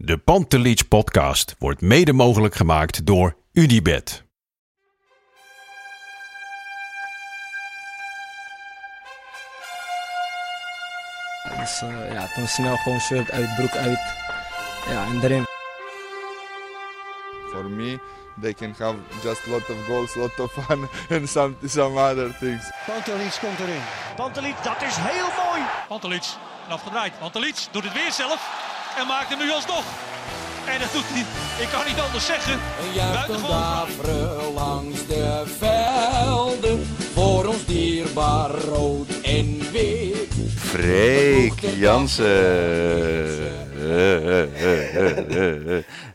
De 0.00 0.18
Pantelich 0.18 0.88
podcast 0.88 1.54
wordt 1.58 1.80
mede 1.80 2.12
mogelijk 2.12 2.54
gemaakt 2.54 3.06
door 3.06 3.36
UdiBet. 3.52 4.24
Dus 11.58 11.82
uh, 11.82 12.12
ja, 12.12 12.26
toen 12.34 12.46
snel 12.46 12.76
gewoon 12.76 13.00
shirt 13.00 13.30
uit, 13.30 13.54
broek 13.56 13.76
uit. 13.76 14.00
Ja, 14.88 15.06
en 15.06 15.22
erin. 15.22 15.44
For 17.50 17.64
me, 17.64 17.98
they 18.40 18.54
can 18.54 18.74
have 18.78 18.96
just 19.22 19.46
lot 19.46 19.70
of 19.70 19.84
goals, 19.86 20.14
lot 20.14 20.40
of 20.40 20.52
fun 20.52 20.88
and 21.18 21.28
some, 21.28 21.54
some 21.64 22.00
other 22.00 22.36
things. 22.38 22.70
Pantelic 22.86 23.38
komt 23.40 23.58
erin. 23.58 23.82
Pantelic, 24.16 24.54
dat 24.62 24.82
is 24.82 24.96
heel 24.96 25.46
mooi. 25.46 25.62
Pantelic, 25.88 26.24
afgedraaid. 26.68 27.18
Pantelic 27.18 27.66
doet 27.72 27.84
het 27.84 27.92
weer 27.92 28.12
zelf 28.12 28.67
en 28.96 29.06
maakt 29.06 29.28
hem 29.28 29.38
nu 29.38 29.50
alsnog. 29.50 29.84
En 30.66 30.80
dat 30.80 30.92
doet 30.92 31.04
hij, 31.06 31.24
ik 31.64 31.68
kan 31.68 31.86
niet 31.86 32.00
anders 32.00 32.26
zeggen. 32.26 32.52
Een 32.52 32.92
juichen 32.92 33.42
daveren 33.48 34.52
langs 34.52 35.06
de 35.06 35.42
velden. 35.58 36.86
Voor 37.14 37.46
ons 37.46 37.64
dierbaar 37.64 38.50
rood 38.50 39.20
en 39.22 39.70
wit. 39.72 40.34
Freek 40.56 41.60
Jansen. 41.60 42.26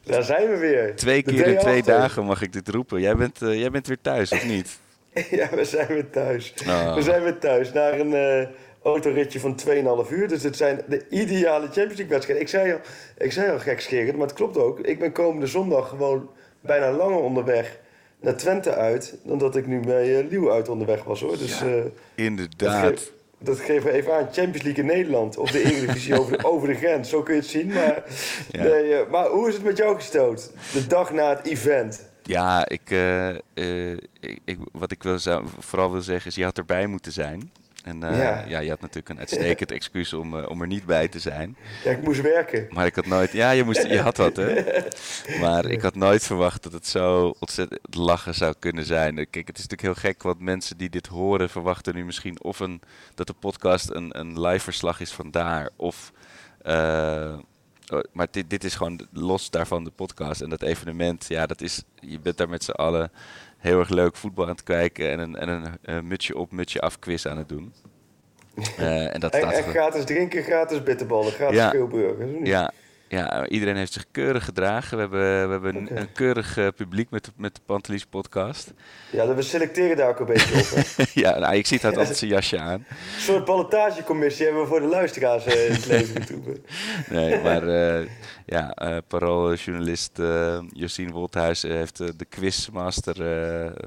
Daar 0.03 0.23
zijn 0.23 0.49
we 0.49 0.57
weer. 0.59 0.95
Twee 0.95 1.23
keer 1.23 1.47
in 1.47 1.57
twee 1.57 1.83
dagen 1.83 2.25
mag 2.25 2.41
ik 2.41 2.53
dit 2.53 2.69
roepen. 2.69 3.01
Jij 3.01 3.15
bent, 3.15 3.41
eh, 3.41 3.59
jij 3.59 3.71
bent 3.71 3.87
weer 3.87 4.01
thuis, 4.01 4.31
of 4.31 4.45
niet? 4.45 4.79
Ja, 5.29 5.49
we 5.49 5.65
zijn 5.65 5.87
weer 5.87 6.09
thuis. 6.09 6.53
Ah. 6.67 6.95
We 6.95 7.01
zijn 7.01 7.23
weer 7.23 7.37
thuis 7.37 7.71
na 7.71 7.91
een 7.91 8.13
eh, 8.13 8.47
autoritje 8.83 9.39
van 9.39 9.59
2,5 10.05 10.11
uur. 10.11 10.27
Dus 10.27 10.43
het 10.43 10.57
zijn 10.57 10.81
de 10.87 11.05
ideale 11.09 11.65
Champions 11.65 11.87
League 11.95 12.07
wedstrijden. 12.07 12.43
Ik 12.45 12.49
zei 12.49 12.71
al, 12.73 12.79
ik 13.17 13.31
zei 13.31 13.51
al 13.51 13.59
gekscherend, 13.59 14.17
maar 14.17 14.27
het 14.27 14.35
klopt 14.35 14.57
ook. 14.57 14.79
Ik 14.79 14.99
ben 14.99 15.11
komende 15.11 15.47
zondag 15.47 15.89
gewoon 15.89 16.29
bijna 16.61 16.91
langer 16.91 17.19
onderweg 17.19 17.79
naar 18.19 18.35
Twente 18.35 18.73
uit... 18.75 19.17
dan 19.23 19.37
dat 19.37 19.55
ik 19.55 19.67
nu 19.67 19.79
bij 19.79 20.23
Lieuw 20.29 20.51
uit 20.51 20.69
onderweg 20.69 21.03
was, 21.03 21.21
hoor. 21.21 21.37
Dus 21.37 21.61
eh, 21.61 21.73
Inderdaad. 22.15 23.11
dat 23.39 23.59
geven 23.59 23.83
we 23.83 23.91
even 23.91 24.13
aan. 24.13 24.23
Champions 24.31 24.61
League 24.61 24.83
in 24.83 24.85
Nederland 24.89 25.37
of 25.37 25.51
de 25.51 25.63
Eredivisie 25.63 26.17
over, 26.19 26.37
de, 26.37 26.45
over 26.45 26.67
de 26.67 26.73
grens. 26.75 27.09
Zo 27.09 27.23
kun 27.23 27.33
je 27.33 27.39
het 27.39 27.49
zien. 27.49 27.67
Maar, 27.67 28.03
Ja. 28.51 28.63
nee, 28.63 28.93
eh, 28.95 29.09
maar 29.11 29.27
hoe 29.27 29.47
is 29.47 29.53
het 29.53 29.63
met 29.63 29.77
jou 29.77 29.95
gestoot? 29.95 30.51
De 30.73 30.87
dag 30.87 31.13
na 31.13 31.29
het 31.35 31.45
event. 31.47 32.09
Ja, 32.23 32.67
ik, 32.69 32.89
ik, 34.19 34.39
ik- 34.45 34.57
wat 34.71 34.91
ik 34.91 35.03
wil, 35.03 35.17
vooral 35.59 35.91
wil 35.91 36.01
zeggen 36.01 36.29
is, 36.29 36.35
je 36.35 36.43
had 36.43 36.57
erbij 36.57 36.87
moeten 36.87 37.11
zijn. 37.11 37.51
En 37.83 38.03
eh, 38.03 38.17
Ja. 38.17 38.43
ja. 38.47 38.59
je 38.59 38.69
had 38.69 38.81
natuurlijk 38.81 39.09
een 39.09 39.19
uitstekend 39.19 39.71
excuus 39.79 40.13
om, 40.13 40.39
eh, 40.39 40.49
om 40.49 40.61
er 40.61 40.67
niet 40.67 40.85
bij 40.85 41.07
te 41.07 41.19
zijn. 41.19 41.57
Ja, 41.83 41.91
ik 41.91 42.01
moest 42.03 42.21
werken. 42.21 42.67
Maar 42.69 42.85
ik 42.85 42.95
had 42.95 43.05
nooit... 43.05 43.31
Ja, 43.31 43.51
je, 43.51 43.63
moest, 43.63 43.87
je 43.87 43.99
had 43.99 44.17
wat, 44.17 44.35
hè? 44.35 44.63
Maar 45.41 45.65
ik 45.65 45.81
had 45.81 45.95
nooit 45.95 46.23
verwacht 46.23 46.63
dat 46.63 46.73
het 46.73 46.87
zo 46.87 47.33
ontzettend 47.39 47.95
lachen 47.95 48.35
zou 48.35 48.53
kunnen 48.59 48.85
zijn. 48.85 49.15
Kijk, 49.15 49.47
het 49.47 49.57
is 49.57 49.67
natuurlijk 49.67 49.81
heel 50.01 50.09
gek, 50.11 50.23
want 50.23 50.39
mensen 50.39 50.77
die 50.77 50.89
dit 50.89 51.07
horen 51.07 51.49
verwachten 51.49 51.95
nu 51.95 52.05
misschien 52.05 52.43
of 52.43 52.59
een, 52.59 52.81
dat 53.15 53.27
de 53.27 53.33
podcast 53.33 53.89
een, 53.89 54.19
een 54.19 54.41
live 54.41 54.63
verslag 54.63 54.99
is 54.99 55.11
van 55.11 55.31
daar. 55.31 55.69
Of... 55.75 56.11
eh, 56.61 57.33
oh, 57.93 57.99
maar 58.11 58.27
dit, 58.31 58.49
dit 58.49 58.63
is 58.63 58.75
gewoon 58.75 59.07
los 59.11 59.49
daarvan 59.49 59.83
de 59.83 59.91
podcast. 59.91 60.41
En 60.41 60.49
dat 60.49 60.61
evenement, 60.61 61.25
ja, 61.27 61.45
dat 61.45 61.61
is... 61.61 61.83
Je 61.99 62.19
bent 62.19 62.37
daar 62.37 62.49
met 62.49 62.63
z'n 62.63 62.71
allen 62.71 63.11
heel 63.63 63.79
erg 63.79 63.89
leuk 63.89 64.15
voetbal 64.15 64.45
aan 64.45 64.51
het 64.51 64.63
kijken... 64.63 65.11
en 65.11 65.19
een, 65.19 65.35
en 65.35 65.49
een 65.49 65.65
eh, 65.81 65.99
mutsje 65.99 66.37
op, 66.37 66.51
mutsje 66.51 66.81
af 66.81 66.99
quiz 66.99 67.25
aan 67.25 67.37
het 67.37 67.49
doen. 67.49 67.73
Eh, 68.77 69.13
en 69.13 69.19
dat 69.19 69.33
En, 69.33 69.39
staat 69.39 69.53
en 69.53 69.63
gratis 69.63 70.03
drinken, 70.05 70.43
gratis 70.43 70.83
bitterballen, 70.83 71.31
gratis 71.31 71.57
Ja. 71.57 71.73
niet? 72.25 72.47
ja, 72.47 72.71
ja, 73.13 73.47
iedereen 73.47 73.75
heeft 73.75 73.93
zich 73.93 74.05
keurig 74.11 74.45
gedragen. 74.45 74.95
We 74.97 75.01
hebben, 75.01 75.45
we 75.47 75.51
hebben 75.51 75.97
een, 75.97 76.11
keurig 76.11 76.57
eh, 76.57 76.67
publiek 76.75 77.09
met 77.09 77.25
de, 77.25 77.31
met 77.35 77.55
de 77.55 77.61
Pantelis 77.65 78.05
podcast. 78.05 78.73
Ja, 79.11 79.35
we 79.35 79.41
selecteren 79.41 79.97
daar 79.97 80.09
ook 80.09 80.19
een 80.19 80.25
beetje 80.25 80.55
op. 80.55 81.07
ja, 81.23 81.39
nou, 81.39 81.55
ik 81.55 81.65
zie 81.65 81.79
het 81.81 81.85
altijd 81.97 82.17
zijn 82.17 82.31
jasje 82.31 82.59
aan. 82.59 82.85
Een 82.89 83.21
soort 83.21 83.45
ballotagecommissie 83.45 84.45
hebben 84.45 84.63
we 84.63 84.67
voor 84.69 84.79
de 84.79 84.87
luisteraars 84.87 85.45
eh, 85.45 85.65
in 85.65 85.71
het 85.71 85.85
leven. 85.85 86.21
Nee, 87.09 87.41
maar 87.41 87.67
eh 87.67 88.07
ja, 88.45 89.01
parooljournalist 89.07 90.19
Josien 90.69 91.11
Wolthuis 91.11 91.61
heeft 91.61 91.97
de 91.97 92.25
quizmaster 92.29 93.15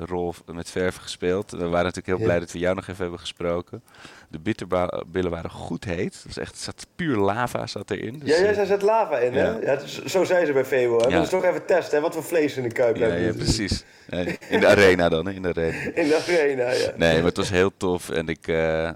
rol 0.05 0.35
met 0.53 0.71
verven 0.71 1.03
gespeeld. 1.03 1.51
We 1.51 1.59
waren 1.59 1.73
natuurlijk 1.73 2.07
heel 2.07 2.19
Ja. 2.19 2.25
blij 2.25 2.39
dat 2.39 2.53
we 2.53 2.59
jou 2.59 2.75
nog 2.75 2.89
even 2.89 3.03
hebben 3.03 3.21
gesproken. 3.21 3.83
De 4.29 4.39
bitterbillen 4.39 5.31
waren 5.31 5.51
goed 5.51 5.85
heet. 5.85 6.15
Het 6.15 6.25
was 6.27 6.39
echt, 6.39 6.59
zat 6.59 6.87
puur 6.97 7.17
lava 7.17 7.67
zat 7.67 7.91
erin. 7.91 8.19
Dus, 8.19 8.29
Ja, 8.29 8.37
jij 8.39 8.49
eh, 8.49 8.55
zei 8.55 8.67
zet 8.67 8.83
lava 8.83 9.19
in, 9.19 9.33
hè? 9.35 9.45
Ja. 9.45 9.59
Ja. 9.63 9.73
is- 9.81 10.05
zo 10.05 10.25
zei 10.25 10.47
ze 10.47 10.53
bij 10.53 10.65
Febo. 10.65 10.99
Ja. 10.99 11.07
We 11.09 11.13
moeten 11.13 11.31
toch 11.41 11.45
even 11.45 11.67
testen, 11.67 11.97
hè? 11.97 12.03
Wat 12.03 12.15
voor 12.15 12.25
vlees 12.25 12.57
in 12.57 12.63
de 12.63 12.73
kuip 12.73 12.97
ja, 12.97 13.07
hebben. 13.07 13.25
ja, 13.27 13.33
precies. 13.33 13.85
Nee, 14.07 14.39
in 14.49 14.61
de 14.61 14.67
arena 14.67 15.09
dan, 15.09 15.27
hè, 15.27 15.33
in 15.33 15.43
de 15.43 15.49
arena. 15.49 15.77
In 16.03 16.09
de 16.09 16.17
arena, 16.29 16.71
ja. 16.71 16.93
Nee, 16.97 17.15
maar 17.17 17.25
het 17.25 17.37
was 17.37 17.51
heel 17.51 17.73
tof. 17.77 18.11
En 18.11 18.29
ik, 18.29 18.49
eh, 18.49 18.91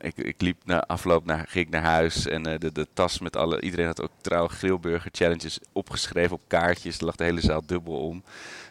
ik, 0.00 0.16
ik 0.16 0.40
liep 0.40 0.56
na 0.64 0.80
afloop 0.86 1.24
naar, 1.24 1.44
ging 1.48 1.66
ik 1.66 1.72
naar 1.72 1.82
huis. 1.82 2.26
En 2.26 2.46
eh, 2.46 2.58
de, 2.58 2.72
de 2.72 2.86
tas 2.92 3.18
met 3.20 3.36
alle. 3.36 3.60
Iedereen 3.60 3.86
had 3.86 4.02
ook 4.02 4.10
trouw 4.20 4.46
grillburger 4.48 5.10
challenges 5.14 5.58
opgeschreven 5.72 6.36
op 6.36 6.40
kaartjes. 6.46 6.98
Er 6.98 7.04
lag 7.04 7.16
de 7.16 7.24
hele 7.24 7.40
zaal 7.40 7.62
dubbel 7.66 7.94
om. 7.94 8.22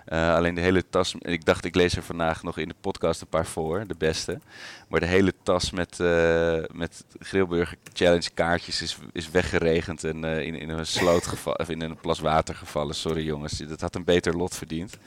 Eh, 0.06 0.36
alleen 0.36 0.56
de 0.56 0.62
hele 0.62 0.84
tas. 0.90 1.16
Ik 1.20 1.46
dacht, 1.46 1.66
ik 1.66 1.76
lees 1.76 1.96
er 1.96 2.04
vandaag 2.04 2.44
nog 2.44 2.58
in 2.58 2.68
de 2.68 2.76
podcast 2.82 3.22
een 3.22 3.28
paar 3.28 3.46
voor, 3.46 3.88
de 3.88 3.96
beste. 3.98 4.40
Maar 4.88 5.00
de 5.00 5.06
hele 5.06 5.34
tas 5.44 5.72
met, 5.72 6.00
eh, 6.00 6.64
met 6.72 7.06
grillburger 7.20 7.78
challenge 7.94 8.30
kaartjes 8.34 8.82
is, 8.82 8.98
is 9.12 9.32
weggeregend. 9.32 10.04
En 10.04 10.24
eh, 10.24 10.46
in, 10.46 10.56
in 10.56 10.70
een 10.70 10.86
sloot 10.86 11.28
gevallen. 11.28 11.60
Of 11.60 11.70
in 11.70 11.82
een 11.82 11.98
plas 11.98 12.20
water 12.20 12.56
gevallen. 12.56 12.96
Sorry 12.96 13.26
jongens, 13.26 13.58
dat 13.58 13.82
had 13.82 13.96
een 13.96 14.04
beter 14.04 14.38
lot 14.38 14.56
verdiend. 14.56 14.98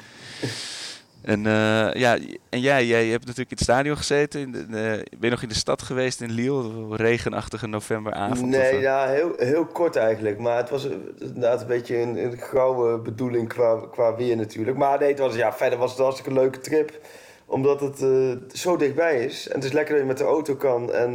En, 1.23 1.47
eh, 1.47 1.93
ja, 1.93 2.19
en 2.49 2.61
jij, 2.61 2.87
jij 2.87 3.07
hebt 3.07 3.27
natuurlijk 3.27 3.51
in 3.51 3.57
het 3.57 3.65
stadion 3.65 3.97
gezeten. 3.97 4.41
In 4.41 4.53
de, 4.53 4.67
ben 5.11 5.21
je 5.21 5.31
nog 5.31 5.43
in 5.43 5.49
de 5.49 5.55
stad 5.55 5.83
geweest 5.83 6.21
in 6.21 6.31
Lille? 6.31 6.97
Regenachtige 6.97 7.67
novemberavond? 7.67 8.51
Nee, 8.51 8.71
of, 8.71 8.77
eh? 8.77 8.81
ja, 8.81 9.07
heel, 9.07 9.33
heel 9.37 9.67
kort 9.67 9.97
eigenlijk. 9.97 10.39
Maar 10.39 10.57
het 10.57 10.71
was 10.71 10.89
inderdaad 11.19 11.61
een 11.61 11.67
beetje 11.67 11.97
een, 11.97 12.25
een 12.25 12.39
gouden 12.39 13.03
bedoeling 13.03 13.49
qua, 13.49 13.81
qua 13.91 14.17
weer 14.17 14.37
natuurlijk. 14.37 14.77
Maar 14.77 14.99
nee, 14.99 15.09
het 15.09 15.19
was, 15.19 15.35
ja, 15.35 15.53
verder 15.53 15.79
was 15.79 15.91
het 15.91 15.99
een 15.99 16.05
hartstikke 16.05 16.41
leuke 16.41 16.61
trip. 16.61 17.01
Omdat 17.47 17.81
het 17.81 18.03
eh, 18.03 18.59
zo 18.59 18.77
dichtbij 18.77 19.25
is. 19.25 19.49
En 19.49 19.55
het 19.55 19.65
is 19.65 19.73
lekker 19.73 19.93
dat 19.93 20.03
je 20.03 20.09
met 20.09 20.19
de 20.19 20.25
auto 20.25 20.55
kan. 20.55 20.93
En 20.93 21.13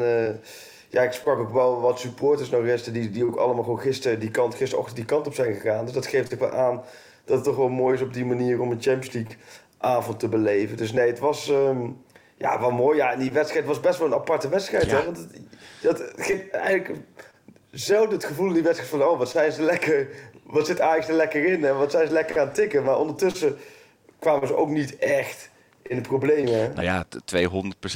ja, 0.90 1.02
ik 1.02 1.12
sprak 1.12 1.40
ook 1.40 1.54
wel 1.54 1.82
wat 1.82 2.00
supporters 2.00 2.50
nog 2.50 2.64
resten 2.64 2.94
die, 2.94 3.10
die 3.10 3.26
ook 3.26 3.36
allemaal 3.36 3.64
gewoon 3.64 3.80
gisteren 3.80 4.20
die 4.20 4.32
kant, 4.32 4.56
gisterochtend 4.56 4.96
die 4.96 5.06
kant 5.06 5.28
op 5.28 5.34
zijn 5.34 5.54
gegaan. 5.54 5.86
Dus 5.86 5.94
dat 5.94 6.08
geeft 6.08 6.34
ook 6.34 6.40
wel 6.40 6.52
aan 6.52 6.82
dat 7.26 7.36
het 7.36 7.46
toch 7.46 7.56
wel 7.56 7.70
mooi 7.70 7.94
is 7.94 8.02
op 8.02 8.14
die 8.14 8.26
manier 8.26 8.62
om 8.62 8.72
een 8.72 8.82
Champions 8.82 9.12
League 9.12 9.36
avond 9.84 10.20
te 10.20 10.28
beleven. 10.28 10.78
Dus 10.78 10.92
nee, 10.92 11.08
het 11.08 11.20
was 11.20 11.50
ehm, 11.50 11.90
ja, 12.38 12.60
wel 12.60 12.72
mooi. 12.72 12.98
Ja, 12.98 13.12
en 13.12 13.20
die 13.20 13.32
wedstrijd 13.32 13.66
was 13.66 13.80
best 13.80 13.98
wel 14.00 14.08
een 14.08 14.14
aparte 14.14 14.50
wedstrijd. 14.50 14.86
Ja. 14.86 14.98
Hè? 14.98 15.06
Want 15.06 15.18
het, 15.18 15.32
dat 15.82 16.04
ging 16.16 16.50
eigenlijk 16.52 17.00
zelden 17.72 18.14
het 18.14 18.26
gevoel 18.26 18.48
in 18.48 18.54
die 18.54 18.64
wedstrijd 18.64 18.90
van... 18.92 19.04
oh, 19.04 19.18
wat 19.18 19.30
zijn 19.30 19.52
ze 19.52 19.62
lekker... 19.62 20.08
wat 20.46 20.66
zit 20.68 20.82
Ajax 20.82 21.08
er 21.08 21.14
lekker 21.16 21.46
in 21.46 21.66
en 21.66 21.78
wat 21.78 21.92
zijn 21.92 22.08
ze 22.08 22.14
lekker 22.14 22.40
aan 22.40 22.46
het 22.46 22.56
tikken. 22.56 22.84
Maar 22.84 22.98
ondertussen 23.00 23.58
kwamen 24.20 24.48
ze 24.48 24.56
ook 24.56 24.70
niet 24.70 24.98
echt 24.98 25.50
in 25.82 25.96
de 25.96 26.02
problemen. 26.02 26.54
hè? 26.54 26.68
Nou 26.68 26.84
ja, 26.84 27.04
t- 27.10 27.36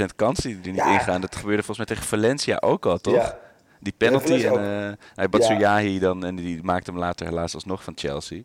200% 0.01 0.05
kans 0.15 0.39
die 0.39 0.53
er 0.63 0.67
niet 0.67 0.75
Ja. 0.75 0.93
ingaan. 0.93 1.21
Dat 1.21 1.35
gebeurde 1.35 1.63
volgens 1.63 1.77
mij 1.87 1.97
tegen 1.97 2.09
Valencia 2.09 2.57
ook 2.59 2.85
al, 2.85 2.97
toch? 2.97 3.13
Ja. 3.13 3.39
Die 3.79 3.93
penalty 3.97 4.33
en 4.33 4.41
Valencia 4.41 4.87
eh 4.89 4.93
hij 5.15 5.29
Batsuyahi 5.29 5.99
dan 5.99 6.25
en 6.25 6.35
die 6.35 6.63
maakte 6.63 6.91
hem 6.91 6.99
later 6.99 7.25
helaas 7.27 7.53
alsnog 7.53 7.83
van 7.83 7.93
Chelsea. 7.95 8.41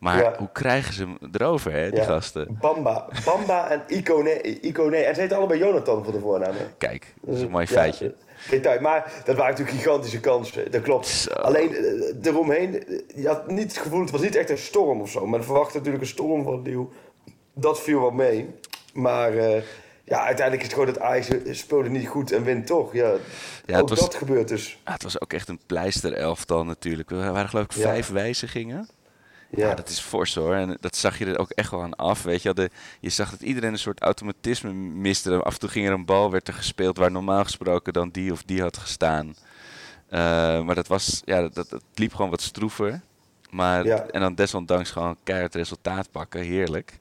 Maar 0.00 0.18
Ja. 0.22 0.34
hoe 0.38 0.48
krijgen 0.52 0.94
ze 0.94 1.02
hem 1.02 1.18
erover, 1.32 1.72
hè, 1.72 1.90
die 1.90 1.98
Ja. 2.00 2.04
gasten? 2.06 2.56
Bamba. 2.60 3.08
Bamba 3.24 3.70
en 3.70 3.82
Icone. 3.86 4.40
Icone. 4.60 4.96
En 4.96 5.14
ze 5.14 5.20
heten 5.20 5.36
allebei 5.36 5.58
Jonathan 5.60 6.04
voor 6.04 6.12
de 6.12 6.20
voornaam. 6.20 6.52
hè? 6.54 6.64
Kijk, 6.78 7.14
dat 7.22 7.34
is 7.34 7.40
een 7.40 7.46
Ja, 7.46 7.52
mooi 7.52 7.66
feitje. 7.66 8.14
Detail. 8.50 8.80
Maar 8.80 9.12
dat 9.24 9.36
waren 9.36 9.50
natuurlijk 9.50 9.76
gigantische 9.78 10.20
kansen. 10.20 10.70
Dat 10.70 10.82
klopt. 10.82 11.06
Zo. 11.06 11.30
Alleen 11.32 11.74
eh, 11.74 12.14
eromheen, 12.26 12.84
je 13.14 13.26
had 13.26 13.50
niet 13.50 13.72
het 13.72 13.82
gevoel, 13.82 14.00
het 14.00 14.10
was 14.10 14.20
niet 14.20 14.36
echt 14.36 14.50
een 14.50 14.58
storm 14.58 15.00
of 15.00 15.10
zo. 15.10 15.26
Men 15.26 15.44
verwachtte 15.44 15.76
natuurlijk 15.76 16.02
een 16.04 16.08
storm 16.10 16.44
van 16.44 16.62
Leeuw. 16.62 16.90
Dat 17.54 17.80
viel 17.80 18.00
wel 18.00 18.10
mee. 18.10 18.48
Maar 18.92 19.32
eh, 19.36 19.62
ja, 20.04 20.24
uiteindelijk 20.24 20.56
is 20.56 20.62
het 20.62 20.72
gewoon 20.72 20.86
dat 20.94 21.00
Ajax 21.02 21.28
speelde 21.58 21.88
niet 21.88 22.08
goed 22.08 22.32
en 22.32 22.44
wint 22.44 22.66
toch. 22.66 22.92
Ja, 22.92 23.12
ook 23.76 23.88
was- 23.88 23.98
dat 24.00 24.14
gebeurt 24.14 24.48
dus. 24.48 24.80
Het 24.84 25.02
was 25.02 25.20
ook 25.20 25.32
echt 25.32 25.48
een 25.48 25.60
pleister 25.66 26.12
elftal 26.12 26.64
natuurlijk. 26.64 27.10
Er 27.10 27.32
waren 27.32 27.48
geloof 27.48 27.64
ik 27.64 27.72
Ja. 27.72 27.82
vijf 27.82 28.08
wijzigingen. 28.10 28.88
Ja. 29.50 29.68
Ja, 29.68 29.74
dat 29.74 29.88
is 29.88 29.98
fors 29.98 30.34
hoor. 30.34 30.54
En 30.54 30.76
dat 30.80 30.96
zag 30.96 31.18
je 31.18 31.26
er 31.26 31.38
ook 31.38 31.50
echt 31.50 31.70
wel 31.70 31.82
aan 31.82 31.94
af. 31.96 32.22
Weet 32.22 32.42
je, 32.42 32.54
de, 32.54 32.70
je 33.00 33.08
zag 33.10 33.30
dat 33.30 33.40
iedereen 33.40 33.72
een 33.72 33.78
soort 33.78 34.00
automatisme 34.00 34.72
miste. 34.72 35.42
Af 35.42 35.52
en 35.52 35.58
toe 35.60 35.68
ging 35.68 35.86
er 35.86 35.92
een 35.92 36.04
bal, 36.04 36.30
werd 36.30 36.48
er 36.48 36.54
gespeeld 36.54 36.96
waar 36.96 37.10
normaal 37.10 37.44
gesproken 37.44 37.92
dan 37.92 38.08
die 38.10 38.32
of 38.32 38.42
die 38.42 38.60
had 38.60 38.76
gestaan. 38.76 39.34
Eh, 40.08 40.20
maar 40.62 40.74
dat 40.74 40.86
was, 40.86 41.22
ja, 41.24 41.40
dat, 41.40 41.54
dat, 41.54 41.70
dat 41.70 41.82
liep 41.94 42.14
gewoon 42.14 42.30
wat 42.30 42.40
stroever. 42.42 43.00
Maar, 43.50 43.84
Ja. 43.86 44.06
En 44.06 44.20
dan 44.20 44.34
desondanks 44.34 44.90
gewoon 44.90 45.16
keihard 45.24 45.54
resultaat 45.54 46.10
pakken. 46.10 46.40
Heerlijk. 46.42 46.98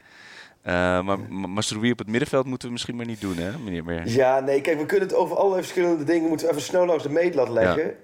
Eh, 0.62 0.74
maar 1.02 1.20
Ma- 1.20 1.48
Masrowi 1.48 1.92
op 1.92 1.98
het 1.98 2.08
middenveld 2.08 2.46
moeten 2.46 2.68
we 2.68 2.74
misschien 2.74 2.96
maar 2.96 3.06
niet 3.06 3.22
doen, 3.22 3.38
hè, 3.38 3.58
meneer 3.58 3.84
Meer? 3.84 4.08
ja, 4.08 4.40
nee, 4.40 4.62
kijk, 4.62 4.80
we 4.80 4.86
kunnen 4.86 5.08
het 5.08 5.18
over 5.18 5.36
allerlei 5.38 5.62
verschillende 5.64 6.04
dingen 6.04 6.30
moeten 6.30 6.46
we 6.48 6.52
even 6.54 6.66
snel 6.66 6.86
langs 6.86 7.04
de 7.04 7.10
meetlat 7.10 7.50
leggen. 7.50 7.96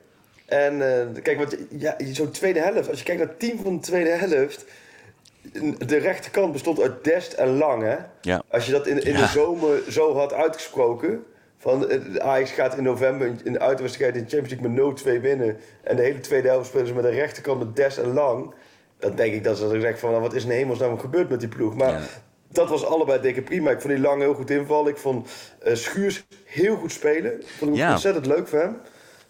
En 0.46 0.74
uh, 0.76 1.22
kijk, 1.24 1.38
want 1.38 1.58
ja, 1.70 1.96
zo'n 2.12 2.32
tweede 2.32 2.60
helft, 2.60 2.90
als 2.90 3.00
je 3.00 3.06
kijkt 3.06 3.20
naar 3.22 3.30
het 3.30 3.40
team 3.40 3.60
van 3.64 3.76
de 3.76 3.82
tweede 3.82 4.10
helft. 4.10 4.66
De 5.86 5.98
rechterkant 5.98 6.52
bestond 6.52 6.82
uit 6.82 7.04
Dest 7.04 7.34
en 7.34 7.58
Lang. 7.58 7.84
Hè? 7.84 7.96
Ja. 8.22 8.42
Als 8.50 8.66
je 8.66 8.72
dat 8.72 8.88
in, 8.88 9.04
in 9.04 9.12
Ja. 9.14 9.22
de 9.22 9.28
zomer 9.28 9.82
zo 9.90 10.16
had 10.16 10.34
uitgesproken. 10.34 11.24
Van 11.58 11.90
eh, 11.90 12.00
Ajax 12.16 12.52
gaat 12.52 12.78
in 12.78 12.84
november 12.84 13.32
in 13.44 13.54
de 13.54 13.60
uitwedstrijd 13.60 14.16
in 14.16 14.24
de 14.24 14.30
Champions 14.30 14.62
League 14.62 14.86
met 14.94 15.18
0-2 15.20 15.22
winnen. 15.22 15.58
En 15.84 15.96
de 15.96 16.02
hele 16.02 16.20
tweede 16.20 16.48
helft 16.48 16.68
spelen 16.68 16.88
ze 16.88 16.94
met 16.94 17.04
de 17.04 17.10
rechterkant 17.10 17.60
met 17.60 17.76
Dest 17.76 17.98
en 17.98 18.14
Lang. 18.14 18.54
Dan 19.00 19.16
denk 19.16 19.34
ik 19.34 19.44
dat 19.44 19.58
ze 19.58 19.70
zeggen 19.70 20.00
van 20.00 20.10
nou, 20.10 20.22
wat 20.22 20.34
is 20.34 20.44
in 20.44 20.50
hemelsnaam 20.50 21.00
gebeurd 21.00 21.30
met 21.30 21.40
die 21.40 21.50
ploeg. 21.50 21.76
Maar 21.76 21.92
Ja. 21.92 22.02
dat 22.48 22.70
was 22.70 22.86
allebei 22.86 23.22
dikke 23.22 23.42
prima. 23.42 23.72
Ik 23.72 23.82
vond 23.82 23.94
die 23.94 24.02
Lang 24.02 24.22
heel 24.22 24.34
goed 24.34 24.50
invallen. 24.50 24.92
Ik 24.92 24.98
vond 24.98 25.28
eh, 25.62 25.76
Schuurs 25.76 26.26
heel 26.46 26.76
goed 26.76 26.92
spelen. 26.92 27.34
Ik 27.42 27.48
vond 27.58 27.72
hem 27.72 27.80
Ja. 27.80 27.92
ontzettend 27.92 28.26
leuk 28.26 28.48
voor 28.48 28.60
hem. 28.60 28.78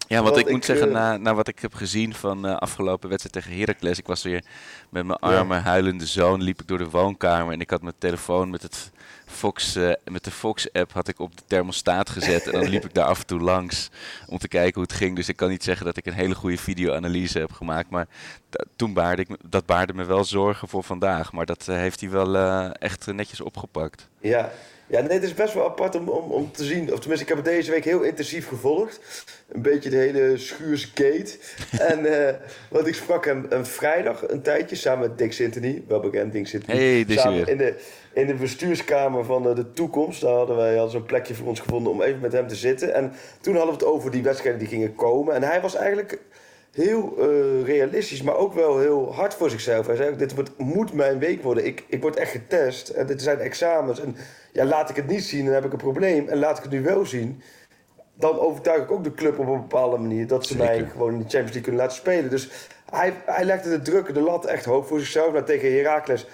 Ja, 0.08 0.22
want 0.22 0.34
Want 0.34 0.46
ik 0.46 0.52
moet 0.52 0.64
zeggen, 0.64 0.86
eh, 0.86 0.92
na, 0.92 1.16
na 1.16 1.34
wat 1.34 1.48
ik 1.48 1.58
heb 1.58 1.74
gezien 1.74 2.14
van 2.14 2.42
de 2.42 2.58
afgelopen 2.58 3.08
wedstrijd 3.08 3.44
tegen 3.44 3.58
Heracles, 3.58 3.98
ik 3.98 4.06
was 4.06 4.22
weer 4.22 4.44
met 4.90 5.04
mijn 5.06 5.18
arme 5.18 5.54
huilende 5.54 6.06
zoon, 6.06 6.42
liep 6.42 6.60
ik 6.60 6.68
door 6.68 6.78
de 6.78 6.90
woonkamer 6.90 7.52
en 7.52 7.60
ik 7.60 7.70
had 7.70 7.82
mijn 7.82 7.94
telefoon 7.98 8.50
met, 8.50 8.62
het 8.62 8.90
Fox, 9.26 9.76
eh, 9.76 9.92
met 10.04 10.24
de 10.24 10.30
Fox-app 10.30 10.92
had 10.92 11.08
ik 11.08 11.18
op 11.18 11.36
de 11.36 11.42
thermostaat 11.46 12.10
gezet 12.10 12.46
en 12.46 12.52
dan 12.52 12.68
liep 12.68 12.84
ik 12.84 12.94
daar 12.94 13.04
af 13.04 13.20
en 13.20 13.26
toe 13.26 13.40
langs 13.40 13.90
om 14.26 14.38
te 14.38 14.48
kijken 14.48 14.74
hoe 14.74 14.82
het 14.82 14.92
ging. 14.92 15.16
Dus 15.16 15.28
ik 15.28 15.36
kan 15.36 15.48
niet 15.48 15.64
zeggen 15.64 15.86
dat 15.86 15.96
ik 15.96 16.06
een 16.06 16.12
hele 16.12 16.34
goede 16.34 16.58
video-analyse 16.58 17.38
heb 17.38 17.52
gemaakt, 17.52 17.90
maar 17.90 18.06
toen 18.76 18.92
baarde 18.92 19.22
ik, 19.22 19.36
dat 19.48 19.66
baarde 19.66 19.94
me 19.94 20.04
wel 20.04 20.24
zorgen 20.24 20.68
voor 20.68 20.84
vandaag. 20.84 21.32
Maar 21.32 21.46
dat 21.46 21.66
heeft 21.66 22.00
hij 22.00 22.10
wel 22.10 22.36
echt 22.72 23.06
netjes 23.06 23.40
opgepakt. 23.40 24.08
Ja, 24.20 24.50
ja 24.86 25.00
nee, 25.00 25.12
het 25.12 25.22
is 25.22 25.34
best 25.34 25.54
wel 25.54 25.64
apart 25.64 25.94
om, 25.94 26.08
om, 26.08 26.30
om 26.30 26.52
te 26.52 26.64
zien. 26.64 26.92
Of 26.92 26.98
tenminste, 26.98 27.22
ik 27.22 27.28
heb 27.28 27.44
het 27.44 27.54
deze 27.54 27.70
week 27.70 27.84
heel 27.84 28.02
intensief 28.02 28.48
gevolgd. 28.48 29.24
Een 29.48 29.62
beetje 29.62 29.90
de 29.90 29.96
hele 29.96 30.38
schuursgate. 30.38 31.38
en 31.92 32.28
eh, 32.28 32.34
want 32.70 32.86
ik 32.86 32.94
sprak 32.94 33.24
hem 33.24 33.46
een 33.48 33.66
vrijdag 33.66 34.28
een 34.28 34.42
tijdje 34.42 34.76
samen 34.76 35.08
met 35.08 35.18
Dick 35.18 35.32
Sintony. 35.32 35.84
Wel 35.88 36.00
bekend, 36.00 36.32
Dick 36.32 36.46
Sintony. 36.46 36.78
Hey, 36.78 37.16
samen 37.16 37.46
in 37.46 37.56
de, 37.56 37.74
in 38.12 38.26
de 38.26 38.34
bestuurskamer 38.34 39.24
van 39.24 39.48
eh, 39.48 39.54
de 39.54 39.72
toekomst. 39.72 40.20
Daar 40.20 40.34
hadden 40.34 40.56
wij 40.56 40.72
hadden 40.72 40.90
zo'n 40.90 41.04
plekje 41.04 41.34
voor 41.34 41.46
ons 41.46 41.60
gevonden 41.60 41.92
om 41.92 42.02
even 42.02 42.20
met 42.20 42.32
hem 42.32 42.48
te 42.48 42.56
zitten. 42.56 42.94
En 42.94 43.12
toen 43.40 43.56
hadden 43.56 43.78
we 43.78 43.84
het 43.84 43.94
over 43.94 44.10
die 44.10 44.22
wedstrijden 44.22 44.60
die 44.60 44.68
gingen 44.68 44.94
komen. 44.94 45.34
En 45.34 45.42
hij 45.42 45.60
was 45.60 45.74
eigenlijk 45.74 46.18
heel 46.76 47.14
eh, 47.18 47.64
realistisch, 47.64 48.22
maar 48.22 48.36
ook 48.36 48.54
wel 48.54 48.78
heel 48.78 49.14
hard 49.14 49.34
voor 49.34 49.50
zichzelf. 49.50 49.86
Hij 49.86 49.96
zei, 49.96 50.10
ook, 50.10 50.18
dit 50.18 50.34
wordt, 50.34 50.50
moet 50.58 50.92
mijn 50.92 51.18
week 51.18 51.42
worden. 51.42 51.66
Ik, 51.66 51.84
ik 51.88 52.02
word 52.02 52.16
echt 52.16 52.30
getest 52.30 52.88
en 52.88 53.06
dit 53.06 53.22
zijn 53.22 53.38
examens. 53.38 54.00
En 54.00 54.16
ja, 54.52 54.64
laat 54.64 54.90
ik 54.90 54.96
het 54.96 55.06
niet 55.06 55.24
zien, 55.24 55.44
dan 55.44 55.54
heb 55.54 55.64
ik 55.64 55.72
een 55.72 55.78
probleem. 55.78 56.28
En 56.28 56.38
laat 56.38 56.56
ik 56.56 56.62
het 56.62 56.72
nu 56.72 56.82
wel 56.82 57.06
zien, 57.06 57.42
dan 58.14 58.38
overtuig 58.38 58.82
ik 58.82 58.90
ook 58.90 59.04
de 59.04 59.14
club 59.14 59.38
op 59.38 59.46
een 59.46 59.60
bepaalde 59.60 59.96
manier... 59.96 60.26
dat 60.26 60.46
ze 60.46 60.56
mij 60.56 60.88
gewoon 60.92 61.12
in 61.12 61.18
de 61.18 61.24
Champions 61.24 61.52
League 61.52 61.60
kunnen 61.60 61.80
laten 61.80 61.96
spelen. 61.96 62.30
Dus 62.30 62.50
hij, 62.90 63.12
hij 63.24 63.44
legde 63.44 63.70
de 63.70 63.82
druk, 63.82 64.14
de 64.14 64.20
lat 64.20 64.44
echt 64.44 64.64
hoog 64.64 64.86
voor 64.86 64.98
zichzelf. 64.98 65.32
Nou, 65.32 65.44
tegen 65.44 65.76
Heracles 65.76 66.26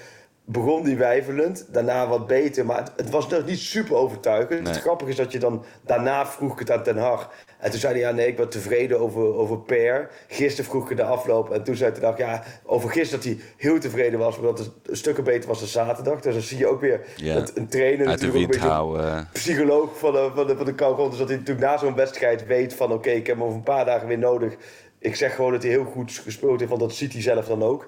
begon 0.44 0.82
die 0.84 0.96
wijvelend, 0.96 1.66
daarna 1.68 2.08
wat 2.08 2.26
beter. 2.26 2.66
Maar 2.66 2.78
het, 2.78 2.92
het 2.96 3.10
was 3.10 3.28
nog 3.28 3.46
niet 3.46 3.58
super 3.58 3.96
overtuigend. 3.96 4.62
Nee. 4.62 4.72
Het 4.72 4.82
grappige 4.82 5.10
is 5.10 5.16
dat 5.16 5.32
je 5.32 5.38
dan... 5.38 5.64
Daarna 5.86 6.26
vroeg 6.26 6.52
ik 6.52 6.58
het 6.58 6.70
aan 6.70 6.82
Ten 6.82 6.96
Hag. 6.96 7.30
En 7.58 7.70
toen 7.70 7.80
zei 7.80 7.92
hij, 7.92 8.02
ja 8.02 8.10
nee, 8.10 8.26
ik 8.26 8.36
ben 8.36 8.48
tevreden 8.48 9.00
over, 9.00 9.34
over 9.34 9.58
Per. 9.58 10.10
Gisteren 10.28 10.70
vroeg 10.70 10.90
ik 10.90 10.96
de 10.96 11.04
afloop. 11.04 11.50
En 11.50 11.62
toen 11.62 11.76
zei 11.76 11.92
Ten 11.92 12.04
Hag, 12.04 12.18
ja, 12.18 12.42
over 12.64 12.90
gisteren 12.90 13.24
dat 13.24 13.32
hij 13.34 13.44
heel 13.56 13.78
tevreden 13.78 14.18
was... 14.18 14.36
omdat 14.36 14.58
het 14.58 14.70
stukken 14.90 15.24
beter 15.24 15.48
was 15.48 15.58
dan 15.58 15.68
zaterdag. 15.68 16.20
Dus 16.20 16.32
dan 16.32 16.42
zie 16.42 16.58
je 16.58 16.66
ook 16.66 16.80
weer 16.80 17.00
Ja. 17.16 17.34
dat 17.34 17.56
een 17.56 17.68
trainer... 17.68 18.06
Uit 18.06 18.20
de 18.20 18.26
natuurlijk 18.26 18.32
wind 18.32 18.54
een 18.54 18.60
beetje 18.60 18.68
houden. 18.68 19.28
psycholoog 19.32 19.98
van 19.98 20.12
de, 20.12 20.30
van 20.34 20.46
de, 20.46 20.56
van 20.56 20.66
de 20.66 20.74
kou 20.74 21.08
Dus 21.08 21.18
dat 21.18 21.28
hij 21.28 21.36
natuurlijk 21.36 21.66
na 21.66 21.78
zo'n 21.78 21.94
wedstrijd 21.94 22.46
weet 22.46 22.74
van... 22.74 22.92
oké, 22.92 23.10
ik 23.10 23.26
heb 23.26 23.36
hem 23.36 23.44
over 23.44 23.56
een 23.56 23.62
paar 23.62 23.84
dagen 23.84 24.08
weer 24.08 24.18
nodig. 24.18 24.56
Ik 24.98 25.16
zeg 25.16 25.34
gewoon 25.34 25.52
dat 25.52 25.62
hij 25.62 25.70
heel 25.70 25.84
goed 25.84 26.12
gespeeld 26.12 26.58
heeft, 26.58 26.70
want 26.70 26.82
dat 26.82 26.94
ziet 26.94 27.12
hij 27.12 27.22
zelf 27.22 27.46
dan 27.46 27.62
ook. 27.62 27.86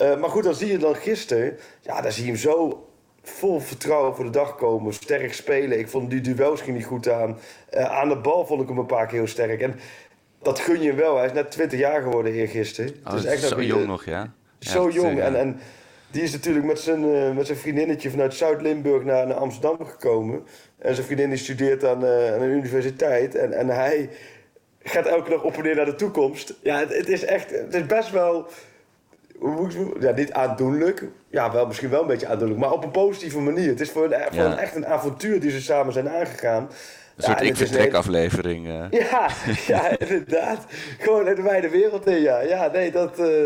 Eh, 0.00 0.16
maar 0.20 0.30
goed, 0.30 0.44
dan 0.44 0.54
zie 0.54 0.70
je 0.70 0.78
dan 0.78 0.94
gisteren... 0.96 1.58
Ja, 1.80 2.00
dan 2.00 2.12
zie 2.12 2.24
je 2.24 2.30
hem 2.30 2.38
zo 2.40 2.84
vol 3.22 3.60
vertrouwen 3.60 4.14
voor 4.16 4.24
de 4.24 4.30
dag 4.30 4.54
komen. 4.56 4.92
Sterk 4.94 5.34
spelen. 5.34 5.78
Ik 5.78 5.88
vond 5.88 6.10
die 6.10 6.20
duels 6.20 6.60
ging 6.60 6.76
niet 6.76 6.86
goed 6.86 7.08
aan. 7.08 7.38
Eh, 7.70 7.84
aan 7.98 8.08
de 8.08 8.16
bal 8.16 8.46
vond 8.46 8.62
ik 8.62 8.68
hem 8.68 8.78
een 8.78 8.86
paar 8.86 9.06
keer 9.06 9.18
heel 9.18 9.26
sterk. 9.26 9.60
En 9.60 9.74
dat 10.42 10.60
gun 10.60 10.80
je 10.82 10.88
hem 10.88 10.96
wel. 10.96 11.16
Hij 11.16 11.26
is 11.26 11.32
net 11.32 11.50
20 11.50 11.78
jaar 11.78 12.02
geworden 12.02 12.32
eergisteren. 12.32 12.94
Oh, 13.06 13.14
is 13.14 13.24
echt 13.24 13.42
zo 13.42 13.56
nog- 13.56 13.64
jong 13.64 13.86
nog, 13.86 14.04
ja. 14.04 14.32
zo 14.58 14.86
Echt, 14.86 14.94
jong. 14.94 15.18
eh, 15.18 15.26
En, 15.26 15.36
en 15.36 15.58
die 16.10 16.22
is 16.22 16.32
natuurlijk 16.32 16.64
met 16.66 16.78
zijn, 16.80 17.14
eh, 17.14 17.30
met 17.36 17.46
zijn 17.46 17.58
vriendinnetje 17.58 18.10
vanuit 18.10 18.34
Zuid-Limburg 18.34 19.04
naar, 19.04 19.26
naar 19.26 19.36
Amsterdam 19.36 19.86
gekomen. 19.86 20.42
En 20.78 20.94
zijn 20.94 21.06
vriendin 21.06 21.28
die 21.28 21.38
studeert 21.38 21.84
aan, 21.84 22.04
eh, 22.04 22.32
aan 22.34 22.40
een 22.42 22.50
universiteit. 22.50 23.34
En, 23.34 23.52
en 23.52 23.68
hij 23.68 24.10
gaat 24.82 25.06
elke 25.06 25.30
dag 25.30 25.42
op 25.42 25.56
en 25.56 25.62
neer 25.62 25.76
naar 25.76 25.84
de 25.84 25.94
toekomst. 25.94 26.54
Ja, 26.62 26.78
het, 26.78 26.96
het 26.96 27.08
is 27.08 27.24
echt, 27.24 27.50
het 27.50 27.74
is 27.74 27.86
best 27.86 28.10
wel, 28.10 28.32
hoe 28.32 28.42
moet 28.42 28.46
ik 28.46 29.28
het- 29.28 29.29
ja, 30.00 30.10
niet 30.12 30.32
aandoenlijk. 30.32 31.04
Ja, 31.30 31.52
wel, 31.52 31.66
misschien 31.66 31.90
wel 31.90 32.00
een 32.02 32.06
beetje 32.06 32.26
aandoenlijk, 32.26 32.60
maar 32.60 32.72
op 32.72 32.84
een 32.84 32.90
positieve 32.90 33.38
manier. 33.38 33.68
Het 33.68 33.80
is 33.80 33.90
voor, 33.90 34.04
een, 34.04 34.20
voor 34.26 34.34
Ja. 34.42 34.44
een, 34.52 34.58
echt 34.58 34.76
een 34.76 34.86
avontuur 34.86 35.40
die 35.40 35.50
ze 35.50 35.60
samen 35.62 35.92
zijn 35.92 36.08
aangegaan. 36.08 36.62
Een 37.16 37.22
soort 37.26 37.38
Ja, 37.40 37.44
ik 37.46 37.56
vertrek 37.56 37.94
aflevering. 37.94 38.66
eh. 38.68 39.00
ja, 39.10 39.28
ja, 39.66 39.88
inderdaad. 39.98 40.64
Gewoon 40.98 41.28
in 41.28 41.34
de 41.34 41.42
wijde 41.42 41.68
wereld 41.68 42.06
in, 42.06 42.20
ja. 42.20 42.40
Ja, 42.40 42.70
nee, 42.72 42.90
dat... 42.90 43.18
eh, 43.18 43.44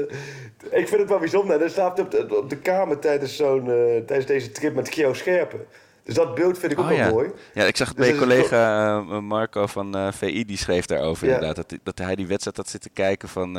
ik 0.70 0.88
vind 0.88 1.00
het 1.00 1.08
wel 1.08 1.18
bijzonder. 1.18 1.62
Er 1.62 1.70
staat 1.70 2.00
op 2.00 2.10
de, 2.10 2.38
op 2.38 2.50
de 2.50 2.56
kamer 2.58 2.98
tijdens, 2.98 3.36
zo'n, 3.36 3.70
eh, 3.70 3.76
tijdens 4.06 4.26
deze 4.26 4.50
trip 4.50 4.74
met 4.74 4.88
Gio 4.94 5.12
Scherpen. 5.12 5.60
Dus 6.04 6.14
dat 6.14 6.34
beeld 6.34 6.58
vind 6.58 6.72
ik 6.72 6.78
ook 6.78 6.84
Oh, 6.84 6.90
wel 6.90 6.98
ja. 6.98 7.10
mooi. 7.10 7.30
Ja, 7.54 7.64
ik 7.64 7.76
zag 7.76 7.88
het 7.88 7.96
Dus 7.96 8.08
bij 8.08 8.18
collega 8.18 8.96
eh, 8.98 9.18
Marco 9.18 9.66
van 9.66 9.96
eh, 9.96 10.12
VI, 10.12 10.44
die 10.44 10.56
schreef 10.56 10.86
daarover 10.86 11.26
Ja. 11.26 11.34
inderdaad. 11.34 11.56
Dat, 11.68 11.78
dat 11.82 11.98
hij 11.98 12.14
die 12.14 12.26
wedstrijd 12.26 12.56
had 12.56 12.68
zitten 12.68 12.92
kijken 12.92 13.28
van 13.28 13.58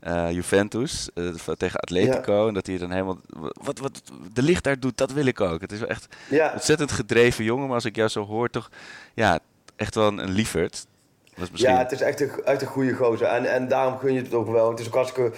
eh, 0.00 0.30
Juventus 0.30 1.08
tegen 1.56 1.80
Atletico. 1.80 2.48
En 2.48 2.54
dat 2.54 2.66
hij 2.66 2.78
dan 2.78 2.90
helemaal... 2.90 3.18
Wat, 3.52 3.78
wat 3.78 4.02
de 4.32 4.42
licht 4.42 4.64
daar 4.64 4.80
doet, 4.80 4.96
dat 4.96 5.12
wil 5.12 5.26
ik 5.26 5.40
ook. 5.40 5.60
Het 5.60 5.72
is 5.72 5.78
wel 5.78 5.88
echt 5.88 6.06
ontzettend 6.52 6.92
gedreven 6.92 7.44
jongen. 7.44 7.66
Maar 7.66 7.74
als 7.74 7.84
ik 7.84 7.96
jou 7.96 8.08
zo 8.08 8.26
hoor, 8.26 8.50
toch... 8.50 8.70
Ja, 9.14 9.38
echt 9.76 9.94
wel 9.94 10.06
een, 10.06 10.18
een 10.18 10.32
misschien... 10.32 11.70
ja, 11.70 11.78
het 11.78 11.92
is 11.92 12.00
echt 12.00 12.20
een, 12.20 12.30
echt 12.44 12.62
een 12.62 12.68
goede 12.68 12.94
gozer. 12.94 13.26
En, 13.26 13.52
en 13.52 13.68
daarom 13.68 13.98
gun 13.98 14.12
je 14.12 14.22
het 14.22 14.34
ook 14.34 14.50
wel. 14.50 14.70
Het 14.70 14.80
is 14.80 14.86
ook 14.86 14.94
hartstikke... 14.94 15.32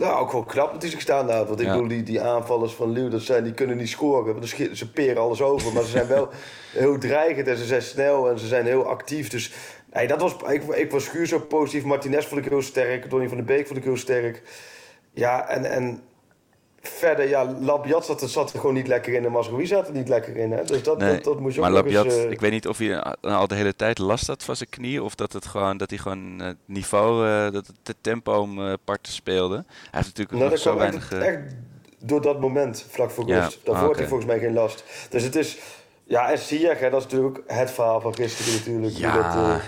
Nou, 0.00 0.20
ook 0.20 0.32
wel 0.32 0.42
knap 0.44 0.72
dat 0.72 0.82
hij 0.82 0.90
zich 0.90 1.00
staan 1.00 1.30
houdt. 1.30 1.48
Want 1.48 1.60
ik 1.60 1.66
Ja. 1.66 1.72
bedoel, 1.72 1.88
die, 1.88 2.02
die 2.02 2.20
aanvallers 2.20 2.72
van 2.72 2.90
Leeuw, 2.90 3.08
dat 3.08 3.22
zijn, 3.22 3.44
die 3.44 3.52
kunnen 3.52 3.76
niet 3.76 3.88
scoren. 3.88 4.34
Want 4.34 4.48
ze 4.72 4.90
peren 4.90 5.22
alles 5.22 5.42
over. 5.42 5.72
Maar 5.72 5.82
ze 5.82 5.90
zijn 5.90 6.06
wel 6.06 6.28
heel 6.72 6.98
dreigend 6.98 7.48
en 7.48 7.56
ze 7.56 7.64
zijn 7.64 7.82
snel 7.82 8.30
en 8.30 8.38
ze 8.38 8.46
zijn 8.46 8.66
heel 8.66 8.84
actief. 8.86 9.28
Dus 9.28 9.52
nee, 9.92 10.06
dat 10.06 10.20
was, 10.20 10.36
ik, 10.48 10.62
ik 10.62 10.90
was 10.90 11.04
Schuur 11.04 11.26
zo 11.26 11.38
positief. 11.38 11.84
Martinez 11.84 12.26
vond 12.26 12.44
ik 12.44 12.50
heel 12.50 12.62
sterk. 12.62 13.10
Donny 13.10 13.28
van 13.28 13.36
der 13.36 13.46
Beek 13.46 13.66
vond 13.66 13.78
ik 13.78 13.84
heel 13.84 13.96
sterk. 13.96 14.42
Ja, 15.12 15.48
en, 15.48 15.64
en 15.64 16.02
verder, 16.80 17.28
ja, 17.28 17.44
Labiat 17.60 18.04
zat, 18.04 18.22
er- 18.22 18.28
zat 18.28 18.52
er 18.52 18.58
gewoon 18.58 18.74
niet 18.74 18.86
lekker 18.86 19.12
in. 19.14 19.24
En 19.24 19.32
Mazraoui 19.32 19.66
zat 19.66 19.86
er 19.88 19.92
niet 19.94 20.08
lekker 20.08 20.36
in. 20.36 20.52
Hè? 20.52 20.64
Dus 20.64 20.82
dat, 20.82 20.98
Nee, 20.98 21.14
dat, 21.14 21.24
dat 21.24 21.40
moest 21.40 21.54
je 21.54 21.60
maar 21.60 21.70
ook 21.70 21.76
Labiat, 21.76 22.04
eens, 22.04 22.14
eh, 22.16 22.30
ik 22.30 22.40
weet 22.40 22.50
niet 22.50 22.68
of 22.68 22.78
hij 22.78 22.92
eh, 22.92 23.36
al 23.36 23.46
de 23.46 23.54
hele 23.54 23.76
tijd 23.76 23.98
last 23.98 24.26
had 24.26 24.42
van 24.44 24.56
zijn 24.56 24.68
knie. 24.68 25.02
Of 25.02 25.14
dat, 25.14 25.32
het 25.32 25.46
gewoon, 25.46 25.76
dat 25.76 25.90
hij 25.90 25.98
gewoon 25.98 26.40
eh, 26.40 26.46
het 26.46 26.56
niveau, 26.64 27.26
eh, 27.28 27.42
dat 27.52 27.66
het 27.66 27.76
de 27.82 27.94
tempo 28.00 28.32
om 28.32 28.76
parten 28.84 29.12
speelde. 29.12 29.54
Hij 29.54 29.64
heeft 29.90 30.06
natuurlijk 30.06 30.38
Nou, 30.38 30.50
nog 30.50 30.58
zo 30.58 30.76
weinig... 30.76 31.12
echt, 31.12 31.22
echt 31.22 31.38
door 31.98 32.22
dat 32.22 32.40
moment, 32.40 32.86
vlak 32.88 33.10
voor 33.10 33.26
Ja, 33.28 33.44
rust. 33.44 33.56
Daarvoor 33.64 33.74
ah, 33.74 33.80
had 33.80 33.88
oké. 33.90 33.98
hij 33.98 34.08
volgens 34.08 34.28
mij 34.30 34.38
geen 34.38 34.52
last. 34.54 34.84
Dus 35.10 35.22
het 35.22 35.36
is... 35.36 35.58
Ja, 36.04 36.30
en 36.30 36.38
Ziyech, 36.38 36.78
hè, 36.80 36.90
dat 36.90 36.98
is 37.00 37.04
natuurlijk 37.06 37.38
ook 37.38 37.44
het 37.46 37.70
verhaal 37.70 38.00
van 38.00 38.14
gisteren 38.14 38.52
natuurlijk. 38.54 38.96
ja, 38.96 39.52
dat, 39.54 39.60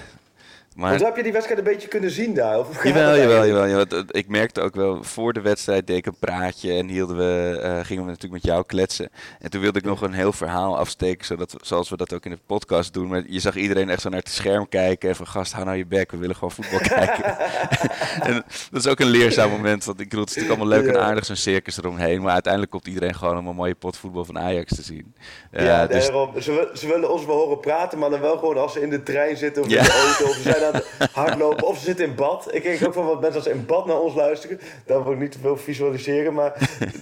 maar... 0.77 0.91
Want 0.91 1.03
heb 1.03 1.17
je 1.17 1.23
die 1.23 1.33
wedstrijd 1.33 1.59
een 1.61 1.73
beetje 1.73 1.89
kunnen 1.89 2.11
zien 2.11 2.35
daar? 2.35 2.59
Of 2.59 2.85
Jawel, 2.85 3.17
jawel, 3.17 3.47
jawel, 3.47 3.69
jawel. 3.69 3.87
Ik 4.11 4.29
merkte 4.29 4.61
ook 4.61 4.75
wel, 4.75 5.03
voor 5.03 5.33
de 5.33 5.41
wedstrijd 5.41 5.87
deed 5.87 5.97
ik 5.97 6.07
een 6.07 6.17
praatje 6.19 6.73
en 6.73 6.89
hielden 6.89 7.17
we, 7.17 7.59
eh, 7.63 7.71
gingen 7.83 8.03
we 8.05 8.09
natuurlijk 8.11 8.43
met 8.43 8.53
jou 8.53 8.65
kletsen. 8.67 9.11
En 9.41 9.51
toen 9.51 9.61
wilde 9.61 9.79
ik 9.79 9.85
nog 9.85 10.01
een 10.03 10.13
heel 10.13 10.33
verhaal 10.33 10.79
afsteken, 10.79 11.27
zodat 11.27 11.55
zoals 11.61 11.91
we 11.91 11.97
dat 11.97 12.13
ook 12.15 12.25
in 12.25 12.31
de 12.31 12.39
podcast 12.47 12.93
doen. 12.95 13.09
Maar 13.09 13.23
je 13.27 13.41
zag 13.41 13.57
iedereen 13.57 13.91
echt 13.91 14.01
zo 14.01 14.09
naar 14.09 14.19
het 14.19 14.29
scherm 14.29 14.69
kijken 14.69 15.09
en 15.09 15.17
van 15.17 15.27
gast, 15.27 15.53
hou 15.53 15.65
nou 15.65 15.77
je 15.77 15.87
bek, 15.87 16.11
we 16.11 16.17
willen 16.17 16.35
gewoon 16.35 16.51
voetbal 16.51 16.79
kijken. 16.99 17.39
en 18.29 18.45
dat 18.71 18.85
is 18.85 18.87
ook 18.91 19.01
een 19.01 19.07
leerzaam 19.07 19.51
moment, 19.51 19.85
want 19.85 20.01
ik 20.01 20.09
bedoel, 20.09 20.25
het 20.25 20.31
is 20.31 20.37
natuurlijk 20.43 20.61
allemaal 20.63 20.83
leuk 20.83 20.95
en 20.95 21.03
aardig 21.03 21.25
zo'n 21.25 21.37
circus 21.37 21.79
eromheen. 21.79 22.23
Maar 22.23 22.33
uiteindelijk 22.33 22.73
komt 22.73 22.87
iedereen 22.87 23.15
gewoon 23.15 23.39
om 23.39 23.47
een 23.47 23.55
mooie 23.57 23.75
pot 23.75 23.97
voetbal 23.97 24.25
van 24.25 24.39
Ajax 24.39 24.75
te 24.75 24.83
zien. 24.83 25.15
Eh, 25.51 25.65
Ja, 25.65 25.87
dus, 25.87 26.05
daarom. 26.07 26.41
Ze, 26.41 26.71
ze 26.75 26.87
willen 26.87 27.11
ons 27.13 27.25
wel 27.27 27.37
horen 27.37 27.61
praten, 27.61 27.99
maar 27.99 28.11
dan 28.11 28.21
wel 28.21 28.39
gewoon 28.39 28.57
als 28.59 28.73
ze 28.73 28.81
in 28.83 28.91
de 28.91 29.03
trein 29.03 29.37
zitten 29.37 29.63
of 29.63 29.69
Ja. 29.69 29.79
in 29.79 29.85
de 29.85 29.91
auto 30.07 30.25
of 30.25 30.35
ze 30.35 30.43
zijn 30.43 30.61
aan 30.63 30.75
het 30.75 31.11
hardlopen 31.13 31.67
of 31.67 31.79
ze 31.79 31.85
zitten 31.85 32.05
in 32.05 32.15
bad. 32.15 32.49
Ik 32.55 32.63
kijk 32.63 32.87
ook 32.87 32.93
van 32.95 33.07
wat 33.07 33.21
mensen 33.21 33.41
als 33.41 33.49
in 33.51 33.67
bad 33.67 33.87
naar 33.87 34.01
ons 34.01 34.15
luisteren. 34.15 34.61
Daar 34.87 35.05
wil 35.05 35.13
ik 35.13 35.19
niet 35.19 35.33
te 35.33 35.39
veel 35.39 35.57
visualiseren, 35.57 36.35
maar 36.35 36.53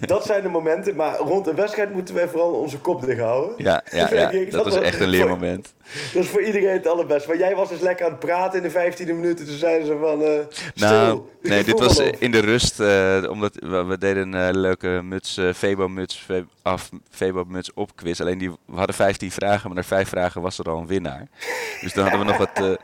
dat 0.01 0.25
zijn 0.25 0.43
de 0.43 0.49
momenten. 0.49 0.97
Maar 0.97 1.17
rond 1.17 1.47
een 1.47 1.55
wedstrijd 1.55 1.93
moeten 1.93 2.15
wij 2.15 2.29
vooral 2.29 2.53
onze 2.53 2.79
kop 2.79 3.05
dicht 3.05 3.21
houden. 3.21 3.55
ja, 3.57 3.83
ja, 3.91 4.15
ja, 4.15 4.31
Ik- 4.31 4.51
dat 4.51 4.65
was 4.65 4.75
was- 4.75 4.85
echt 4.85 5.01
een 5.01 5.09
leermoment. 5.09 5.75
Dat 6.15 6.23
is 6.23 6.29
voor 6.29 6.43
iedereen 6.43 6.69
het 6.73 6.87
allerbest. 6.87 7.27
Maar 7.27 7.37
jij 7.39 7.55
was 7.57 7.69
dus 7.69 7.81
lekker 7.81 8.05
aan 8.07 8.11
het 8.11 8.21
praten 8.21 8.57
in 8.57 8.63
de 8.63 8.71
15e 8.71 9.13
minuten. 9.13 9.47
Toen 9.47 9.57
zeiden 9.57 9.87
ze 9.87 9.97
van. 10.01 10.23
eh 10.23 10.31
stil. 10.75 10.89
Nou, 10.89 11.21
nee, 11.43 11.65
dit 11.71 11.79
was 11.79 11.99
op. 12.01 12.17
in 12.19 12.31
de 12.31 12.39
rust, 12.41 12.81
eh, 12.81 13.25
omdat 13.31 13.55
we, 13.55 13.85
we 13.85 13.99
deden 13.99 14.33
een 14.33 14.49
eh, 14.49 14.55
leuke 14.61 15.01
muts, 15.05 15.41
Febo-muts 15.55 16.17
Fe- 16.17 16.45
af, 16.63 16.91
Febo-muts 17.11 17.73
op 17.75 17.97
quiz. 17.97 18.21
Alleen 18.21 18.39
die, 18.39 18.51
we 18.51 18.77
hadden 18.77 18.95
15 18.95 19.31
vragen, 19.31 19.67
maar 19.69 19.77
na 19.77 19.83
vijf 19.85 20.09
vragen 20.09 20.41
was 20.43 20.59
er 20.59 20.71
al 20.71 20.79
een 20.79 20.87
winnaar. 20.87 21.29
Dus 21.81 21.93
dan 21.93 22.03
hadden 22.09 22.21
we 22.27 22.33
nog 22.33 22.37
wat, 22.39 22.79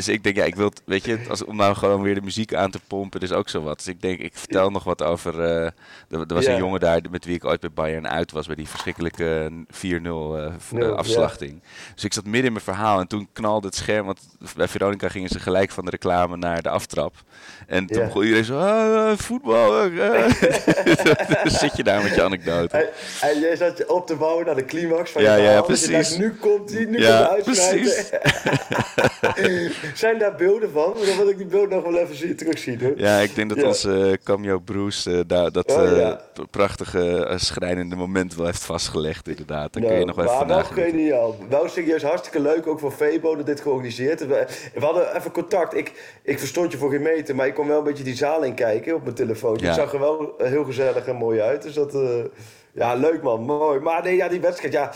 Dus 0.00 0.08
ik 0.08 0.22
denk, 0.24 0.36
ja, 0.36 0.44
ik 0.44 0.54
wil, 0.54 0.68
het- 0.68 0.82
weet 0.84 1.04
je, 1.04 1.18
als, 1.28 1.44
om 1.44 1.56
nou 1.56 1.74
gewoon 1.74 2.02
weer 2.02 2.14
de 2.14 2.20
muziek 2.22 2.54
aan 2.54 2.70
te 2.70 2.80
pompen, 2.86 3.20
is 3.20 3.32
ook 3.32 3.48
zo 3.48 3.62
wat. 3.62 3.76
Dus 3.76 3.86
ik 3.86 4.00
denk, 4.02 4.18
ik 4.20 4.32
vertel 4.34 4.70
nog 4.70 4.84
wat 4.84 5.02
over. 5.02 5.40
eh, 5.42 5.64
er, 5.64 5.72
er 6.10 6.34
was 6.34 6.44
Ja. 6.44 6.50
een 6.52 6.58
jongen 6.58 6.80
daar 6.80 7.00
met 7.10 7.24
wie 7.24 7.34
ik 7.34 7.44
ooit 7.44 7.60
bij 7.60 7.70
Bayern 7.74 8.08
uit 8.08 8.32
was, 8.32 8.46
bij 8.46 8.56
die 8.56 8.68
verschrikkelijke 8.68 9.50
4-0 9.70 10.36
eh, 10.78 10.90
afslachting. 10.96 11.62
Dus 11.94 12.04
ik 12.04 12.12
zat 12.12 12.24
midden 12.24 12.44
in 12.44 12.52
mijn 12.52 12.64
verhaal 12.64 13.00
en 13.00 13.06
toen 13.06 13.28
knalde 13.32 13.66
het 13.66 13.76
scherm, 13.76 14.06
want 14.06 14.20
bij 14.56 14.68
Veronica 14.68 15.08
gingen 15.08 15.28
ze 15.28 15.38
gelijk 15.40 15.70
van 15.70 15.84
de 15.84 15.90
reclame 15.90 16.36
naar 16.36 16.62
de 16.62 16.68
aftrap. 16.68 17.14
En 17.66 17.86
toen 17.86 17.98
Ja. 17.98 18.04
begon 18.06 18.22
iedereen 18.22 18.44
zo, 18.44 18.58
ah, 18.58 19.10
eh, 19.10 19.18
voetbal. 19.18 19.82
eh." 19.82 19.88
Dan 21.42 21.50
zit 21.52 21.76
je 21.76 21.82
daar 21.84 22.02
met 22.02 22.14
je 22.14 22.22
anekdote. 22.22 22.76
En, 22.76 22.88
en 23.30 23.40
jij 23.40 23.56
zat 23.56 23.78
je 23.78 23.88
op 23.94 24.06
te 24.06 24.16
bouwen 24.16 24.46
naar 24.46 24.54
de 24.54 24.64
climax 24.64 25.10
van 25.10 25.22
Ja, 25.22 25.34
je 25.34 25.40
ja, 25.40 25.46
verhaal. 25.46 25.64
Precies. 25.64 25.90
dacht, 26.08 26.18
nu 26.18 26.34
komt 26.34 26.72
hij, 26.72 26.84
nu 26.84 27.00
Ja, 27.00 27.24
komt 27.44 27.44
de 27.56 27.62
uitspraak. 27.62 28.28
Zijn 29.94 30.18
daar 30.18 30.34
beelden 30.34 30.70
van? 30.70 30.94
Dan 31.06 31.16
wil 31.16 31.28
ik 31.28 31.36
die 31.36 31.46
beelden 31.46 31.68
nog 31.68 31.82
wel 31.82 31.96
even 31.98 32.14
zien, 32.16 32.36
terugzien. 32.36 32.80
Hoor. 32.80 32.92
Ja, 32.96 33.18
ik 33.18 33.34
denk 33.34 33.48
dat 33.48 33.58
Ja. 33.58 33.66
onze 33.66 34.10
eh, 34.10 34.16
cameo 34.24 34.58
Bruce 34.58 35.10
eh, 35.10 35.20
daar 35.26 35.52
dat 35.52 35.70
Oh, 35.70 35.82
eh, 35.84 35.98
ja. 35.98 36.20
prachtige, 36.50 37.32
schrijnende 37.36 37.96
moment 37.96 38.34
wel 38.34 38.46
heeft 38.46 38.64
vastgelegd, 38.64 39.28
inderdaad. 39.28 39.72
Daar 39.72 39.82
kun 39.82 39.90
Nou, 39.90 39.98
je 39.98 40.04
nog 40.04 40.16
wel 40.16 40.24
even 40.24 40.36
maar 40.46 40.56
wel 40.56 40.62
geniaal. 40.84 41.36
Wel 41.48 41.68
serieus 41.68 42.02
hartstikke 42.02 42.40
leuk, 42.40 42.66
ook 42.66 42.78
voor 42.80 42.92
Febo 42.92 43.36
dat 43.36 43.46
dit 43.46 43.60
georganiseerd 43.60 44.20
is. 44.20 44.26
We, 44.26 44.46
we 44.74 44.84
hadden 44.84 45.16
even 45.16 45.30
contact. 45.32 45.74
Ik, 45.76 46.18
ik 46.22 46.38
verstond 46.38 46.72
je 46.72 46.78
voor 46.78 46.90
geen 46.90 47.02
meter, 47.02 47.34
maar 47.34 47.46
ik 47.46 47.54
kon 47.54 47.66
wel 47.66 47.78
een 47.78 47.84
beetje 47.84 48.04
die 48.04 48.16
zaal 48.16 48.42
in 48.42 48.54
kijken 48.54 48.94
op 48.94 49.02
mijn 49.02 49.14
telefoon. 49.14 49.56
Ja. 49.60 49.66
Het 49.66 49.74
zag 49.74 49.92
er 49.92 50.00
wel 50.00 50.34
heel 50.38 50.64
gezellig 50.64 51.06
en 51.06 51.16
mooi 51.16 51.40
uit. 51.40 51.62
Dus 51.62 51.74
dat, 51.74 51.96
ja, 52.72 52.94
leuk 52.94 53.22
man, 53.22 53.40
mooi. 53.40 53.80
Maar 53.80 54.02
nee, 54.02 54.16
ja, 54.16 54.28
die 54.28 54.40
wedstrijd, 54.40 54.72
ja. 54.72 54.92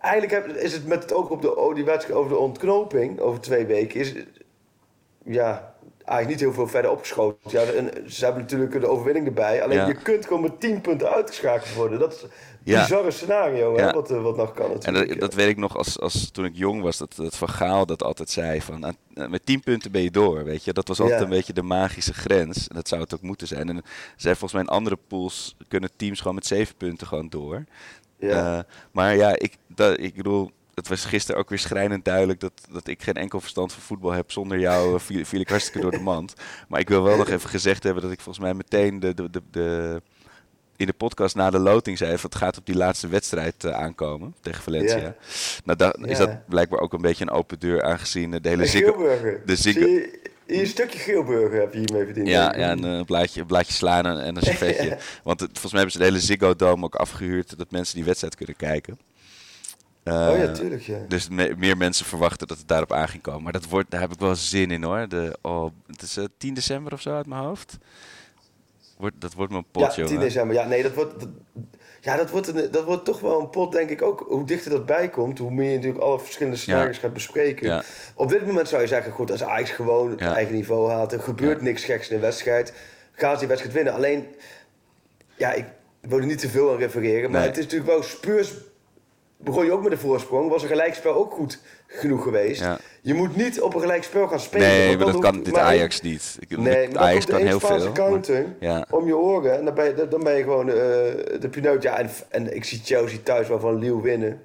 Eigenlijk 0.00 0.32
heb- 0.32 0.56
is 0.56 0.72
het 0.72 0.86
met 0.86 1.02
het 1.02 1.12
oog 1.12 1.28
op 1.28 1.42
de, 1.42 1.56
oh, 1.56 1.74
die 1.74 1.84
wedstrijd 1.84 2.18
over 2.18 2.30
de 2.30 2.38
ontknoping, 2.38 3.20
over 3.20 3.40
twee 3.40 3.66
weken, 3.66 4.00
is 4.00 4.14
ja, 5.24 5.74
eigenlijk 6.04 6.28
niet 6.28 6.40
heel 6.40 6.52
veel 6.52 6.68
verder 6.68 6.90
opgeschoten. 6.90 7.50
Ja, 7.50 7.62
en 7.62 8.10
ze 8.12 8.24
hebben 8.24 8.42
natuurlijk 8.42 8.80
de 8.80 8.86
overwinning 8.86 9.26
erbij. 9.26 9.62
Alleen 9.62 9.76
Ja. 9.78 9.86
je 9.86 9.94
kunt 9.94 10.26
gewoon 10.26 10.42
met 10.42 10.60
10 10.60 10.80
punten 10.80 11.10
uitgeschakeld 11.10 11.74
worden. 11.74 11.98
Dat 11.98 12.12
is 12.12 12.22
een 12.22 12.28
Ja. 12.64 12.80
bizarre 12.80 13.10
scenario, 13.10 13.76
hè, 13.76 13.82
Ja. 13.82 13.92
wat, 13.92 14.10
eh, 14.10 14.22
wat 14.22 14.36
nog 14.36 14.52
kan 14.52 14.64
En 14.66 14.72
natuurlijk. 14.72 15.08
dat, 15.08 15.20
dat 15.20 15.34
weet 15.34 15.48
ik 15.48 15.56
nog 15.56 15.76
als, 15.76 16.00
als 16.00 16.30
toen 16.30 16.44
ik 16.44 16.56
jong 16.56 16.82
was, 16.82 16.98
dat, 16.98 17.14
dat 17.16 17.36
Van 17.36 17.48
Gaal 17.48 17.86
dat 17.86 18.02
altijd 18.02 18.30
zei 18.30 18.60
van 18.62 18.86
aan- 18.86 18.96
eh, 19.14 19.26
met 19.28 19.46
10 19.46 19.60
punten 19.60 19.90
ben 19.92 20.02
je 20.02 20.10
door, 20.10 20.44
weet 20.44 20.64
je. 20.64 20.72
Dat 20.72 20.88
was 20.88 21.00
altijd 21.00 21.20
een 21.20 21.28
beetje 21.28 21.52
de 21.52 21.62
magische 21.62 22.14
grens. 22.14 22.68
En 22.68 22.74
dat 22.74 22.88
zou 22.88 23.00
het 23.00 23.14
ook 23.14 23.22
moeten 23.22 23.46
zijn. 23.46 23.68
En 23.68 23.82
zij 24.16 24.30
volgens 24.32 24.52
mij 24.52 24.62
in 24.62 24.68
andere 24.68 24.98
pools 25.08 25.56
kunnen 25.68 25.90
teams 25.96 26.18
gewoon 26.18 26.34
met 26.34 26.46
7 26.46 26.74
punten 26.76 27.06
gewoon 27.06 27.28
door. 27.28 27.64
Ja. 28.22 28.58
Eh, 28.58 28.64
maar 28.92 29.16
ja, 29.16 29.38
ik, 29.38 29.56
dat, 29.66 29.98
ik 30.00 30.14
bedoel, 30.14 30.50
het 30.74 30.88
was 30.88 31.04
gisteren 31.04 31.40
ook 31.40 31.48
weer 31.48 31.58
schrijnend 31.58 32.04
duidelijk 32.04 32.40
dat, 32.40 32.52
dat 32.70 32.86
ik 32.86 33.02
geen 33.02 33.14
enkel 33.14 33.40
verstand 33.40 33.72
van 33.72 33.82
voetbal 33.82 34.12
heb. 34.12 34.30
Zonder 34.32 34.58
jou 34.58 34.94
eh, 34.94 35.00
viel, 35.00 35.24
viel 35.24 35.40
ik 35.40 35.48
hartstikke 35.48 35.80
door 35.80 35.90
de 35.90 36.00
mand. 36.12 36.34
Maar 36.68 36.80
ik 36.80 36.88
wil 36.88 37.02
wel 37.02 37.16
nog 37.16 37.28
even 37.28 37.50
gezegd 37.50 37.82
hebben 37.82 38.02
dat 38.02 38.12
ik 38.12 38.20
volgens 38.20 38.44
mij 38.44 38.54
meteen 38.54 39.00
de, 39.00 39.14
de, 39.14 39.30
de, 39.30 39.42
de- 39.50 40.02
in 40.76 40.86
de 40.88 40.92
podcast 40.94 41.34
na 41.34 41.50
de 41.50 41.58
loting 41.58 41.98
zei 41.98 42.18
van 42.18 42.30
het 42.30 42.38
gaat 42.38 42.58
op 42.58 42.66
die 42.66 42.74
laatste 42.76 43.08
wedstrijd 43.08 43.64
eh, 43.64 43.70
aankomen 43.72 44.34
tegen 44.40 44.62
Valencia. 44.62 44.96
Ja. 44.98 45.14
Nou, 45.64 45.78
da- 45.78 45.94
is 46.02 46.18
dat 46.18 46.46
blijkbaar 46.48 46.80
ook 46.80 46.92
een 46.92 47.00
beetje 47.00 47.24
een 47.24 47.30
open 47.30 47.58
deur 47.58 47.82
aangezien 47.82 48.30
de 48.30 48.48
hele 48.48 48.66
Ziggo... 48.66 48.92
De 49.46 49.56
Ziggo- 49.56 50.06
hier 50.52 50.60
een 50.60 50.66
stukje 50.66 50.98
Geelburger 50.98 51.60
heb 51.60 51.72
je 51.72 51.78
hiermee 51.78 52.04
verdiend. 52.04 52.28
Ja, 52.28 52.56
ja 52.56 52.70
een, 52.70 52.84
eh, 52.84 53.04
blaadje, 53.04 53.40
een 53.40 53.46
blaadje 53.46 53.72
slaan 53.72 54.06
en, 54.06 54.20
en 54.24 54.36
een 54.36 54.42
servetje. 54.52 54.98
Want 55.22 55.40
het, 55.40 55.50
volgens 55.52 55.72
mij 55.72 55.80
hebben 55.82 55.92
ze 55.92 55.98
de 55.98 56.04
hele 56.04 56.20
Ziggo 56.20 56.56
Dome 56.56 56.84
ook 56.84 56.94
afgehuurd 56.94 57.58
dat 57.58 57.70
mensen 57.70 57.94
die 57.94 58.04
wedstrijd 58.04 58.34
kunnen 58.36 58.56
kijken. 58.56 58.98
oh 60.04 60.12
ja, 60.12 60.34
Eh, 60.34 60.52
tuurlijk, 60.52 60.82
ja. 60.82 60.98
Dus 61.08 61.28
me- 61.28 61.54
meer 61.56 61.76
mensen 61.76 62.06
verwachten 62.06 62.46
dat 62.46 62.58
het 62.58 62.68
daarop 62.68 62.92
aan 62.92 63.08
ging 63.08 63.22
komen. 63.22 63.42
Maar 63.42 63.52
dat 63.52 63.64
wordt, 63.68 63.90
daar 63.90 64.00
heb 64.00 64.12
ik 64.12 64.18
wel 64.18 64.34
zin 64.34 64.70
in 64.70 64.82
hoor. 64.82 65.08
De, 65.08 65.38
oh, 65.42 65.70
het 65.86 66.02
is 66.02 66.16
eh, 66.16 66.24
10 66.38 66.54
december 66.54 66.92
of 66.92 67.00
zo 67.00 67.14
uit 67.14 67.26
mijn 67.26 67.42
hoofd. 67.42 67.78
Wordt, 68.96 69.20
dat 69.20 69.34
wordt 69.34 69.52
mijn 69.52 69.64
pot, 69.70 69.82
ja, 69.82 69.88
10 69.90 70.04
jongen. 70.04 70.20
december. 70.20 70.56
Ja, 70.56 70.64
nee, 70.66 70.82
dat 70.82 70.94
wordt, 70.94 71.20
dat, 71.20 71.28
ja, 72.04 72.16
dat, 72.16 72.30
wordt 72.30 72.46
een, 72.48 72.70
dat 72.70 72.84
wordt 72.84 73.04
toch 73.04 73.20
wel 73.20 73.40
een 73.40 73.50
pot, 73.50 73.72
denk 73.72 73.90
ik 73.90 74.02
ook. 74.02 74.24
Hoe 74.28 74.44
dichter 74.44 74.70
dat 74.70 74.86
bij 74.86 75.08
komt, 75.08 75.38
hoe 75.38 75.50
meer 75.50 75.70
je 75.70 75.76
natuurlijk 75.76 76.04
alle 76.04 76.18
verschillende 76.20 76.58
scenario's 76.58 76.98
gaat 76.98 77.12
bespreken. 77.12 77.66
Op 78.14 78.28
dit 78.28 78.46
moment 78.46 78.68
zou 78.68 78.82
je 78.82 78.88
zeggen, 78.88 79.12
goed, 79.12 79.30
als 79.30 79.42
Ajax 79.44 79.70
gewoon 79.70 80.10
het 80.10 80.20
eigen 80.20 80.54
niveau 80.54 80.90
haalt, 80.90 81.12
er 81.12 81.20
gebeurt 81.20 81.62
niks 81.62 81.84
geks 81.84 82.08
in 82.08 82.16
de 82.16 82.22
wedstrijd, 82.22 82.72
gaan 83.12 83.32
ze 83.32 83.38
die 83.38 83.48
wedstrijd 83.48 83.74
winnen. 83.76 83.92
Alleen, 83.94 84.26
ja, 85.36 85.52
ik 85.52 85.64
wil 86.00 86.18
er 86.18 86.26
niet 86.26 86.38
te 86.38 86.48
veel 86.48 86.70
aan 86.70 86.78
refereren, 86.78 87.30
maar 87.30 87.40
Nee. 87.40 87.48
het 87.48 87.58
is 87.58 87.64
natuurlijk 87.64 87.90
wel 87.90 88.02
Spurs. 88.02 88.52
Begon 89.44 89.64
je 89.64 89.72
ook 89.72 89.82
met 89.82 89.92
een 89.92 89.98
voorsprong, 89.98 90.48
was 90.50 90.62
een 90.62 90.68
gelijkspel 90.68 91.14
ook 91.14 91.32
goed 91.32 91.58
genoeg 91.86 92.22
geweest. 92.22 92.60
Ja. 92.60 92.78
Je 93.00 93.14
moet 93.14 93.36
niet 93.36 93.60
op 93.60 93.74
een 93.74 93.80
gelijkspel 93.80 94.28
gaan 94.28 94.40
spelen. 94.40 94.66
Nee, 94.68 94.96
maar 94.96 95.06
dat 95.12 95.20
kan 95.20 95.42
dit 95.42 95.52
maar 95.52 95.62
Ajax 95.62 96.00
niet. 96.00 96.36
Ik, 96.40 96.58
Nee, 96.58 96.88
maar 96.88 97.02
Ajax 97.02 97.26
dan 97.26 97.36
kan 97.38 97.46
heel 97.46 97.58
veel. 97.60 97.68
Spaanse 97.68 97.86
maar- 97.86 97.96
counter 97.96 98.46
ja. 98.60 98.86
om 98.90 99.06
je 99.06 99.16
oren. 99.16 99.58
En 99.58 99.64
dan 99.64 99.74
ben 99.74 99.84
je, 99.84 100.08
dan 100.08 100.22
ben 100.22 100.36
je 100.36 100.42
gewoon 100.42 100.68
eh, 100.68 100.74
de 101.40 101.48
pineut. 101.50 101.82
Ja, 101.82 101.98
en, 101.98 102.10
en 102.28 102.56
ik 102.56 102.64
zie 102.64 102.80
Chelsea 102.84 103.18
thuis 103.22 103.48
wel 103.48 103.60
van 103.60 103.78
Lille 103.78 104.00
winnen. 104.02 104.42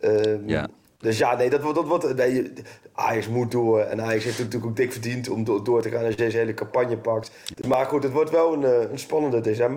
Ehm, 0.00 0.38
Ja. 0.46 0.66
Dus 1.04 1.18
ja, 1.18 1.36
nee, 1.36 1.50
dat 1.50 1.62
wordt... 1.62 1.76
Dat 1.78 1.86
wordt 1.86 2.14
nee, 2.16 2.34
je- 2.34 2.52
Ajax 2.92 3.28
moet 3.28 3.50
door. 3.50 3.80
En 3.80 4.00
Ajax 4.00 4.24
heeft 4.24 4.38
natuurlijk 4.38 4.66
ook 4.66 4.76
dik 4.76 4.92
verdiend 4.92 5.28
om 5.28 5.44
door, 5.44 5.64
door 5.64 5.82
te 5.82 5.90
gaan 5.90 6.00
als 6.00 6.10
je 6.10 6.16
deze 6.16 6.36
hele 6.36 6.54
campagne 6.54 6.96
pakt. 6.96 7.30
Maar 7.66 7.86
goed, 7.86 8.02
het 8.02 8.12
wordt 8.12 8.30
wel 8.30 8.52
een, 8.52 8.64
eh, 8.64 8.90
een 8.90 8.98
spannende 8.98 9.54
ja. 9.54 9.68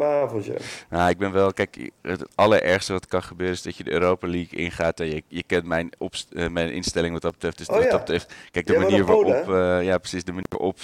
Nou, 0.89 1.09
ik 1.09 1.17
ben 1.17 1.31
wel, 1.31 1.53
kijk, 1.53 1.91
het 2.01 2.25
allerergste 2.35 2.93
wat 2.93 3.05
kan 3.07 3.23
gebeuren 3.23 3.55
is 3.55 3.61
dat 3.61 3.77
je 3.77 3.83
de 3.83 3.91
Europa 3.91 4.27
League 4.27 4.59
ingaat. 4.59 4.99
En 4.99 5.07
je, 5.07 5.23
je 5.27 5.43
kent 5.43 5.65
mijn, 5.65 5.89
opst- 5.97 6.31
eh, 6.33 6.47
mijn 6.49 6.71
instelling 6.71 7.13
wat 7.13 7.21
dat 7.21 7.31
betreft. 7.31 7.57
Dus 7.57 7.67
Oh 7.67 7.75
wat 7.75 7.83
ja. 7.83 7.89
dat 7.89 7.99
betreft, 7.99 8.33
kijk, 8.51 8.65
de 8.67 8.73
Jij 8.73 8.81
manier 8.81 9.05
waarop, 9.05 9.53
eh, 9.53 9.83
ja 9.85 9.97
precies, 9.97 10.23
de 10.23 10.31
manier 10.31 10.47
waarop 10.49 10.77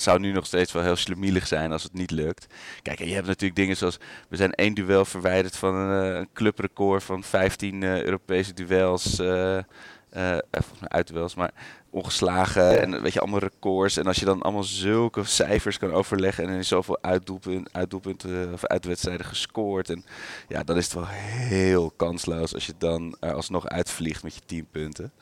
zou 0.00 0.18
nu 0.18 0.32
nog 0.32 0.46
steeds 0.46 0.72
wel 0.72 0.82
heel 0.82 0.96
slemielig 0.96 1.46
zijn 1.46 1.72
als 1.72 1.82
het 1.82 1.92
niet 1.92 2.10
lukt. 2.10 2.46
Kijk, 2.82 3.00
en 3.00 3.08
je 3.08 3.14
hebt 3.14 3.26
natuurlijk 3.26 3.60
dingen 3.60 3.76
zoals, 3.76 3.98
we 4.28 4.36
zijn 4.36 4.52
één 4.52 4.74
duel 4.74 5.04
verwijderd 5.04 5.56
van 5.56 5.74
een, 5.74 6.12
eh, 6.12 6.18
een 6.18 6.28
clubrecord 6.32 7.04
van 7.04 7.22
15 7.22 7.82
eh, 7.82 8.02
Europese 8.02 8.54
duels. 8.54 9.20
Eh 10.10 10.30
eh, 10.32 10.36
eh, 10.36 10.40
volgens 10.50 10.80
mij 10.80 10.88
uitduels, 10.88 11.34
maar 11.34 11.50
ongeslagen 11.90 12.62
Ja. 12.64 12.76
en 12.76 13.02
weet 13.02 13.12
je, 13.12 13.20
allemaal 13.20 13.38
records. 13.40 13.96
En 13.96 14.06
als 14.06 14.18
je 14.18 14.24
dan 14.24 14.42
allemaal 14.42 14.62
zulke 14.62 15.24
cijfers 15.24 15.78
kan 15.78 15.92
overleggen 15.92 16.44
en 16.44 16.50
er 16.50 16.58
is 16.58 16.68
zoveel 16.68 16.98
uitdoelpunten, 17.00 17.72
uitdoelpunten 17.72 18.52
of 18.52 18.64
uitwedstrijden 18.66 19.26
gescoord. 19.26 19.90
En 19.90 20.04
ja, 20.48 20.62
dan 20.62 20.76
is 20.76 20.84
het 20.84 20.94
wel 20.94 21.06
heel 21.06 21.92
kansloos 21.96 22.54
als 22.54 22.66
je 22.66 22.72
dan 22.78 23.16
er 23.20 23.32
alsnog 23.32 23.68
uitvliegt 23.68 24.22
met 24.22 24.34
je 24.34 24.40
10 24.46 24.66
punten. 24.70 25.12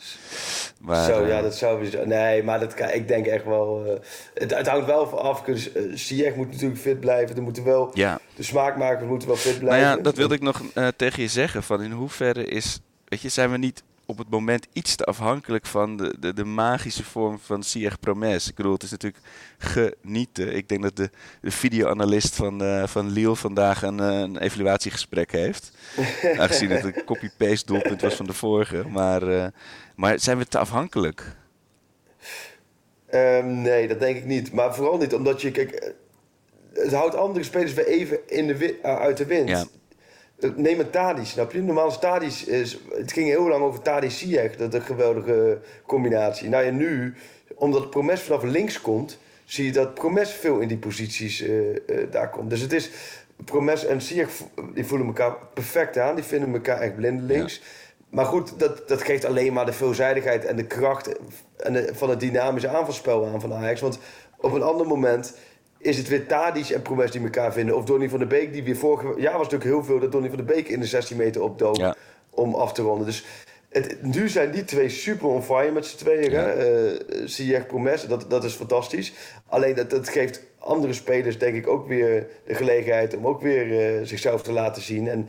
Maar, 0.80 1.04
Zo, 1.04 1.22
eh, 1.22 1.28
ja, 1.28 1.42
dat 1.42 1.54
zou 1.54 2.04
Nee, 2.06 2.42
maar 2.42 2.60
dat, 2.60 2.78
ik 2.94 3.08
denk 3.08 3.26
echt 3.26 3.44
wel... 3.44 3.84
eh, 3.84 4.00
het, 4.34 4.54
het 4.54 4.68
hangt 4.68 4.86
wel 4.86 5.08
van 5.08 5.18
af. 5.18 5.42
Dus, 5.42 5.72
eh, 5.72 6.36
moet 6.36 6.50
natuurlijk 6.50 6.80
fit 6.80 7.00
blijven. 7.00 7.36
Er 7.36 7.42
moeten 7.42 7.64
wel... 7.64 7.90
ja, 7.94 8.18
De 8.34 8.42
smaakmakers 8.42 9.08
moeten 9.08 9.28
wel 9.28 9.36
fit 9.36 9.52
nou 9.52 9.64
blijven. 9.64 9.88
ja, 9.88 9.96
dat 9.96 10.16
wilde 10.16 10.34
ik 10.34 10.40
nog 10.40 10.62
eh, 10.74 10.88
tegen 10.96 11.22
je 11.22 11.28
zeggen. 11.28 11.62
Van 11.62 11.82
in 11.82 11.90
hoeverre 11.90 12.44
is, 12.44 12.80
weet 13.04 13.20
je, 13.20 13.28
zijn 13.28 13.50
we 13.50 13.58
niet 13.58 13.82
op 14.06 14.18
het 14.18 14.30
moment 14.30 14.66
iets 14.72 14.96
te 14.96 15.04
afhankelijk 15.04 15.66
van 15.66 15.96
de, 15.96 16.14
de, 16.18 16.32
de 16.32 16.44
magische 16.44 17.04
vorm 17.04 17.38
van 17.38 17.62
Sieg 17.62 18.00
Promes. 18.00 18.48
Ik 18.48 18.54
bedoel, 18.54 18.72
het 18.72 18.82
is 18.82 18.90
natuurlijk 18.90 19.22
genieten. 19.58 20.56
Ik 20.56 20.68
denk 20.68 20.82
dat 20.82 20.96
de, 20.96 21.10
de 21.40 21.50
videoanalist 21.50 22.34
van, 22.36 22.62
eh 22.62 22.86
van 22.86 23.10
Lille 23.10 23.36
vandaag 23.36 23.82
een, 23.82 24.00
eh, 24.00 24.18
een 24.18 24.38
evaluatiegesprek 24.38 25.32
heeft. 25.32 25.72
Aangezien 26.38 26.70
het 26.70 26.84
een 26.84 27.04
copy-paste 27.04 27.66
doelpunt 27.66 28.00
was 28.00 28.14
van 28.14 28.26
de 28.26 28.32
vorige. 28.32 28.84
Maar, 28.88 29.22
eh, 29.28 29.46
maar 29.96 30.20
zijn 30.20 30.38
we 30.38 30.46
te 30.46 30.58
afhankelijk? 30.58 31.36
Ehm, 33.06 33.60
nee, 33.60 33.88
dat 33.88 34.00
denk 34.00 34.16
ik 34.16 34.24
niet. 34.24 34.52
Maar 34.52 34.74
vooral 34.74 34.98
niet 34.98 35.14
omdat 35.14 35.42
je... 35.42 35.50
Kijk, 35.50 35.94
het 36.72 36.92
houdt 36.92 37.14
andere 37.14 37.44
spelers 37.44 37.74
weer 37.74 37.86
even 37.86 38.18
in 38.26 38.46
de 38.46 38.78
uit 38.82 39.16
de 39.16 39.26
wind. 39.26 39.48
Ja. 39.48 39.64
Eh, 40.40 40.50
Neem 40.56 40.80
een 40.80 40.90
Tadic, 40.90 41.26
snap 41.26 41.52
je? 41.52 41.62
Normaal 41.62 41.88
is 41.88 41.98
Tadic... 41.98 42.32
Is, 42.32 42.78
het 42.94 43.12
ging 43.12 43.26
heel 43.28 43.48
lang 43.48 43.62
over 43.62 43.82
Tadic 43.82 44.10
Ziyech. 44.10 44.56
Dat 44.56 44.72
is 44.74 44.78
een 44.80 44.86
geweldige 44.86 45.58
combinatie. 45.86 46.48
Nou 46.48 46.64
ja, 46.64 46.70
nu, 46.70 47.14
omdat 47.54 47.90
Promes 47.90 48.20
vanaf 48.20 48.42
links 48.42 48.80
komt... 48.80 49.18
zie 49.44 49.64
je 49.64 49.72
dat 49.72 49.94
Promes 49.94 50.30
veel 50.30 50.58
in 50.58 50.68
die 50.68 50.78
posities 50.78 51.40
eh, 51.40 51.70
eh, 51.70 52.10
daar 52.10 52.30
komt. 52.30 52.50
Dus 52.50 52.60
het 52.60 52.72
is... 52.72 52.90
Promes 53.44 53.84
en 53.86 54.02
Ziyech 54.02 54.30
vo- 54.30 54.50
die 54.74 54.86
voelen 54.86 55.06
elkaar 55.06 55.36
perfect 55.54 55.98
aan. 55.98 56.14
Die 56.14 56.24
vinden 56.24 56.52
elkaar 56.52 56.80
echt 56.80 56.96
blindelings. 56.96 57.62
Maar 58.10 58.24
goed, 58.24 58.58
dat, 58.58 58.88
dat 58.88 59.02
geeft 59.02 59.24
alleen 59.24 59.52
maar 59.52 59.66
de 59.66 59.72
veelzijdigheid 59.72 60.44
en 60.44 60.56
de 60.56 60.66
kracht 60.66 61.18
en 61.56 61.72
de- 61.72 61.90
van 61.94 62.10
het 62.10 62.20
dynamische 62.20 62.68
aanvalspel 62.68 63.26
aan 63.26 63.40
van 63.40 63.52
Ajax. 63.54 63.80
Want 63.80 63.98
op 64.36 64.52
een 64.52 64.62
ander 64.62 64.86
moment 64.86 65.36
is 65.86 65.96
het 65.98 66.08
weer 66.08 66.26
Tadic 66.26 66.68
en 66.68 66.82
Promes 66.82 67.10
die 67.10 67.22
elkaar 67.22 67.52
vinden. 67.52 67.76
Of 67.76 67.84
Donny 67.84 68.08
van 68.08 68.18
der 68.18 68.28
Beek, 68.28 68.52
die 68.52 68.62
weer 68.64 68.76
vorig 68.76 69.02
jaar 69.18 69.32
was 69.38 69.42
natuurlijk 69.48 69.70
heel 69.70 69.84
veel 69.84 69.98
dat 69.98 70.12
Donny 70.12 70.28
van 70.28 70.36
der 70.36 70.46
Beek 70.46 70.68
in 70.68 70.80
de 70.80 70.86
16 70.86 71.16
meter 71.16 71.42
opdook 71.42 71.76
Ja. 71.76 71.94
om 72.30 72.54
af 72.54 72.72
te 72.72 72.82
ronden. 72.82 73.06
Dus 73.06 73.24
het, 73.68 74.02
nu 74.02 74.28
zijn 74.28 74.50
die 74.50 74.64
twee 74.64 74.88
super 74.88 75.28
on 75.28 75.42
fire 75.42 75.70
met 75.72 75.86
z'n 75.86 75.96
tweeën. 75.96 76.30
Ja. 76.30 76.40
hè. 76.40 76.52
Eh, 76.52 77.22
Ziyech, 77.24 77.66
Promes, 77.66 78.06
dat, 78.06 78.24
dat 78.28 78.44
is 78.44 78.52
fantastisch. 78.54 79.12
Alleen 79.46 79.74
dat, 79.74 79.90
dat 79.90 80.08
geeft 80.08 80.42
andere 80.58 80.92
spelers 80.92 81.38
denk 81.38 81.56
ik 81.56 81.66
ook 81.68 81.88
weer 81.88 82.26
de 82.46 82.54
gelegenheid 82.54 83.16
om 83.16 83.26
ook 83.26 83.40
weer 83.40 83.96
eh, 83.96 84.00
zichzelf 84.06 84.42
te 84.42 84.52
laten 84.52 84.82
zien. 84.82 85.08
En 85.08 85.28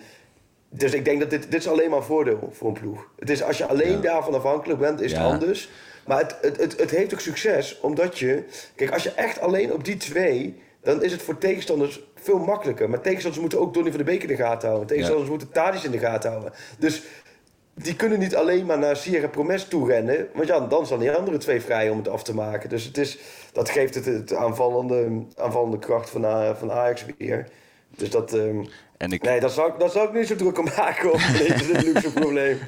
dus 0.70 0.94
ik 0.94 1.06
denk 1.06 1.20
dat 1.20 1.30
dit, 1.30 1.52
dit 1.52 1.60
is 1.62 1.68
alleen 1.68 1.90
maar 1.90 2.00
een 2.00 2.06
voordeel 2.06 2.50
voor 2.52 2.68
een 2.68 2.74
ploeg. 2.80 3.08
Het 3.20 3.30
is, 3.30 3.44
als 3.44 3.58
je 3.58 3.66
alleen 3.66 4.02
daarvan 4.02 4.34
afhankelijk 4.34 4.80
bent, 4.80 5.02
is 5.02 5.12
het 5.12 5.22
Ja. 5.22 5.28
anders. 5.28 5.70
Maar 6.08 6.20
het, 6.20 6.38
het, 6.42 6.58
het, 6.58 6.80
het 6.80 6.90
heeft 6.90 7.14
ook 7.14 7.20
succes, 7.20 7.80
omdat 7.80 8.20
je... 8.20 8.44
Kijk, 8.76 8.92
als 8.92 9.04
je 9.04 9.12
echt 9.12 9.40
alleen 9.40 9.74
op 9.74 9.86
die 9.86 9.98
twee... 9.98 10.62
dan 10.82 11.04
is 11.04 11.12
het 11.12 11.22
voor 11.22 11.38
tegenstanders 11.38 12.02
veel 12.16 12.38
makkelijker. 12.38 12.90
Maar 12.90 13.02
tegenstanders 13.02 13.42
moeten 13.42 13.60
ook 13.60 13.74
Donny 13.74 13.90
van 13.90 14.00
de 14.00 14.06
Beek 14.06 14.22
in 14.22 14.28
de 14.28 14.36
gaten 14.36 14.68
houden. 14.68 14.88
Tegenstanders 14.88 15.30
moeten 15.30 15.52
Tadic 15.52 15.84
in 15.84 15.92
de 15.92 16.00
gaten 16.00 16.30
houden. 16.30 16.54
Dus 16.80 17.04
die 17.74 17.96
kunnen 17.96 18.20
niet 18.20 18.36
alleen 18.36 18.66
maar 18.66 18.80
naar 18.80 18.96
Sierra 18.96 19.28
Promes 19.28 19.64
toe 19.64 19.88
rennen. 19.88 20.28
Want 20.34 20.48
ja, 20.48 20.60
dan 20.60 20.86
staan 20.86 21.00
die 21.00 21.12
andere 21.12 21.38
twee 21.38 21.62
vrij 21.62 21.90
om 21.90 21.98
het 21.98 22.08
af 22.08 22.24
te 22.24 22.36
maken. 22.36 22.70
Dus 22.70 22.84
het 22.84 22.98
is, 22.98 23.18
dat 23.52 23.70
geeft 23.70 23.96
het, 23.96 24.06
het 24.06 24.34
aanvallende, 24.34 25.26
aanvallende 25.36 25.80
kracht 25.80 26.10
van, 26.10 26.56
van 26.58 26.72
Ajax 26.72 27.06
weer. 27.18 27.48
Dus 27.98 28.10
dat... 28.10 28.34
ehm, 28.34 28.64
En 28.98 29.12
ik, 29.12 29.22
Nee, 29.24 29.40
daar 29.40 29.50
zou, 29.50 29.72
ik- 29.74 29.80
daar 29.80 29.90
zou 29.90 30.08
ik 30.08 30.14
niet 30.14 30.28
zo 30.28 30.36
druk 30.36 30.60
om 30.60 30.66
maken. 30.78 31.12
Of 31.14 31.32
nee, 31.40 31.48
dat 31.48 31.62
is 31.62 31.70
een 31.70 31.84
luxe 31.84 32.12
probleem. 32.22 32.60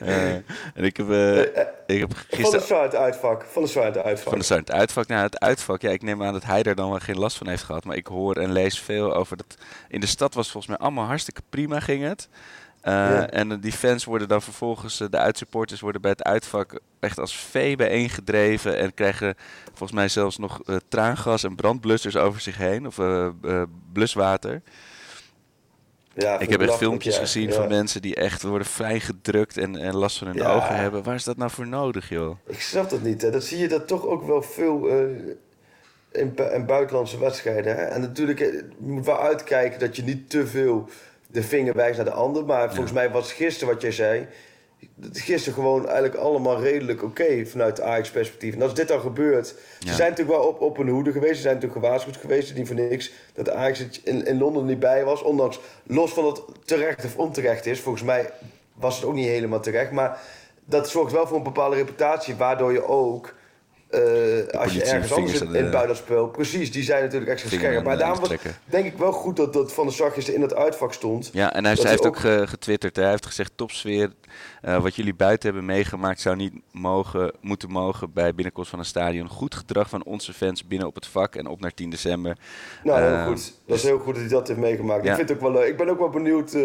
eh, 0.00 0.32
en 0.34 0.44
ik 0.84 0.96
heb, 0.96 1.10
eh, 1.10 1.40
ik 1.86 2.00
heb 2.00 2.10
Van 2.16 2.26
de 2.30 2.36
gisteren 2.36 2.82
het 2.82 2.94
uitvak. 2.94 3.44
Van 3.50 3.64
de 3.64 3.80
het 3.80 3.98
uitvak. 3.98 4.28
van 4.28 4.38
de 4.38 4.54
het 4.54 4.70
uitvak. 4.70 5.06
Nou, 5.06 5.22
het 5.22 5.40
uitvak, 5.40 5.80
ja, 5.80 5.90
ik 5.90 6.02
neem 6.02 6.22
aan 6.22 6.32
dat 6.32 6.44
hij 6.44 6.62
er 6.62 6.74
dan 6.74 6.90
wel 6.90 6.98
geen 6.98 7.18
last 7.18 7.36
van 7.36 7.48
heeft 7.48 7.62
gehad. 7.62 7.84
Maar 7.84 7.96
ik 7.96 8.06
hoor 8.06 8.36
en 8.36 8.52
lees 8.52 8.78
veel 8.80 9.14
over 9.14 9.36
dat. 9.36 9.56
In 9.88 10.00
de 10.00 10.06
stad 10.06 10.34
was 10.34 10.50
volgens 10.50 10.66
mij 10.76 10.86
allemaal 10.86 11.04
hartstikke 11.06 11.42
prima 11.50 11.80
ging 11.80 12.02
het. 12.04 12.28
Eh. 12.86 13.34
En 13.38 13.60
die 13.60 13.72
fans 13.72 14.04
worden 14.04 14.28
dan 14.28 14.42
vervolgens, 14.42 15.00
eh, 15.00 15.08
de 15.10 15.18
uitsupporters 15.18 15.80
worden 15.80 16.00
bij 16.00 16.10
het 16.10 16.22
uitvak 16.22 16.80
echt 17.00 17.18
als 17.18 17.36
vee 17.36 17.76
bijeengedreven. 17.76 18.76
En 18.78 18.94
krijgen 18.94 19.34
volgens 19.66 19.92
mij 19.92 20.08
zelfs 20.08 20.38
nog 20.38 20.62
eh, 20.62 20.76
traangas 20.88 21.44
en 21.44 21.54
brandblussers 21.54 22.16
over 22.16 22.40
zich 22.40 22.56
heen. 22.56 22.86
Of 22.86 22.98
bluswater. 23.92 24.62
Ja, 26.14 26.38
Ik 26.38 26.50
heb 26.50 26.60
echt 26.60 26.76
filmpjes 26.76 27.14
ja. 27.14 27.20
gezien 27.20 27.48
Ja. 27.48 27.54
van 27.54 27.68
mensen 27.68 28.02
die 28.02 28.14
echt 28.14 28.42
worden 28.42 28.66
vrijgedrukt 28.66 29.56
en, 29.56 29.76
en 29.76 29.96
last 29.96 30.18
van 30.18 30.26
hun 30.26 30.42
ogen 30.42 30.76
hebben. 30.76 31.02
Waar 31.02 31.14
is 31.14 31.24
dat 31.24 31.36
nou 31.36 31.50
voor 31.50 31.66
nodig, 31.66 32.08
joh? 32.08 32.36
Ik 32.46 32.60
snap 32.60 32.90
dat 32.90 33.02
niet. 33.02 33.22
Hè. 33.22 33.30
Dat 33.30 33.44
zie 33.44 33.58
je 33.58 33.68
dat 33.68 33.86
toch 33.88 34.06
ook 34.06 34.26
wel 34.26 34.42
veel 34.42 34.88
in, 36.12 36.34
bu- 36.34 36.42
in 36.54 36.66
buitenlandse 36.66 37.18
wedstrijden. 37.18 37.76
Hè. 37.76 37.82
En 37.82 38.00
natuurlijk 38.00 38.38
je 38.38 38.68
moet 38.78 39.06
wel 39.06 39.20
uitkijken 39.20 39.78
dat 39.78 39.96
je 39.96 40.02
niet 40.02 40.30
te 40.30 40.46
veel 40.46 40.88
de 41.26 41.42
vinger 41.42 41.74
wijst 41.74 41.96
naar 41.96 42.04
de 42.04 42.12
ander. 42.12 42.44
Maar 42.44 42.68
volgens 42.68 42.92
mij 42.92 43.10
was 43.10 43.32
gisteren 43.32 43.74
wat 43.74 43.82
jij 43.82 43.92
zei... 43.92 44.26
Gisteren 45.12 45.54
gewoon 45.54 45.84
eigenlijk 45.84 46.14
allemaal 46.14 46.60
redelijk 46.62 47.02
oké 47.02 47.46
vanuit 47.46 47.80
Ajax 47.80 48.10
perspectief. 48.10 48.54
En 48.54 48.62
als 48.62 48.74
dit 48.74 48.88
dan 48.88 49.00
gebeurt... 49.00 49.46
Ze 49.46 49.94
zijn 49.94 50.10
natuurlijk 50.10 50.38
wel 50.38 50.48
op, 50.48 50.60
op 50.60 50.78
een 50.78 50.88
hoede 50.88 51.12
geweest. 51.12 51.34
Ze 51.34 51.40
zijn 51.40 51.54
natuurlijk 51.54 51.84
gewaarschuwd 51.84 52.16
geweest. 52.16 52.54
Niet 52.54 52.66
voor 52.66 52.76
niks 52.76 53.12
dat 53.34 53.50
Ajax 53.50 54.00
in, 54.04 54.26
in 54.26 54.38
Londen 54.38 54.64
niet 54.64 54.78
bij 54.78 55.04
was. 55.04 55.22
Ondanks, 55.22 55.60
los 55.82 56.12
van 56.12 56.26
het 56.26 56.42
terecht 56.64 57.04
of 57.04 57.16
onterecht 57.16 57.66
is. 57.66 57.80
Volgens 57.80 58.04
mij 58.04 58.30
was 58.74 58.96
het 58.96 59.04
ook 59.04 59.14
niet 59.14 59.26
helemaal 59.26 59.60
terecht. 59.60 59.90
Maar 59.90 60.20
dat 60.64 60.88
zorgt 60.88 61.12
wel 61.12 61.26
voor 61.26 61.36
een 61.36 61.42
bepaalde 61.42 61.76
reputatie. 61.76 62.34
Waardoor 62.34 62.72
je 62.72 62.88
ook... 62.88 63.34
eh, 63.90 64.00
als 64.60 64.72
je 64.72 64.82
ergens 64.84 65.12
anders 65.12 65.40
in, 65.40 65.52
de- 65.52 65.58
het 65.58 65.70
buitenspel... 65.70 66.28
Precies, 66.28 66.72
die 66.72 66.82
zijn 66.82 67.02
natuurlijk 67.02 67.30
extra 67.30 67.50
scherp. 67.58 67.84
Maar 67.84 67.92
de- 67.96 68.02
daarom 68.02 68.20
was, 68.20 68.28
denk 68.64 68.86
ik 68.86 68.98
wel 68.98 69.12
goed 69.12 69.36
dat, 69.36 69.52
dat 69.52 69.72
Van 69.72 69.84
der 69.86 69.94
Sar 69.94 70.10
gisteren 70.10 70.40
in 70.40 70.46
het 70.46 70.54
uitvak 70.54 70.92
stond. 70.92 71.30
Ja, 71.32 71.52
en 71.52 71.64
hij, 71.64 71.76
heeft 71.80 72.06
ook 72.06 72.16
ge- 72.16 72.44
getwitterd. 72.46 72.96
Hij 72.96 73.10
heeft 73.10 73.26
gezegd: 73.26 73.52
topsfeer. 73.54 74.10
eh, 74.62 74.82
wat 74.82 74.94
jullie 74.94 75.14
buiten 75.14 75.48
hebben 75.48 75.66
meegemaakt 75.66 76.20
zou 76.20 76.36
niet 76.36 76.52
mogen, 76.72 77.32
moeten 77.40 77.70
mogen 77.70 78.12
bij 78.12 78.34
binnenkomst 78.34 78.70
van 78.70 78.78
een 78.78 78.84
stadion. 78.84 79.28
Goed 79.28 79.54
gedrag 79.54 79.88
van 79.88 80.04
onze 80.04 80.32
fans 80.32 80.66
binnen 80.66 80.88
op 80.88 80.94
het 80.94 81.06
vak 81.06 81.34
en 81.36 81.46
op 81.46 81.60
naar 81.60 81.74
10 81.74 81.90
december. 81.90 82.36
Nou, 82.84 83.00
heel 83.00 83.10
Eh, 83.16 83.26
goed. 83.26 83.52
Dat 83.66 83.76
is 83.76 83.82
heel 83.82 83.98
goed 83.98 84.12
dat 84.14 84.22
hij 84.22 84.28
dat 84.32 84.48
heeft 84.48 84.60
meegemaakt. 84.60 85.04
Ja. 85.04 85.10
Ik 85.10 85.16
vind 85.16 85.28
het 85.28 85.38
ook 85.38 85.44
wel 85.44 85.52
leuk. 85.60 85.68
Ik 85.70 85.76
ben 85.76 85.88
ook 85.88 85.98
wel 85.98 86.10
benieuwd 86.10 86.56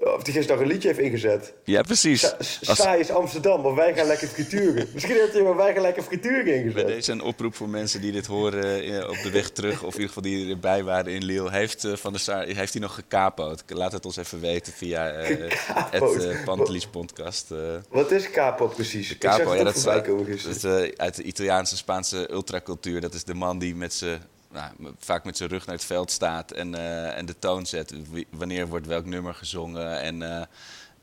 of 0.00 0.22
hij 0.24 0.32
gisteren 0.32 0.48
nog 0.48 0.60
een 0.60 0.72
liedje 0.72 0.88
heeft 0.88 1.00
ingezet. 1.00 1.52
Ja, 1.64 1.82
precies. 1.82 2.20
Sa- 2.20 2.36
Als, 2.66 2.78
Saai 2.80 3.00
is 3.00 3.10
Amsterdam, 3.10 3.64
of 3.64 3.74
wij 3.74 3.94
gaan 3.94 4.06
lekker 4.06 4.28
frituren. 4.28 4.88
Misschien 4.94 5.14
heeft 5.16 5.32
hij 5.32 5.42
wel 5.42 5.56
wij 5.56 5.72
gaan 5.72 5.82
lekker 5.82 6.02
frituren 6.02 6.44
bij 6.44 6.54
ingezet. 6.54 6.86
deze 6.86 7.12
een 7.12 7.22
oproep 7.22 7.54
voor 7.54 7.68
mensen 7.68 8.00
die 8.00 8.12
dit 8.12 8.26
horen 8.26 8.82
eh, 8.82 9.08
op 9.08 9.16
de 9.22 9.30
weg 9.30 9.50
terug, 9.50 9.82
of 9.82 9.94
in 9.94 10.00
ieder 10.00 10.06
geval 10.14 10.22
die 10.22 10.50
erbij 10.50 10.82
waren 10.84 11.12
in 11.12 11.24
Lille. 11.24 11.50
Heeft, 11.50 11.84
eh, 11.84 11.92
van 11.96 12.12
de 12.12 12.18
Sar, 12.18 12.44
heeft 12.44 12.72
hij 12.72 12.82
nog 12.82 12.94
gekapoot? 12.94 13.62
Laat 13.66 13.92
het 13.92 14.06
ons 14.06 14.16
even 14.16 14.40
weten 14.40 14.72
via 14.72 15.10
eh, 15.10 15.50
het 15.90 16.44
Pantelis 16.44 16.86
podcast. 16.86 17.46
Wat 17.90 18.10
is 18.10 18.30
capo 18.30 18.66
precies? 18.66 19.10
Ik 19.10 19.18
Capo, 19.18 19.54
ja, 19.54 19.64
dat 19.64 19.76
is, 19.76 19.86
uit, 19.86 20.98
uit 20.98 21.14
de 21.16 21.22
Italiaanse, 21.22 21.76
Spaanse 21.76 22.30
ultracultuur. 22.30 23.00
Dat 23.00 23.14
is 23.14 23.24
de 23.24 23.34
man 23.34 23.58
die 23.58 23.74
met 23.74 23.94
zijn, 23.94 24.22
nou, 24.58 24.94
vaak 24.98 25.24
met 25.24 25.36
zijn 25.36 25.48
rug 25.48 25.66
naar 25.66 25.74
het 25.74 25.84
veld 25.84 26.10
staat 26.10 26.50
en, 26.50 26.74
eh, 26.74 27.16
en 27.16 27.26
de 27.26 27.38
toon 27.38 27.66
zet. 27.66 27.94
Wanneer 28.30 28.68
wordt 28.68 28.86
welk 28.86 29.04
nummer 29.04 29.34
gezongen 29.34 30.00
en, 30.00 30.22
eh, 30.22 30.46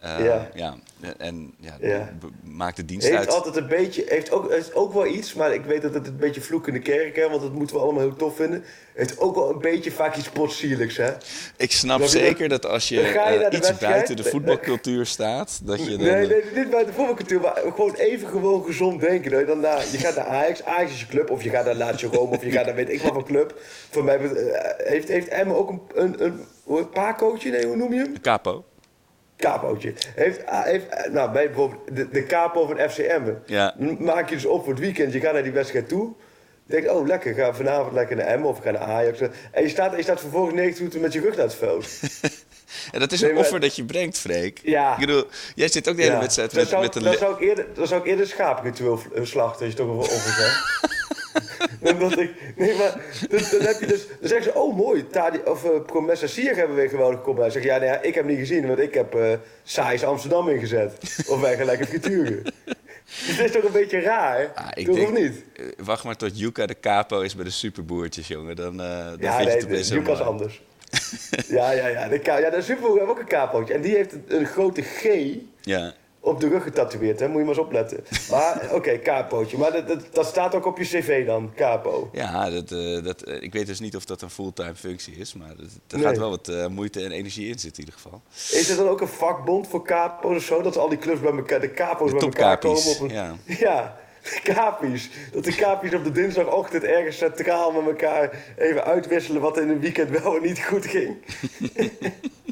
Ja. 0.06 0.50
ja. 0.54 0.76
en 1.18 1.54
ja, 1.60 2.13
maakt 2.44 2.76
de 2.76 2.86
dienst 2.86 3.08
Heeft 3.08 3.20
uit. 3.20 3.30
altijd 3.30 3.56
een 3.56 3.68
beetje, 3.68 4.04
heeft 4.08 4.32
ook, 4.32 4.52
heeft 4.52 4.74
ook 4.76 4.94
wel 4.94 5.06
iets, 5.06 5.34
maar 5.34 5.54
ik 5.54 5.65
weet 5.65 5.82
dat 5.82 5.94
het 5.94 6.08
een 6.08 6.18
beetje 6.18 6.41
vloek 6.41 6.68
in 6.68 6.74
de 6.74 6.80
kerk 6.80 7.18
is, 7.18 7.28
want 7.28 7.41
dat 7.41 7.54
moeten 7.54 7.76
we 7.76 7.82
allemaal 7.82 8.02
heel 8.02 8.15
tof 8.15 8.36
vinden. 8.36 8.63
Heeft 8.94 9.20
ook 9.20 9.36
wel 9.36 9.50
een 9.50 9.60
beetje 9.60 9.91
vaak 9.91 10.15
iets 10.15 10.30
potsierlijks, 10.30 10.98
hè? 10.98 11.12
Ik 11.58 11.72
snap 11.72 12.00
Dat- 12.00 12.10
zeker 12.10 12.50
dat 12.50 12.65
als 12.65 12.89
je 12.89 13.02
eh, 13.02 13.58
iets 13.58 13.78
buiten 13.78 14.15
de 14.15 14.24
voetbalcultuur 14.24 15.06
staat, 15.06 15.60
dat 15.63 15.86
je 15.86 15.89
dan... 15.89 16.00
Nee, 16.08 16.13
eh, 16.13 16.30
nee, 16.30 16.44
niet 16.63 16.70
bij 16.70 16.86
de 16.86 16.94
voetbalcultuur, 16.94 17.41
maar 17.41 17.62
gewoon 17.76 17.94
even 17.94 18.28
gewoon 18.28 18.65
gezond 18.65 19.02
denken. 19.02 19.32
Dat 19.32 19.39
je, 19.39 19.46
dan 19.46 19.60
naar, 19.60 19.84
je 19.91 19.98
gaat 19.98 20.15
naar 20.15 20.26
Ajax, 20.26 20.63
Ajax 20.63 20.91
is 20.91 21.00
je 21.00 21.08
club, 21.08 21.30
of 21.30 21.44
je 21.44 21.50
gaat 21.50 21.65
naar 21.65 21.76
Lazio 21.76 22.10
Rome, 22.12 22.36
of 22.36 22.44
je 22.44 22.52
gaat 22.52 22.65
naar 22.65 22.76
weet 22.76 22.89
ik 22.89 23.02
wat 23.02 23.13
voor 23.13 23.26
club. 23.26 23.60
Voor 23.89 24.04
mij 24.04 24.18
eh, 24.18 24.88
heeft, 24.89 25.08
heeft 25.08 25.28
Emma 25.28 25.54
ook 25.54 25.70
een, 25.70 25.82
een, 25.94 26.24
een, 26.24 26.46
een 26.65 27.52
nee, 27.52 27.65
hoe 27.65 27.76
noem 27.76 27.94
je 27.94 28.00
hem? 28.00 28.22
Capo. 28.22 28.65
Capootje. 29.38 29.93
Heeft, 30.15 30.45
ah, 30.45 30.63
heeft, 30.63 30.88
eh, 30.89 31.12
nou, 31.12 31.32
bij 31.32 31.45
bijvoorbeeld 31.45 31.95
de, 31.95 32.10
de 32.10 32.24
capo 32.26 32.65
van 32.65 32.89
FC 32.89 32.98
Emmen. 32.98 33.43
Ja. 33.45 33.76
Maak 34.00 34.30
je 34.30 34.36
dus 34.36 34.45
op 34.45 34.63
voor 34.63 34.74
het 34.74 34.82
weekend, 34.82 35.13
je 35.13 35.19
gaat 35.19 35.34
naar 35.34 35.43
die 35.43 35.52
wedstrijd 35.52 35.88
toe. 35.88 36.13
Denk, 36.65 36.89
oh 36.89 37.08
lekker, 37.08 37.34
ga 37.34 37.54
vanavond 37.54 37.93
lekker 37.93 38.15
naar 38.15 38.26
Emmen 38.26 38.50
of 38.50 38.60
ga 38.60 38.71
naar 38.71 38.82
Ajax. 38.82 39.19
En 39.52 39.63
je 39.63 39.69
staat, 39.69 39.95
je 39.95 40.02
staat 40.04 40.19
vervolgens 40.19 40.54
90 40.56 40.80
minuten 40.80 41.02
met 41.02 41.13
je 41.13 41.19
rug 41.21 41.36
naar 41.36 41.45
het 41.45 41.56
veld. 41.56 41.88
En 42.91 43.00
dat 43.00 43.12
is 43.12 43.19
Nee, 43.19 43.30
een 43.30 43.36
maar- 43.36 43.45
offer 43.45 43.60
dat 43.60 43.76
je 43.76 43.86
brengt, 43.86 44.17
Freek. 44.17 44.60
Ja. 44.63 44.93
Ik 44.93 45.00
bedoel, 45.00 45.24
jij 45.56 45.67
zit 45.67 45.89
ook 45.89 45.95
de 45.95 46.02
hele 46.02 46.13
Ja. 46.13 46.19
wedstrijd 46.19 46.54
met, 46.54 46.67
zou, 46.67 46.82
met 46.82 46.95
een... 46.95 47.04
dan, 47.04 47.12
li- 47.12 47.17
zou 47.17 47.34
ik 47.34 47.39
eerder, 47.39 47.88
zou 47.88 48.02
ik 48.02 48.08
eerder 48.08 48.24
een 48.24 48.30
schaapritueel 48.32 49.00
slachten, 49.21 49.65
als 49.65 49.74
je 49.74 49.80
toch 49.80 49.89
over 49.89 50.12
offer 50.13 50.34
zegt. 50.34 50.63
ik, 52.19 52.32
nee, 52.56 52.76
maar 52.78 53.02
dan, 53.30 53.39
dan 53.52 53.62
heb 53.62 53.80
je 53.80 53.86
dus, 53.88 54.08
dan 54.08 54.30
zeggen 54.30 54.43
ze, 54.52 54.60
oh 54.60 54.76
mooi, 54.76 55.08
Tadi, 55.08 55.39
of 55.45 55.63
uh, 55.65 55.69
Promessa 55.86 56.28
Sier 56.28 56.56
hebben 56.56 56.76
weer 56.76 56.89
geweldig 56.89 57.17
gekomen. 57.17 57.41
Hij 57.41 57.52
zegt, 57.52 57.65
ja, 57.65 57.78
nee, 57.78 57.98
ik 58.02 58.15
heb 58.15 58.26
niet 58.26 58.38
gezien, 58.38 58.67
want 58.67 58.80
ik 58.80 58.93
heb 58.93 59.15
eh 59.15 59.34
Saais 59.63 60.04
Amsterdam 60.04 60.50
ingezet. 60.50 61.24
Of 61.28 61.41
wij 61.41 61.56
gaan 61.58 61.65
lekker 61.65 61.86
frituren. 61.88 62.43
Dus 62.43 63.28
het 63.38 63.45
is 63.45 63.52
toch 63.52 63.63
een 63.63 63.71
beetje 63.71 64.00
raar, 64.00 64.52
Ah, 64.56 64.67
ik 64.74 64.86
toch 64.86 64.95
denk- 64.95 65.08
of 65.08 65.17
niet? 65.19 65.43
eh, 65.56 65.65
Wacht 65.78 66.04
maar 66.04 66.15
tot 66.15 66.39
Yuka 66.39 66.65
de 66.65 66.80
capo 66.80 67.21
is 67.21 67.36
bij 67.36 67.43
de 67.43 67.50
superboertjes, 67.52 68.28
jongen. 68.28 68.56
Dan, 68.56 68.82
eh 68.82 69.06
dan 69.06 69.17
Ja, 69.19 69.38
vind 69.38 69.52
je 69.52 69.67
het 69.76 69.89
helemaal- 69.89 70.24
anders. 70.24 70.62
ja, 71.48 71.71
ja, 71.71 71.88
ja. 71.88 72.08
De, 72.08 72.19
ja, 72.24 72.50
de 72.50 72.62
Superboer 72.62 72.98
heeft 72.98 73.10
ook 73.10 73.19
een 73.19 73.28
capootje. 73.28 73.74
En 73.74 73.82
die 73.82 73.95
heeft 73.95 74.13
een, 74.13 74.24
een 74.28 74.45
grote 74.45 74.82
G 74.82 75.04
Ja. 75.62 75.93
Op 76.26 76.40
de 76.40 76.48
rug 76.48 76.64
getatoeëerd, 76.64 77.20
hè? 77.20 77.28
Moet 77.28 77.38
je 77.38 77.46
maar 77.46 77.56
eens 77.56 77.64
opletten. 77.64 78.04
Maar, 78.30 78.62
oké, 78.78 79.00
capootje. 79.00 79.58
Maar 79.58 79.72
dat, 79.72 79.88
dat, 79.88 80.00
dat 80.12 80.26
staat 80.26 80.56
ook 80.56 80.66
op 80.66 80.78
je 80.78 80.84
cv 80.84 81.26
dan, 81.26 81.52
capo. 81.56 82.10
Ja, 82.12 82.50
dat, 82.50 82.72
eh, 82.72 83.04
dat, 83.04 83.22
eh, 83.22 83.42
ik 83.42 83.54
weet 83.54 83.68
dus 83.68 83.80
niet 83.80 83.96
of 83.96 84.06
dat 84.06 84.22
een 84.22 84.30
fulltime 84.30 84.76
functie 84.76 85.16
is, 85.16 85.34
maar 85.34 85.50
er 85.50 85.98
Nee. 85.98 86.04
gaat 86.04 86.18
wel 86.18 86.30
wat 86.30 86.48
eh, 86.48 86.68
moeite 86.68 87.02
en 87.04 87.12
energie 87.12 87.48
in 87.48 87.60
zitten 87.60 87.84
in 87.84 87.90
ieder 87.90 88.02
geval. 88.02 88.22
Is 88.34 88.70
er 88.70 88.78
dan 88.78 88.88
ook 88.88 89.02
een 89.02 89.08
vakbond 89.08 89.68
voor 89.68 89.84
capo's 89.86 90.36
of 90.36 90.44
zo? 90.44 90.62
Dat 90.62 90.78
al 90.78 90.90
die 90.90 90.98
clubs 90.98 91.20
bij 91.20 91.32
elkaar, 91.32 91.60
de 91.60 91.74
capo's 91.74 92.10
De 92.12 92.18
bij 92.18 92.26
elkaar 92.26 92.58
komen 92.58 92.92
op 92.92 93.00
een... 93.00 93.10
ja. 93.10 93.36
Ja, 93.68 93.98
de 94.24 94.40
capies. 94.44 95.10
Dat 95.32 95.44
de 95.44 95.56
capies 95.56 95.94
op 95.94 96.04
de 96.04 96.12
dinsdagochtend 96.12 96.84
ergens 96.84 97.18
centraal 97.18 97.72
met 97.72 97.86
elkaar 97.86 98.54
even 98.58 98.84
uitwisselen 98.86 99.42
wat 99.42 99.58
in 99.58 99.70
een 99.70 99.80
weekend 99.80 100.10
wel 100.10 100.36
en 100.36 100.42
niet 100.42 100.64
goed 100.64 100.86
ging. 100.86 101.16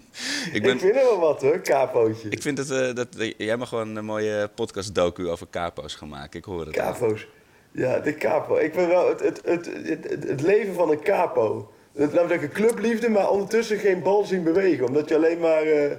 Ik, 0.45 0.53
Ik 0.53 0.61
ben, 0.63 0.79
vind 0.79 0.95
er 0.95 1.03
wel 1.03 1.19
wat 1.19 1.41
hoor, 1.41 1.61
capootje. 1.61 2.29
ik 2.29 2.41
vind 2.41 2.57
dat, 2.57 2.69
eh, 2.69 2.93
dat 2.95 3.07
jij 3.37 3.57
mag 3.57 3.69
gewoon 3.69 3.95
een 3.95 4.05
mooie 4.05 4.49
podcast 4.55 4.95
docu 4.95 5.29
over 5.29 5.47
capo's 5.49 5.95
gaan 5.95 6.09
maken. 6.09 6.39
Ik 6.39 6.45
hoor 6.45 6.65
het. 6.65 6.79
al. 6.79 6.91
Capo's. 6.91 7.27
Ja, 7.71 7.99
de 7.99 8.15
capo. 8.15 8.55
Ik 8.57 8.73
vind 8.73 8.87
wel 8.87 9.09
het, 9.09 9.19
het, 9.19 9.41
het, 9.45 9.65
het, 9.83 10.23
het, 10.27 10.41
leven 10.41 10.73
van 10.73 10.91
een 10.91 11.01
capo. 11.01 11.71
We 11.91 12.25
zeggen, 12.27 12.49
clubliefde, 12.51 13.09
maar 13.09 13.29
ondertussen 13.29 13.77
geen 13.77 14.01
bal 14.01 14.23
zien 14.23 14.43
bewegen. 14.43 14.85
Omdat 14.85 15.09
je 15.09 15.15
alleen 15.15 15.39
maar... 15.39 15.61
eh, 15.63 15.91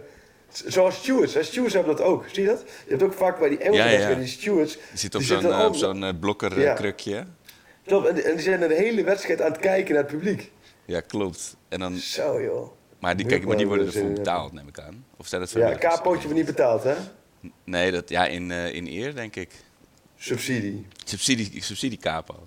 zoals 0.49 0.95
stewards. 0.97 1.35
Hè? 1.35 1.43
Stewards 1.43 1.75
hebben 1.75 1.97
dat 1.97 2.07
ook. 2.07 2.25
Zie 2.33 2.43
je 2.43 2.49
dat? 2.49 2.61
Je 2.85 2.91
hebt 2.91 3.03
ook 3.03 3.13
vaak 3.13 3.39
bij 3.39 3.49
die 3.49 3.59
Engelse 3.59 3.89
Ja, 3.99 4.15
die 4.15 4.27
stewards... 4.27 4.73
Die 4.91 4.99
zit 4.99 5.15
op 5.15 5.23
zo'n 5.23 5.41
zitten 5.65 6.03
eh, 6.03 6.09
blokkerkrukje. 6.21 7.25
Klopt, 7.87 8.09
en, 8.09 8.15
die- 8.15 8.25
en 8.25 8.33
die 8.35 8.43
zijn 8.45 8.63
een 8.63 8.71
hele 8.71 9.05
wedstrijd 9.05 9.41
aan 9.43 9.51
het 9.53 9.61
kijken 9.61 9.95
naar 9.95 10.03
het 10.03 10.13
publiek. 10.13 10.51
Ja, 10.85 11.01
klopt. 11.01 11.57
En 11.69 11.79
dan, 11.81 11.95
Zo 11.97 12.43
joh. 12.43 12.71
Maar, 13.05 13.17
die, 13.17 13.25
Moet 13.25 13.35
kijk, 13.35 13.47
maar 13.47 13.57
die 13.57 13.67
wel 13.67 13.77
worden 13.77 13.93
zin 13.93 14.03
ervoor 14.03 14.17
in 14.17 14.23
betaald, 14.25 14.53
neem 14.53 14.69
ik 14.69 14.79
aan. 14.79 15.05
Of 15.17 15.27
zijn 15.27 15.41
dat 15.41 15.51
Ja, 15.51 15.57
vrijwilligers? 15.57 15.95
capootje 15.95 16.23
wordt 16.23 16.35
niet 16.37 16.47
betaald 16.47 16.83
hè? 16.83 16.95
Nee, 17.65 17.91
dat, 17.91 18.09
ja, 18.09 18.27
in, 18.27 18.51
eh, 18.51 18.75
in 18.75 18.87
eer, 18.87 19.15
denk 19.15 19.37
ik. 19.37 19.51
Subsidie. 20.17 20.87
Subsidie, 21.05 21.63
subsidie 21.63 21.99
capo. 21.99 22.35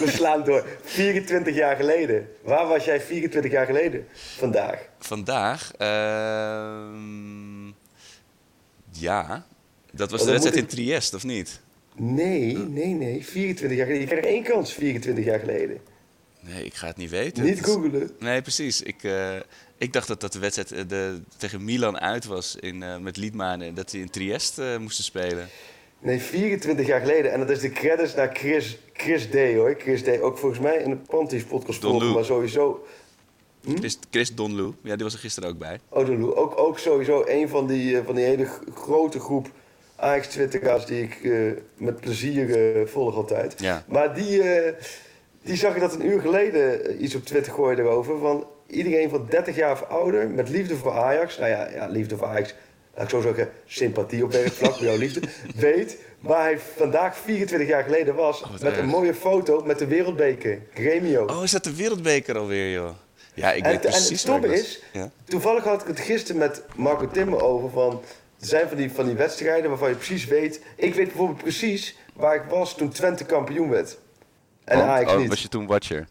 We 0.00 0.04
slaan 0.06 0.44
door. 0.44 0.66
24 0.82 1.54
jaar 1.54 1.76
geleden. 1.76 2.28
Waar 2.42 2.66
was 2.66 2.84
jij 2.84 3.00
24 3.00 3.52
jaar 3.52 3.66
geleden 3.66 4.06
vandaag? 4.12 4.88
Vandaag, 4.98 5.72
ehm, 5.76 7.66
ja, 8.90 9.46
dat 9.92 10.10
was 10.10 10.20
Oh, 10.20 10.26
de 10.26 10.32
wedstrijd 10.32 10.56
in 10.58 10.62
moet 10.62 10.70
Trieste, 10.70 11.16
of 11.16 11.24
niet? 11.24 11.60
Nee, 11.96 12.56
nee, 12.56 12.94
nee. 12.94 13.24
24 13.26 13.78
jaar 13.78 13.86
geleden. 13.86 14.08
Je 14.08 14.12
krijgt 14.12 14.26
één 14.34 14.42
kans 14.42 14.72
24 14.72 15.24
jaar 15.24 15.38
geleden. 15.38 15.80
Nee, 16.46 16.64
ik 16.64 16.74
ga 16.74 16.86
het 16.86 16.96
niet 16.96 17.10
weten. 17.10 17.44
Niet 17.44 17.64
googelen. 17.64 18.10
Nee, 18.18 18.42
precies. 18.42 18.82
Ik, 18.82 19.02
eh, 19.02 19.36
ik 19.78 19.92
dacht 19.92 20.08
dat 20.08 20.20
dat 20.20 20.32
de 20.32 20.38
wedstrijd 20.38 20.72
eh, 20.72 20.82
de, 20.88 21.20
tegen 21.36 21.64
Milan 21.64 21.98
uit 21.98 22.24
was 22.24 22.56
in, 22.56 22.82
eh, 22.82 22.98
met 22.98 23.16
Liedmanen. 23.16 23.66
en 23.66 23.74
Dat 23.74 23.90
ze 23.90 23.98
in 23.98 24.10
Trieste 24.10 24.76
moesten 24.80 25.04
spelen. 25.04 25.48
Nee, 25.98 26.20
24 26.20 26.86
jaar 26.86 27.00
geleden. 27.00 27.32
En 27.32 27.38
dat 27.38 27.50
is 27.50 27.60
de 27.60 27.70
credits 27.70 28.14
naar 28.14 28.30
Chris, 28.34 28.78
Chris 28.92 29.26
D. 29.26 29.34
hoor. 29.34 29.74
Chris 29.78 30.02
D. 30.02 30.20
Ook 30.20 30.38
volgens 30.38 30.60
mij 30.60 30.76
in 30.76 30.90
de 30.90 30.96
Panties 30.96 31.44
podcast 31.44 31.80
volgen, 31.80 32.12
maar 32.12 32.24
sowieso. 32.24 32.86
Chris, 33.74 33.98
Chris 34.10 34.34
Donlou, 34.34 34.74
ja, 34.82 34.94
die 34.94 35.04
was 35.04 35.14
er 35.14 35.18
gisteren 35.18 35.48
ook 35.48 35.58
bij. 35.58 35.80
Oh, 35.88 36.06
Don 36.06 36.20
Lou. 36.20 36.34
Ook, 36.34 36.58
ook 36.58 36.78
sowieso 36.78 37.24
een 37.26 37.48
van 37.48 37.66
die, 37.66 38.02
van 38.02 38.14
die 38.14 38.24
hele 38.24 38.48
grote 38.74 39.20
groep 39.20 39.50
ajax 39.96 40.26
twitteraars 40.26 40.86
die 40.86 41.02
ik 41.02 41.18
met 41.76 42.00
plezier 42.00 42.88
volg 42.88 43.14
altijd. 43.14 43.60
Ja. 43.60 43.84
Maar 43.88 44.14
die, 44.14 44.42
die 45.44 45.56
zag 45.56 45.74
ik 45.74 45.80
dat 45.80 45.94
een 45.94 46.06
uur 46.06 46.20
geleden 46.20 46.84
eh, 46.86 47.00
iets 47.00 47.14
op 47.14 47.24
Twitter 47.24 47.52
gooien 47.52 47.78
erover. 47.78 48.18
Van 48.18 48.46
iedereen 48.66 49.10
van 49.10 49.26
30 49.30 49.56
jaar 49.56 49.72
of 49.72 49.82
ouder 49.82 50.28
met 50.30 50.48
liefde 50.48 50.76
voor 50.76 50.92
Ajax. 50.92 51.38
Nou 51.38 51.50
ja, 51.50 51.68
ja 51.70 51.86
liefde 51.86 52.16
voor 52.16 52.26
Ajax. 52.26 52.54
Laat 52.94 53.04
ik 53.04 53.10
zo 53.10 53.20
zeggen, 53.20 53.50
sympathie 53.66 54.24
op 54.24 54.32
werkvlak, 54.32 54.74
voor 54.74 54.84
jouw 54.86 54.96
liefde. 54.96 55.20
Weet 55.56 55.96
waar 56.20 56.42
hij 56.42 56.58
vandaag 56.76 57.16
24 57.16 57.68
jaar 57.68 57.82
geleden 57.82 58.14
was. 58.14 58.40
wat 58.40 58.50
met 58.50 58.62
erg. 58.62 58.78
een 58.78 58.86
mooie 58.86 59.14
foto 59.14 59.62
met 59.64 59.78
de 59.78 59.86
wereldbeker. 59.86 60.58
Gremio. 60.74 61.24
Oh, 61.24 61.42
is 61.42 61.50
dat 61.50 61.64
de 61.64 61.74
wereldbeker 61.76 62.38
alweer, 62.38 62.72
joh? 62.72 62.88
Ja, 63.34 63.52
ik 63.52 63.64
En, 63.64 63.70
weet 63.70 63.84
en 63.84 63.90
precies 63.90 64.22
het 64.22 64.30
waar 64.30 64.36
ik 64.36 64.42
stomme 64.44 64.56
is, 64.56 64.82
Ja. 64.92 65.10
toevallig 65.24 65.64
had 65.64 65.80
ik 65.82 65.86
het 65.86 66.00
gisteren 66.00 66.38
met 66.40 66.62
Marco 66.76 67.08
Timmer 67.08 67.42
over 67.42 67.70
van... 67.70 68.00
Er 68.40 68.46
zijn 68.46 68.68
van 68.68 68.76
die, 68.76 68.90
van 68.92 69.06
die 69.06 69.14
wedstrijden 69.14 69.68
waarvan 69.70 69.88
je 69.88 69.94
precies 69.94 70.26
weet... 70.26 70.60
Ik 70.76 70.94
weet 70.94 71.06
bijvoorbeeld 71.06 71.42
precies 71.42 71.98
waar 72.14 72.34
ik 72.34 72.42
was 72.48 72.76
toen 72.76 72.88
Twente 72.90 73.24
kampioen 73.24 73.70
werd. 73.70 73.98
En 74.64 74.78
Want- 74.78 74.90
Ajax 74.90 75.12
oh, 75.12 75.28
was 75.28 75.42
je 75.42 75.48
toen 75.48 75.66
watcher? 75.66 76.06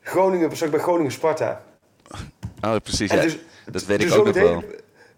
Groningen, 0.00 0.48
was 0.48 0.62
ik 0.62 0.70
bij 0.70 0.80
Groningen 0.80 1.12
Sparta. 1.12 1.62
Oh, 2.64 2.76
precies. 2.82 3.10
Ja, 3.10 3.20
dus- 3.20 3.38
dat 3.70 3.84
weet 3.84 4.02
ik 4.02 4.12
ook 4.14 4.24
nog 4.24 4.34
wel. 4.34 4.64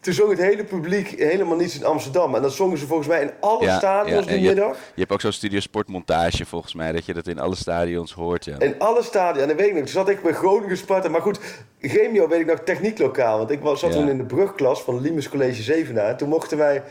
Toen 0.00 0.12
zong 0.12 0.30
het 0.30 0.38
hele 0.38 0.64
publiek 0.64 1.08
helemaal 1.08 1.56
niets 1.56 1.76
in 1.78 1.84
Amsterdam. 1.84 2.34
En 2.34 2.42
dat 2.42 2.52
zongen 2.52 2.78
ze 2.78 2.86
volgens 2.86 3.08
mij 3.08 3.22
in 3.22 3.30
alle 3.40 3.64
Ja, 3.64 3.78
stadions 3.78 4.24
ja, 4.26 4.30
die 4.32 4.40
je- 4.40 4.46
middag. 4.46 4.76
Je 4.94 5.00
hebt 5.00 5.12
ook 5.12 5.20
zo'n 5.20 5.32
studio 5.32 5.60
sportmontage 5.60 6.46
volgens 6.46 6.74
mij, 6.74 6.92
dat 6.92 7.04
je 7.04 7.14
dat 7.14 7.26
in 7.26 7.38
alle 7.38 7.54
stadions 7.54 8.12
hoort, 8.12 8.44
ja. 8.44 8.58
In 8.58 8.74
alle 8.78 9.02
stadia. 9.02 9.42
En 9.42 9.48
dat 9.48 9.56
weet 9.56 9.66
ik 9.66 9.72
nog. 9.72 9.82
Toen 9.82 9.92
zat 9.92 10.08
ik 10.08 10.22
bij 10.22 10.32
Groningen 10.32 10.76
Sparta. 10.76 11.08
Maar 11.08 11.20
goed, 11.22 11.40
Gremio 11.80 12.28
weet 12.28 12.40
ik 12.40 12.46
nog 12.46 12.58
technieklokaal. 12.64 13.38
Want 13.38 13.50
ik 13.50 13.60
was, 13.60 13.80
zat 13.80 13.92
toen 13.92 14.08
in 14.08 14.16
de 14.16 14.24
brugklas 14.24 14.82
van 14.82 15.00
Limes 15.00 15.28
College 15.28 15.62
Zevenaar. 15.62 16.16
Toen 16.16 16.28
mochten 16.28 16.58
wij, 16.58 16.82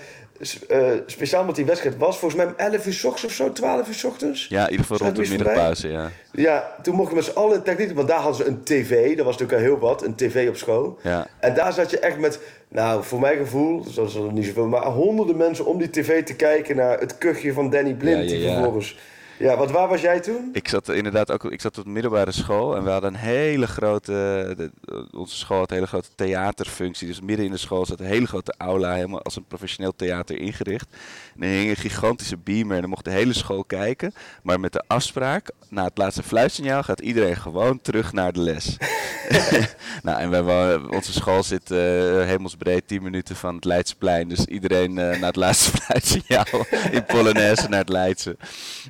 eh, 0.68 0.92
speciaal 1.06 1.44
met 1.44 1.56
die 1.56 1.66
wedstrijd 1.66 1.98
was, 1.98 2.18
volgens 2.18 2.42
mij 2.42 2.52
om 2.52 2.54
11 2.58 2.86
uur 2.86 2.94
s 2.94 3.04
ochtends 3.04 3.26
of 3.26 3.32
zo, 3.32 3.52
12 3.52 3.88
uur 3.88 3.94
s 3.94 4.04
ochtends. 4.04 4.48
Ja, 4.48 4.64
in 4.64 4.72
ieder 4.72 4.86
geval 4.86 5.08
rond 5.08 5.16
de 5.16 5.30
middagpauze, 5.30 5.88
ja. 5.88 6.12
Ja, 6.32 6.76
toen 6.82 6.96
mochten 6.96 7.18
we 7.18 7.22
met 7.24 7.32
z'n 7.32 7.38
allen 7.38 7.64
techniek. 7.64 7.96
Want 7.96 8.08
daar 8.08 8.20
hadden 8.20 8.36
ze 8.36 8.46
een 8.46 8.64
tv. 8.64 9.16
Dat 9.16 9.26
was 9.26 9.38
natuurlijk 9.38 9.62
al 9.62 9.68
heel 9.68 9.80
wat. 9.80 10.04
Een 10.04 10.16
tv 10.16 10.50
op 10.50 10.56
school. 10.56 11.00
Ja. 11.04 11.28
En 11.40 11.54
daar 11.54 11.74
zat 11.74 11.90
je 11.90 12.00
echt 12.00 12.18
met, 12.18 12.40
nou, 12.68 13.04
voor 13.04 13.20
mijn 13.20 13.38
gevoel, 13.38 13.84
dat 13.94 14.08
is 14.08 14.16
er 14.16 14.34
niet 14.34 14.46
zoveel, 14.46 14.68
maar 14.68 14.86
honderden 14.86 15.38
mensen 15.38 15.66
om 15.66 15.78
die 15.78 15.90
tv 15.90 16.24
te 16.24 16.36
kijken 16.36 16.76
naar 16.76 17.00
het 17.00 17.18
kuchje 17.18 17.54
van 17.54 17.70
Danny 17.70 17.94
Blind. 17.94 18.18
Ja, 18.18 18.24
ja, 18.24 18.30
Die 18.30 18.40
ja. 18.40 18.54
vervolgens. 18.54 18.98
Ja, 19.40 19.58
wat 19.58 19.72
waar 19.72 19.88
was 19.88 20.02
jij 20.02 20.20
toen? 20.20 20.50
Ik 20.54 20.68
zat 20.68 20.90
inderdaad 20.90 21.32
ook 21.32 21.44
ik 21.44 21.62
zat 21.62 21.78
op 21.78 21.84
de 21.84 21.90
middelbare 21.90 22.32
school 22.32 22.76
en 22.76 22.84
we 22.84 22.90
hadden 22.90 23.14
een 23.14 23.20
hele 23.20 23.68
grote. 23.68 24.72
onze 25.12 25.36
school 25.36 25.58
had 25.58 25.70
een 25.70 25.76
hele 25.76 25.88
grote 25.88 26.10
theaterfunctie. 26.16 27.08
Dus 27.08 27.22
midden 27.22 27.46
in 27.46 27.52
de 27.52 27.58
school 27.58 27.86
zat 27.86 28.00
een 28.00 28.06
hele 28.06 28.28
grote 28.28 28.54
aula, 28.58 28.94
helemaal 28.94 29.22
als 29.22 29.36
een 29.36 29.46
professioneel 29.46 29.96
theater 29.96 30.40
ingericht. 30.40 30.88
En 31.36 31.44
er 31.44 31.50
hing 31.50 31.70
een 31.70 31.76
gigantische 31.76 32.38
beamer 32.38 32.76
en 32.76 32.82
dan 32.82 32.90
mocht 32.90 33.06
de 33.06 33.12
hele 33.12 33.34
school 33.34 33.64
kijken. 33.64 34.14
Maar 34.44 34.60
met 34.60 34.74
de 34.74 34.84
afspraak, 34.88 35.52
na 35.70 35.84
het 35.84 35.98
laatste 35.98 36.24
fluitsignaal 36.24 36.84
gaat 36.84 37.00
iedereen 37.00 37.38
gewoon 37.38 37.82
terug 37.82 38.14
naar 38.14 38.34
de 38.34 38.40
les. 38.40 38.78
nou, 40.04 40.20
en 40.22 40.44
wonen- 40.46 40.92
onze 40.92 41.14
school 41.14 41.44
zit 41.44 41.72
eh, 41.72 41.78
hemelsbreed 42.26 42.88
10 42.88 43.04
minuten 43.04 43.36
van 43.36 43.56
het 43.56 43.66
Leidsplein. 43.66 44.28
Dus 44.28 44.46
iedereen 44.46 44.98
eh, 44.98 45.20
na 45.20 45.28
het 45.28 45.36
laatste 45.36 45.72
fluitsignaal 45.82 46.66
in 46.92 47.06
Polonaise 47.06 47.70
naar 47.70 47.80
het 47.80 47.90
Leidse. 47.90 48.38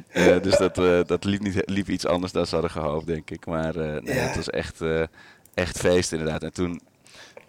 Eh, 0.10 0.42
dus 0.42 0.58
dat, 0.58 0.78
eh, 0.78 1.00
dat 1.06 1.24
liep, 1.24 1.42
niet, 1.42 1.62
liep 1.66 1.90
iets 1.90 2.06
anders 2.06 2.32
dan 2.32 2.46
ze 2.46 2.54
hadden 2.54 2.72
gehoopt, 2.72 3.08
denk 3.08 3.30
ik. 3.30 3.46
Maar 3.46 3.76
eh, 3.76 4.02
nee, 4.02 4.16
Ja. 4.16 4.22
het 4.22 4.36
was 4.36 4.50
echt, 4.50 4.82
eh, 4.82 5.02
echt 5.54 5.78
feest 5.80 6.12
inderdaad. 6.12 6.44
En 6.44 6.54
toen 6.54 6.82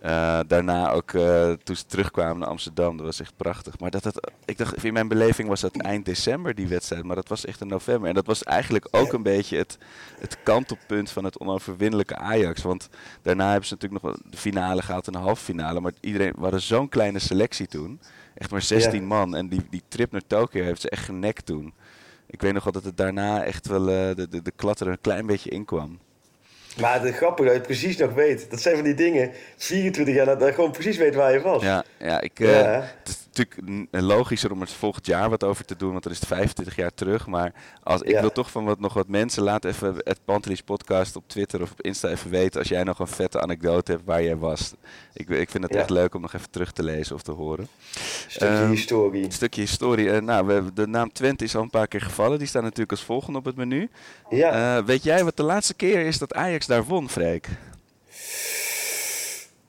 eh, 0.00 0.40
daarna 0.46 0.90
ook, 0.90 1.12
eh, 1.12 1.52
toen 1.52 1.76
ze 1.76 1.86
terugkwamen 1.86 2.38
naar 2.38 2.48
Amsterdam, 2.48 2.96
dat 2.96 3.06
was 3.06 3.20
echt 3.20 3.36
prachtig. 3.36 3.78
Maar 3.78 3.90
dat, 3.90 4.02
dat, 4.02 4.30
ik 4.44 4.58
dacht, 4.58 4.84
in 4.84 4.92
mijn 4.92 5.08
beleving 5.08 5.48
was 5.48 5.60
dat 5.60 5.76
eind 5.76 6.04
december 6.04 6.54
die 6.54 6.68
wedstrijd, 6.68 7.04
maar 7.04 7.16
dat 7.16 7.28
was 7.28 7.44
echt 7.44 7.60
in 7.60 7.66
november. 7.66 8.08
En 8.08 8.14
dat 8.14 8.26
was 8.26 8.42
eigenlijk 8.42 8.88
ook 8.90 9.12
een 9.12 9.22
beetje 9.22 9.56
het, 9.56 9.78
het 10.18 10.36
kantelpunt 10.42 11.10
van 11.10 11.24
het 11.24 11.38
onoverwinnelijke 11.38 12.16
Ajax. 12.16 12.62
Want 12.62 12.88
daarna 13.22 13.50
hebben 13.50 13.68
ze 13.68 13.74
natuurlijk 13.74 14.02
nog 14.02 14.16
de 14.30 14.36
finale 14.36 14.82
gehad 14.82 15.06
en 15.06 15.12
de 15.12 15.18
halve 15.18 15.44
finale. 15.44 15.80
Maar 15.80 15.92
iedereen, 16.00 16.32
we 16.36 16.42
hadden 16.42 16.62
zo'n 16.62 16.88
kleine 16.88 17.18
selectie 17.18 17.66
toen. 17.66 18.00
Echt 18.34 18.50
maar 18.50 18.62
16 18.62 19.00
Ja. 19.00 19.06
man. 19.06 19.34
En 19.34 19.48
die, 19.48 19.66
die 19.70 19.82
trip 19.88 20.12
naar 20.12 20.26
Tokio 20.26 20.62
heeft 20.64 20.80
ze 20.80 20.90
echt 20.90 21.04
genekt 21.04 21.46
toen. 21.46 21.74
Ik 22.26 22.40
weet 22.40 22.52
nog 22.52 22.64
wel 22.64 22.72
dat 22.72 22.84
het 22.84 22.96
daarna 22.96 23.44
echt 23.44 23.66
wel 23.66 23.88
eh, 23.88 24.16
de, 24.16 24.28
de, 24.28 24.42
de 24.42 24.52
klat 24.56 24.80
er 24.80 24.88
een 24.88 25.00
klein 25.00 25.26
beetje 25.26 25.50
in 25.50 25.64
kwam. 25.64 25.98
Maar 26.78 27.02
het 27.02 27.14
grappige 27.14 27.48
dat 27.48 27.56
je 27.56 27.62
precies 27.62 27.96
nog 27.96 28.12
weet. 28.12 28.50
Dat 28.50 28.60
zijn 28.60 28.74
van 28.74 28.84
die 28.84 28.94
dingen, 28.94 29.30
24 29.56 30.14
jaar, 30.14 30.26
dat 30.26 30.48
je 30.48 30.54
gewoon 30.54 30.70
precies 30.70 30.96
weet 30.96 31.14
waar 31.14 31.32
je 31.32 31.40
was. 31.40 31.62
Ja, 31.62 31.84
ja, 31.98 32.20
ik, 32.20 32.38
Ja, 32.38 32.74
eh, 32.74 32.82
natuurlijk 33.48 33.90
n- 33.92 34.00
logischer 34.06 34.52
om 34.52 34.60
er 34.60 34.68
volgend 34.68 35.06
jaar 35.06 35.30
wat 35.30 35.44
over 35.44 35.64
te 35.64 35.76
doen, 35.76 35.90
want 35.90 36.02
dan 36.02 36.12
is 36.12 36.18
het 36.18 36.28
25 36.28 36.76
jaar 36.76 36.94
terug. 36.94 37.26
Maar 37.26 37.52
als, 37.82 38.00
ik 38.02 38.10
Ja. 38.10 38.20
wil 38.20 38.32
toch 38.32 38.50
van 38.50 38.64
wat, 38.64 38.80
nog 38.80 38.94
wat 38.94 39.08
mensen, 39.08 39.42
laat 39.42 39.64
even 39.64 39.94
het 39.96 40.18
Pantelis 40.24 40.62
podcast 40.62 41.16
op 41.16 41.24
Twitter 41.26 41.62
of 41.62 41.70
op 41.70 41.80
Insta 41.80 42.08
even 42.08 42.30
weten 42.30 42.58
als 42.60 42.68
jij 42.68 42.82
nog 42.82 42.98
een 42.98 43.06
vette 43.06 43.40
anekdote 43.40 43.92
hebt 43.92 44.04
waar 44.04 44.22
jij 44.22 44.36
was. 44.36 44.72
Ik, 45.12 45.28
ik 45.28 45.50
vind 45.50 45.62
het 45.64 45.72
Ja. 45.72 45.78
echt 45.80 45.90
leuk 45.90 46.14
om 46.14 46.20
nog 46.20 46.32
even 46.34 46.50
terug 46.50 46.72
te 46.72 46.82
lezen 46.82 47.14
of 47.14 47.22
te 47.22 47.32
horen. 47.32 47.68
Stukje 48.28 48.46
Ehm, 48.56 48.70
historie. 48.70 49.24
Een 49.24 49.32
stukje 49.32 49.60
historie. 49.60 50.10
Eh, 50.10 50.20
nou, 50.20 50.46
we, 50.46 50.52
hebben- 50.52 50.74
de 50.74 50.86
naam 50.86 51.12
Twente 51.12 51.44
is 51.44 51.56
al 51.56 51.62
een 51.62 51.70
paar 51.70 51.88
keer 51.88 52.00
gevallen. 52.02 52.38
Die 52.38 52.46
staan 52.48 52.62
natuurlijk 52.62 52.90
als 52.90 53.04
volgende 53.04 53.38
op 53.38 53.44
het 53.44 53.56
menu. 53.56 53.88
Ja. 54.30 54.76
Eh, 54.78 54.84
weet 54.84 55.02
jij 55.02 55.24
wat 55.24 55.36
de 55.36 55.42
laatste 55.42 55.74
keer 55.74 56.06
is 56.06 56.18
dat 56.18 56.34
Ajax 56.34 56.66
daar 56.66 56.84
won, 56.84 57.08
Freek? 57.10 57.48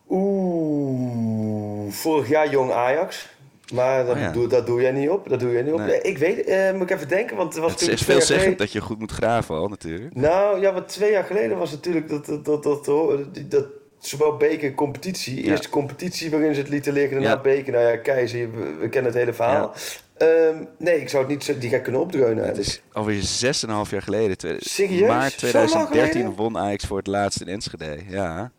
Oeh, 0.10 1.92
vorig 1.92 2.28
jaar 2.30 2.50
jong 2.50 2.72
Ajax. 2.72 3.30
Maar 3.72 4.06
dat, 4.06 4.16
Oh 4.16 4.22
ja. 4.22 4.32
doe, 4.32 4.48
dat 4.48 4.66
doe 4.66 4.82
jij 4.82 4.92
niet 4.92 5.10
op. 5.10 5.30
Dat 5.30 5.40
doe 5.40 5.52
jij 5.52 5.62
niet 5.62 5.74
op. 5.74 5.80
Nee. 5.80 6.02
Ik 6.02 6.18
weet, 6.18 6.44
eh, 6.46 6.72
moet 6.74 6.90
ik 6.90 6.96
even 6.96 7.08
denken, 7.08 7.36
want 7.38 7.54
het 7.54 7.64
was 7.64 7.72
Het 7.72 7.82
is 7.82 8.02
veelzeggend 8.02 8.58
dat 8.58 8.72
je 8.72 8.82
goed 8.82 9.00
moet 9.00 9.12
graven 9.12 9.56
al, 9.56 9.68
natuurlijk. 9.68 10.16
Nou 10.16 10.62
ja, 10.62 10.74
wat 10.74 10.88
twee 10.90 11.12
jaar 11.12 11.24
geleden 11.24 11.58
was 11.58 11.72
natuurlijk 11.72 12.10
dat, 12.10 12.26
dat, 12.26 12.46
dat, 12.46 12.64
dat, 12.64 12.86
dat, 12.86 13.52
dat 13.52 13.66
zowel 14.00 14.38
beker 14.38 14.74
competitie. 14.74 15.46
Ja. 15.46 15.52
Eerst 15.52 15.70
competitie 15.70 16.32
waarin 16.32 16.54
ze 16.54 16.60
het 16.60 16.70
lieten 16.70 16.94
liggen, 16.94 17.12
daarna 17.12 17.30
Ja. 17.30 17.42
beker. 17.42 17.74
Nou 17.74 17.86
ja, 17.86 17.98
Keizer, 17.98 18.52
we, 18.52 18.76
we 18.80 18.90
kennen 18.90 19.12
het 19.12 19.20
hele 19.20 19.34
verhaal. 19.34 19.74
Ehm, 20.18 20.56
nee, 20.78 21.02
ik 21.02 21.10
zou 21.10 21.24
het 21.24 21.32
niet 21.32 21.44
zo, 21.44 21.58
die 21.58 21.70
gek 21.70 21.84
kunnen 21.84 22.02
opdreunen. 22.02 22.46
Het 22.46 22.58
is 22.58 22.82
alweer 22.92 23.22
6,5 23.22 23.90
jaar 23.92 24.02
geleden. 24.02 24.58
Serieus? 24.60 25.08
Maart 25.08 25.32
Zo 25.40 25.46
lang 25.46 25.64
2013 25.64 26.12
geleden? 26.12 26.36
won 26.36 26.58
Ajax 26.58 26.86
voor 26.86 26.98
het 26.98 27.08
laatst 27.08 27.42
in 27.42 27.48
Enschede. 27.48 27.98
Ja. 28.10 28.52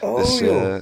Oh 0.00 0.16
dus, 0.16 0.38
joh. 0.38 0.74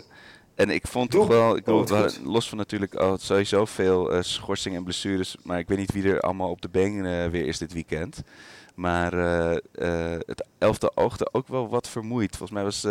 En 0.56 0.70
ik 0.70 0.86
vond 0.86 1.10
toch 1.10 1.26
wel, 1.26 1.56
ik 1.56 1.64
bedoel, 1.64 1.80
Oh, 1.82 2.06
los 2.24 2.48
van 2.48 2.58
natuurlijk 2.58 2.94
al 2.94 3.18
sowieso 3.18 3.64
veel 3.64 4.12
eh, 4.12 4.22
schorsingen 4.22 4.78
en 4.78 4.84
blessures, 4.84 5.36
maar 5.42 5.58
ik 5.58 5.68
weet 5.68 5.78
niet 5.78 5.92
wie 5.92 6.08
er 6.12 6.20
allemaal 6.20 6.50
op 6.50 6.62
de 6.62 6.68
been 6.68 7.06
eh, 7.06 7.26
weer 7.26 7.46
is 7.46 7.58
dit 7.58 7.72
weekend. 7.72 8.22
Maar 8.74 9.12
eh, 9.12 9.56
eh, 9.74 10.20
het 10.26 10.44
elfde 10.58 10.90
oogde 10.94 11.28
ook 11.32 11.48
wel 11.48 11.68
wat 11.68 11.88
vermoeid. 11.88 12.36
Volgens 12.36 12.50
mij 12.50 12.62
was, 12.62 12.86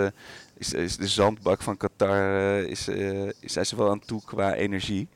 is, 0.57 0.73
is 0.73 0.97
de 0.97 1.07
zandbak 1.07 1.61
van 1.61 1.77
Qatar 1.77 2.57
is, 2.63 2.87
is, 3.39 3.53
ze 3.53 3.75
wel 3.75 3.89
aan 3.89 3.99
toe 4.05 4.21
qua 4.25 4.53
energie. 4.53 5.07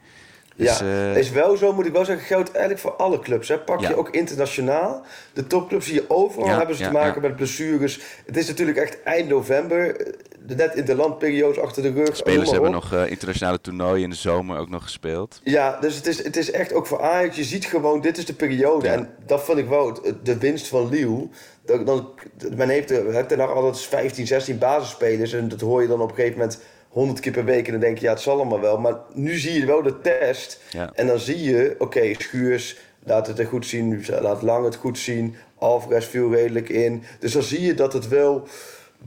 Dus, 0.55 0.79
ja, 0.79 1.11
is 1.13 1.29
wel 1.31 1.57
zo, 1.57 1.73
moet 1.73 1.85
ik 1.85 1.91
wel 1.91 2.05
zeggen, 2.05 2.25
geldt 2.25 2.51
eigenlijk 2.51 2.79
voor 2.79 2.95
alle 2.95 3.19
clubs. 3.19 3.47
Hè. 3.47 3.59
Pak 3.59 3.79
Ja. 3.79 3.89
je 3.89 3.95
ook 3.95 4.09
internationaal. 4.09 5.05
De 5.33 5.47
topclubs 5.47 5.87
je 5.87 6.09
overal 6.09 6.47
Ja, 6.47 6.57
hebben 6.57 6.75
ze 6.75 6.81
ja, 6.81 6.87
te 6.87 6.93
maken 6.93 7.21
met 7.21 7.35
blessures. 7.35 7.99
Het 8.25 8.37
is 8.37 8.47
natuurlijk 8.47 8.77
echt 8.77 9.03
eind 9.03 9.29
november. 9.29 10.07
Eh, 10.49 10.55
Net 10.57 10.75
in 10.75 10.85
de 10.85 10.95
landperiodes 10.95 11.59
achter 11.59 11.83
de 11.83 11.91
rug. 11.91 12.15
spelers 12.15 12.51
hebben 12.51 12.71
nog 12.71 12.93
eh, 12.93 13.09
internationale 13.09 13.61
toernooien 13.61 14.03
in 14.03 14.09
de 14.09 14.15
zomer 14.15 14.57
ook 14.57 14.69
nog 14.69 14.83
gespeeld. 14.83 15.41
Ja, 15.43 15.77
dus 15.81 15.95
het 15.95 16.07
is, 16.07 16.23
het 16.23 16.37
is 16.37 16.51
echt 16.51 16.73
ook 16.73 16.87
voor 16.87 17.01
Ajax. 17.01 17.35
Je 17.35 17.43
ziet 17.43 17.65
gewoon, 17.65 18.01
dit 18.01 18.17
is 18.17 18.25
de 18.25 18.33
periode. 18.33 18.85
Ja. 18.87 18.93
En 18.93 19.09
dat 19.25 19.41
vond 19.43 19.57
ik 19.57 19.67
wel 19.67 19.99
de 20.23 20.37
winst 20.37 20.67
van 20.67 20.89
Liel. 20.89 21.29
Dat, 21.65 21.85
dan, 21.85 22.09
men 22.55 22.69
heeft, 22.69 22.91
er- 22.91 23.13
heeft 23.13 23.31
er 23.31 23.37
nog 23.37 23.51
altijd 23.53 23.81
15, 23.81 24.27
16 24.27 24.57
basisspelers. 24.57 25.33
En 25.33 25.47
dat 25.47 25.61
hoor 25.61 25.81
je 25.81 25.87
dan 25.87 26.01
op 26.01 26.09
een 26.09 26.15
gegeven 26.15 26.37
moment 26.37 26.59
100 26.89 27.19
keer 27.19 27.31
per 27.31 27.45
week. 27.45 27.65
En 27.65 27.71
dan 27.71 27.81
denk 27.81 27.97
je, 27.97 28.05
ja, 28.05 28.11
het 28.11 28.21
zal 28.21 28.35
allemaal 28.35 28.59
wel. 28.61 28.77
Maar 28.77 28.95
nu 29.13 29.37
zie 29.37 29.59
je 29.59 29.65
wel 29.65 29.81
de 29.81 30.01
test. 30.01 30.59
Ja. 30.71 30.91
En 30.93 31.07
dan 31.07 31.19
zie 31.19 31.43
je, 31.43 31.75
oké, 31.77 32.13
Schuurs, 32.17 32.77
laat 33.03 33.27
het 33.27 33.39
er 33.39 33.45
goed 33.45 33.65
zien. 33.65 34.05
Laat 34.21 34.41
Lang 34.41 34.65
het 34.65 34.75
goed 34.75 34.97
zien. 34.97 35.35
Alvarez 35.57 36.05
viel 36.05 36.31
redelijk 36.33 36.69
in. 36.69 37.03
Dus 37.19 37.31
dan 37.31 37.43
zie 37.43 37.61
je 37.61 37.73
dat 37.73 37.93
het 37.93 38.07
wel... 38.07 38.47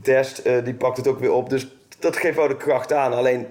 Dest, 0.01 0.37
eh, 0.37 0.63
die 0.63 0.73
pakt 0.73 0.97
het 0.97 1.07
ook 1.07 1.19
weer 1.19 1.31
op. 1.31 1.49
Dus 1.49 1.75
dat 1.99 2.17
geeft 2.17 2.35
wel 2.35 2.47
de 2.47 2.57
kracht 2.57 2.93
aan. 2.93 3.13
Alleen, 3.13 3.47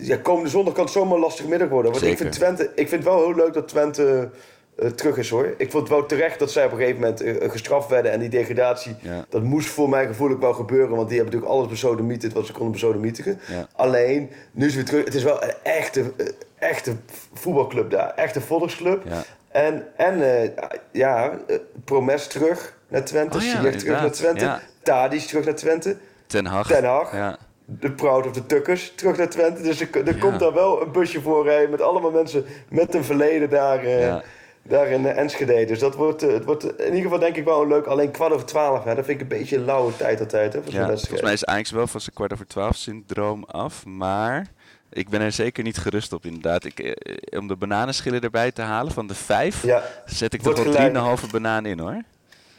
ja, 0.00 0.16
komende 0.16 0.50
zondag 0.50 0.74
kan 0.74 0.84
het 0.84 0.92
zomaar 0.92 1.14
een 1.14 1.20
lastig 1.20 1.46
middag 1.46 1.68
worden. 1.68 1.92
Want 1.92 2.04
ik 2.04 2.16
vind, 2.16 2.32
Twente, 2.32 2.62
ik 2.64 2.88
vind 2.88 3.04
het 3.04 3.12
wel 3.14 3.24
heel 3.24 3.34
leuk 3.34 3.52
dat 3.52 3.68
Twente 3.68 4.30
eh, 4.76 4.88
terug 4.88 5.16
is 5.16 5.30
hoor. 5.30 5.54
Ik 5.56 5.70
vond 5.70 5.88
het 5.88 5.98
wel 5.98 6.06
terecht 6.06 6.38
dat 6.38 6.50
zij 6.50 6.64
op 6.64 6.72
een 6.72 6.78
gegeven 6.78 7.00
moment 7.00 7.20
eh, 7.20 7.50
gestraft 7.50 7.88
werden. 7.88 8.12
En 8.12 8.20
die 8.20 8.28
degradatie, 8.28 8.96
Ja. 9.00 9.24
dat 9.28 9.42
moest 9.42 9.68
voor 9.68 9.88
mijn 9.88 10.06
gevoel 10.06 10.30
ook 10.30 10.40
wel 10.40 10.52
gebeuren. 10.52 10.96
Want 10.96 11.08
die 11.08 11.16
hebben 11.18 11.34
natuurlijk 11.34 11.60
alles 11.60 11.68
besodemieterd 11.72 12.32
wat 12.32 12.46
ze 12.46 12.52
konden 12.52 12.72
besodemietigen. 12.72 13.40
Ja. 13.48 13.68
Alleen, 13.72 14.30
nu 14.52 14.66
is 14.66 14.74
het 14.74 14.74
weer 14.74 14.84
terug. 14.84 15.04
Het 15.04 15.14
is 15.14 15.22
wel 15.22 15.42
een 15.42 15.54
echte, 15.62 16.12
echte 16.58 16.92
voetbalclub 17.32 17.90
daar. 17.90 18.14
Echte 18.14 18.40
volksclub. 18.40 19.02
Ja. 19.08 19.22
En, 19.48 19.86
en 19.96 20.54
ja, 20.92 21.38
Promes 21.84 22.26
terug 22.26 22.76
naar 22.88 23.04
Twente. 23.04 23.36
Oh 23.36 23.42
terug 23.42 23.86
naar. 23.86 24.10
Twente. 24.10 24.60
Tadic 24.82 25.20
terug 25.20 25.44
naar 25.44 25.54
Twente. 25.54 25.96
Ten 26.26 26.46
Hag. 26.46 26.66
Ten 26.66 26.84
Hag. 26.84 27.12
Ja. 27.12 27.36
De 27.64 27.90
Proud 27.90 28.26
of 28.26 28.32
the 28.32 28.46
Tukkers 28.46 28.92
terug 28.94 29.16
naar 29.16 29.28
Twente. 29.28 29.62
Dus 29.62 29.80
er, 29.80 30.06
er 30.06 30.16
komt 30.18 30.38
daar 30.38 30.52
wel 30.52 30.82
een 30.82 30.92
busje 30.92 31.20
voor 31.20 31.44
rijden 31.44 31.70
met 31.70 31.80
allemaal 31.80 32.10
mensen 32.10 32.44
met 32.68 32.94
een 32.94 33.04
verleden 33.04 33.50
daar, 33.50 33.78
eh, 33.84 34.00
Ja. 34.00 34.22
daar 34.62 34.86
in 34.86 35.06
eh, 35.06 35.18
Enschede. 35.18 35.64
Dus 35.64 35.78
dat 35.78 35.94
wordt, 35.94 36.22
eh, 36.22 36.32
het 36.32 36.44
wordt 36.44 36.64
in 36.64 36.84
ieder 36.86 37.02
geval 37.02 37.18
denk 37.18 37.36
ik 37.36 37.44
wel 37.44 37.62
een 37.62 37.68
leuk. 37.68 37.86
Alleen 37.86 38.10
kwart 38.10 38.32
over 38.32 38.46
twaalf, 38.46 38.84
hè, 38.84 38.94
dat 38.94 39.04
vind 39.04 39.20
ik 39.20 39.30
een 39.30 39.38
beetje 39.38 39.56
een 39.56 39.64
lauwe 39.64 39.96
tijd 39.96 40.20
altijd. 40.20 40.52
Hè, 40.52 40.60
Ja, 40.64 40.86
volgens 40.86 41.22
mij 41.22 41.32
is 41.32 41.44
Ajax 41.44 41.70
wel 41.70 41.86
van 41.86 42.00
zijn 42.00 42.14
kwart 42.14 42.32
over 42.32 42.46
twaalf 42.46 42.76
syndroom 42.76 43.44
af. 43.44 43.86
Maar 43.86 44.46
ik 44.90 45.08
ben 45.08 45.20
er 45.20 45.32
zeker 45.32 45.62
niet 45.64 45.78
gerust 45.78 46.12
op 46.12 46.24
inderdaad. 46.24 46.64
Ik, 46.64 46.78
eh, 46.78 47.38
om 47.38 47.48
de 47.48 47.56
bananenschillen 47.56 48.20
erbij 48.20 48.52
te 48.52 48.62
halen 48.62 48.92
van 48.92 49.06
de 49.06 49.14
vijf, 49.14 49.62
Ja, 49.62 49.82
zet 50.04 50.32
ik 50.34 50.38
er 50.40 50.44
Wordt 50.44 50.62
wel 50.62 50.72
gelijk. 50.72 50.92
3,5 51.20 51.30
banaan 51.30 51.66
in 51.66 51.78
hoor. 51.78 52.02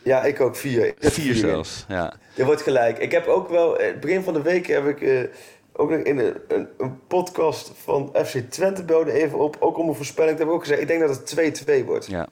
Ja, 0.03 0.23
ik 0.23 0.41
ook 0.41 0.55
vier. 0.55 0.93
Vier 0.99 1.35
zelfs, 1.35 1.85
ja. 1.87 2.13
Je 2.33 2.45
wordt 2.45 2.61
gelijk. 2.61 2.97
Ik 2.97 3.11
heb 3.11 3.27
ook 3.27 3.49
wel, 3.49 3.79
eh, 3.79 3.99
begin 3.99 4.23
van 4.23 4.33
de 4.33 4.41
week 4.41 4.67
heb 4.67 4.87
ik 4.87 5.01
eh, 5.01 5.19
ook 5.73 5.89
nog 5.89 5.99
in 5.99 6.17
een, 6.17 6.35
een, 6.47 6.67
een 6.77 6.99
podcast 7.07 7.71
van 7.83 8.09
FC 8.25 8.37
Twente 8.49 8.83
belde 8.83 9.11
even 9.11 9.39
op. 9.39 9.55
Ook 9.59 9.77
om 9.77 9.87
een 9.89 9.95
voorspelling 9.95 10.31
te 10.31 10.37
hebben 10.37 10.55
ook 10.55 10.61
gezegd. 10.61 10.81
Ik 10.81 10.87
denk 10.87 10.99
dat 10.99 11.09
het 11.15 11.63
2-2 11.81 11.85
wordt. 11.85 12.05
ja. 12.05 12.27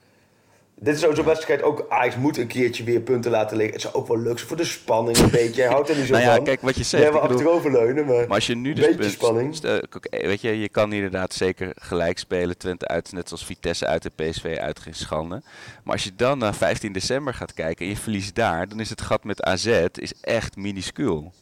Dit 0.84 0.96
is 0.96 1.06
ook 1.06 1.16
zo'n 1.16 1.26
wedstrijd. 1.26 1.64
Ook 1.64 1.86
Ajax 1.90 2.16
moet 2.16 2.38
een 2.38 2.48
keertje 2.48 2.84
weer 2.84 3.02
punten 3.02 3.32
laten 3.32 3.58
liggen. 3.58 3.74
Het 3.74 3.82
zou 3.82 3.94
ook 3.96 4.08
wel 4.08 4.18
leuk 4.18 4.36
zijn 4.38 4.48
voor 4.48 4.58
de 4.58 4.64
spanning 4.64 5.18
een 5.18 5.30
beetje. 5.30 5.66
Houdt 5.68 5.90
er 5.90 5.96
niet 5.96 6.06
zo 6.06 6.12
Nou 6.14 6.24
ja, 6.26 6.36
van. 6.36 6.44
kijk 6.44 6.62
wat 6.62 6.76
je 6.76 6.84
zegt. 6.84 7.06
bedoel- 7.06 7.20
achteroverleunen, 7.22 8.06
maar... 8.06 8.16
Maar 8.28 8.28
als 8.36 8.48
je 8.48 8.56
nu 8.56 8.74
dus 8.74 8.86
Beetje 8.86 9.00
punt- 9.00 9.12
spanning. 9.12 9.60
eh, 9.64 9.76
eh, 9.76 10.28
weet 10.28 10.42
je, 10.42 10.60
je 10.60 10.70
kan 10.70 10.94
inderdaad 10.94 11.34
zeker 11.34 11.72
gelijk 11.76 12.18
spelen. 12.20 12.58
Twente 12.58 12.88
uit, 12.88 13.12
net 13.12 13.28
zoals 13.28 13.46
Vitesse 13.46 13.86
uit 13.88 14.04
de 14.04 14.10
PSV 14.16 14.58
uit 14.62 14.80
geen 14.80 14.94
schande. 14.94 15.42
Maar 15.84 15.94
als 15.94 16.04
je 16.04 16.12
dan 16.16 16.38
naar 16.38 16.54
15 16.56 16.94
december 16.94 17.34
gaat 17.34 17.54
kijken 17.54 17.86
en 17.86 17.92
je 17.92 17.98
verliest 17.98 18.36
daar, 18.36 18.68
dan 18.68 18.80
is 18.80 18.90
het 18.90 19.02
gat 19.02 19.24
met 19.24 19.44
AZ 19.44 19.66
is 19.94 20.14
echt 20.22 20.56
minuscuul. 20.56 21.34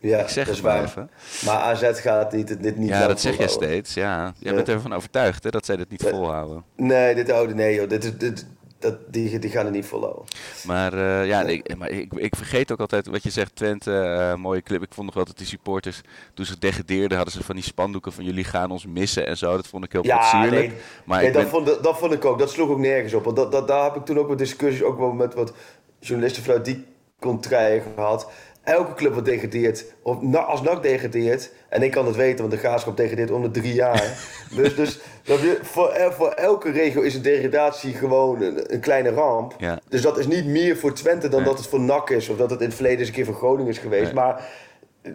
ja, 0.00 0.18
ik 0.18 0.28
zeg 0.28 0.46
dat 0.46 0.54
het 0.54 0.64
maar 0.64 0.74
waar. 0.76 0.84
even. 0.84 1.10
Maar 1.44 1.56
AZ 1.56 2.00
gaat 2.00 2.30
dit, 2.30 2.62
dit 2.62 2.76
niet 2.76 2.88
Ja, 2.88 3.06
dat 3.06 3.20
zeg 3.20 3.36
jij 3.36 3.48
steeds. 3.48 3.94
Ja, 3.94 4.32
jij 4.38 4.50
Ja. 4.50 4.56
bent 4.56 4.68
ervan 4.68 4.92
overtuigd 4.94 5.44
hè, 5.44 5.50
dat 5.50 5.66
zij 5.66 5.76
dit 5.76 5.90
niet 5.90 6.02
Ja. 6.02 6.08
volhouden. 6.10 6.64
Nee, 6.76 7.14
dit 7.14 7.30
oude 7.30 7.54
nee 7.54 7.74
joh. 7.74 7.88
Dit 7.88 8.04
is, 8.04 8.16
dit, 8.18 8.46
dat, 8.84 9.12
die, 9.12 9.38
die 9.38 9.50
gaan 9.50 9.64
het 9.64 9.74
niet 9.74 9.86
volhouden. 9.86 10.24
Maar, 10.66 10.92
eh, 10.92 11.26
ja, 11.26 11.42
ik, 11.42 11.76
maar 11.76 11.90
ik, 11.90 12.12
ik 12.14 12.36
vergeet 12.36 12.72
ook 12.72 12.80
altijd 12.80 13.06
wat 13.06 13.22
je 13.22 13.30
zegt, 13.30 13.56
Twente, 13.56 14.00
eh, 14.00 14.34
mooie 14.34 14.62
club. 14.62 14.82
Ik 14.82 14.94
vond 14.94 15.06
nog 15.06 15.14
wel 15.14 15.24
dat 15.24 15.38
die 15.38 15.46
supporters, 15.46 16.00
toen 16.34 16.44
ze 16.44 16.58
degradeerden, 16.58 17.16
hadden 17.16 17.34
ze 17.34 17.44
van 17.44 17.54
die 17.54 17.64
spandoeken 17.64 18.12
van 18.12 18.24
jullie 18.24 18.44
gaan 18.44 18.70
ons 18.70 18.86
missen 18.86 19.26
en 19.26 19.36
zo. 19.36 19.56
Dat 19.56 19.66
vond 19.66 19.84
ik 19.84 19.92
heel 19.92 20.04
Ja, 20.04 20.44
nee, 20.44 20.72
maar 21.04 21.18
nee 21.18 21.26
ik 21.26 21.32
dat, 21.32 21.42
ben, 21.42 21.50
vond, 21.50 21.82
dat 21.82 21.98
vond 21.98 22.12
ik 22.12 22.24
ook. 22.24 22.38
Dat 22.38 22.50
sloeg 22.50 22.68
ook 22.68 22.78
nergens 22.78 23.14
op. 23.14 23.24
Want 23.24 23.36
dat, 23.36 23.52
dat, 23.52 23.68
daar 23.68 23.84
heb 23.84 23.96
ik 23.96 24.04
toen 24.04 24.18
ook 24.18 24.28
wat 24.28 24.38
discussies 24.38 24.82
ook 24.82 24.98
wel 24.98 25.12
met 25.12 25.34
wat 25.34 25.52
journalisten 25.98 26.42
vanuit 26.42 26.64
die 26.64 26.84
contraien 27.20 27.82
gehad. 27.94 28.30
Elke 28.64 28.94
club 28.94 29.14
wat 29.14 29.24
degradeert, 29.24 29.84
of 30.02 30.34
als 30.34 30.62
NAC 30.62 30.82
degradeert, 30.82 31.50
en 31.68 31.82
ik 31.82 31.90
kan 31.90 32.06
het 32.06 32.16
weten, 32.16 32.38
want 32.38 32.50
de 32.50 32.56
graafschap 32.58 32.96
degradeert 32.96 33.30
om 33.30 33.42
de 33.42 33.50
drie 33.50 33.74
jaar. 33.74 34.02
dus 34.56 34.74
dus 34.74 34.98
dat 35.24 35.40
je, 35.40 35.58
voor, 35.62 35.88
el- 35.90 36.12
voor 36.12 36.28
elke 36.30 36.70
regio 36.70 37.00
is 37.00 37.14
een 37.14 37.22
degradatie 37.22 37.94
gewoon 37.94 38.42
een, 38.42 38.72
een 38.74 38.80
kleine 38.80 39.10
ramp. 39.10 39.54
Ja. 39.58 39.80
Dus 39.88 40.02
dat 40.02 40.18
is 40.18 40.26
niet 40.26 40.46
meer 40.46 40.76
voor 40.76 40.92
Twente 40.94 41.28
dan 41.28 41.40
Nee. 41.40 41.48
dat 41.48 41.58
het 41.58 41.66
voor 41.68 41.80
NAC 41.80 42.10
is, 42.10 42.28
of 42.28 42.36
dat 42.36 42.50
het 42.50 42.60
in 42.60 42.66
het 42.66 42.74
verleden 42.74 42.98
eens 42.98 43.08
een 43.08 43.14
keer 43.14 43.24
voor 43.24 43.34
Groningen 43.34 43.70
is 43.70 43.78
geweest. 43.78 44.04
Nee. 44.04 44.14
Maar, 44.14 44.48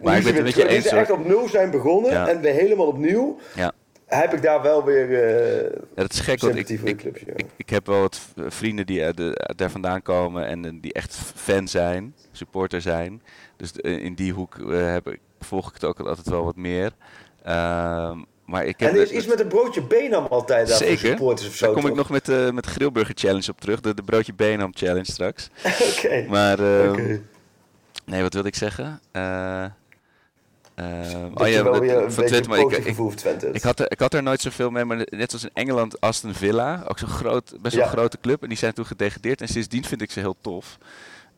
Maar 0.02 0.16
ik 0.16 0.24
ben 0.24 0.34
het 0.34 0.44
met 0.44 0.54
je 0.54 0.68
eens, 0.68 0.88
ze 0.88 0.96
echt 0.96 1.10
op 1.10 1.26
nul 1.26 1.48
zijn 1.48 1.70
begonnen 1.70 2.10
Ja. 2.12 2.28
en 2.28 2.40
weer 2.40 2.52
helemaal 2.54 2.86
opnieuw, 2.86 3.36
ja. 3.54 3.72
Heb 4.18 4.34
ik 4.34 4.42
daar 4.42 4.62
wel 4.62 4.84
weer 4.84 5.12
eh 5.24 5.62
Ja, 5.96 6.02
dat 6.02 6.12
is 6.12 6.20
gek, 6.20 6.40
want 6.40 6.56
ik, 6.56 6.68
ik, 6.68 6.96
clubs. 6.96 7.20
Ja. 7.20 7.32
ik, 7.36 7.46
ik 7.56 7.70
heb 7.70 7.86
wel 7.86 8.00
wat 8.00 8.20
vrienden 8.36 8.86
die 8.86 9.04
uit 9.04 9.16
de- 9.16 9.34
uit 9.36 9.58
daar 9.58 9.70
vandaan 9.70 10.02
komen 10.02 10.46
en 10.46 10.64
eh, 10.64 10.70
die 10.80 10.92
echt 10.92 11.14
fan 11.34 11.68
zijn, 11.68 12.14
supporter 12.32 12.80
zijn. 12.80 13.22
Dus 13.56 13.72
eh, 13.72 14.04
in 14.04 14.14
die 14.14 14.32
hoek 14.32 14.56
eh, 14.58 14.92
heb 14.92 15.08
ik, 15.08 15.18
volg 15.40 15.68
ik 15.68 15.74
het 15.74 15.84
ook 15.84 16.00
altijd 16.00 16.28
wel 16.28 16.44
wat 16.44 16.56
meer. 16.56 16.90
Ehm, 17.44 18.18
maar 18.44 18.64
ik 18.66 18.80
heb 18.80 18.88
En 18.90 18.94
er 18.96 19.02
is 19.02 19.08
het- 19.08 19.18
iets 19.18 19.26
met 19.26 19.40
een 19.40 19.48
broodje 19.48 19.82
Benam 19.82 20.26
altijd 20.26 20.68
daar 20.68 20.76
Zeker, 20.76 20.98
supporters 21.08 21.48
of 21.48 21.54
zo. 21.54 21.64
daar 21.66 21.74
kom 21.74 21.86
ik 21.90 21.96
nog 21.96 22.10
met, 22.10 22.24
de 22.26 22.50
met 22.54 22.64
de 22.64 22.70
Grillburger 22.70 23.14
Challenge 23.18 23.50
op 23.50 23.60
terug, 23.60 23.80
de, 23.80 23.94
de 23.94 24.02
broodje 24.02 24.34
Benham 24.34 24.70
Challenge 24.74 25.12
straks. 25.12 25.50
Oké. 25.96 26.24
Maar, 26.28 26.58
ehm, 26.58 26.90
Oké. 26.90 27.20
nee, 28.06 28.22
wat 28.22 28.32
wilde 28.32 28.48
ik 28.48 28.54
zeggen? 28.54 29.00
Eh, 30.80 31.12
ehm, 31.14 31.34
Dat 31.34 31.48
je 31.48 31.62
wel 31.62 31.72
met- 31.72 31.80
weer 31.80 31.96
een 31.96 32.12
van 32.12 32.22
beetje 32.24 32.24
Twente, 32.42 32.48
maar 32.48 32.58
ik, 32.58 32.68
Twente 33.16 33.58
had 33.62 33.80
er, 33.80 33.90
ik 33.92 33.98
had 33.98 34.14
er 34.14 34.22
nooit 34.22 34.40
zoveel 34.40 34.70
mee, 34.70 34.84
maar 34.84 34.96
net 34.96 35.30
zoals 35.30 35.44
in 35.44 35.50
Engeland 35.52 36.00
Aston 36.00 36.34
Villa, 36.34 36.84
ook 36.88 36.98
zo'n 36.98 37.08
groot, 37.08 37.54
best 37.60 37.74
wel 37.74 37.84
Ja. 37.84 37.90
grote 37.90 38.18
club. 38.20 38.42
En 38.42 38.48
die 38.48 38.58
zijn 38.58 38.72
toen 38.72 38.86
gedegradeerd 38.86 39.40
en 39.40 39.48
sindsdien 39.48 39.84
vind 39.84 40.02
ik 40.02 40.10
ze 40.10 40.20
heel 40.20 40.36
tof. 40.40 40.78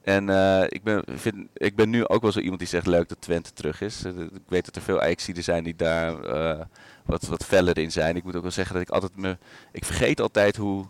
En 0.02 0.28
eh, 0.30 0.62
ik, 0.68 0.82
ben, 0.82 1.02
vind, 1.14 1.36
ik 1.54 1.76
ben 1.76 1.90
nu 1.90 2.06
ook 2.08 2.22
wel 2.22 2.32
zo 2.32 2.38
iemand 2.40 2.58
die 2.58 2.68
zegt 2.68 2.86
leuk 2.86 3.08
dat 3.08 3.20
Twente 3.20 3.52
terug 3.52 3.80
is. 3.80 4.04
Eh, 4.04 4.12
Ik 4.20 4.30
weet 4.48 4.64
dat 4.64 4.76
er 4.76 4.82
veel 4.82 5.00
Ajaxiden 5.00 5.44
zijn 5.44 5.64
die 5.64 5.76
daar 5.76 6.24
eh, 6.24 6.60
wat, 7.06 7.22
wat 7.26 7.44
feller 7.44 7.78
in 7.78 7.92
zijn. 7.92 8.16
Ik 8.16 8.24
moet 8.24 8.36
ook 8.36 8.42
wel 8.42 8.50
zeggen 8.50 8.74
dat 8.74 8.82
ik 8.82 8.90
altijd 8.90 9.16
me... 9.16 9.36
Ik 9.72 9.84
vergeet 9.84 10.20
altijd 10.20 10.56
hoe 10.56 10.86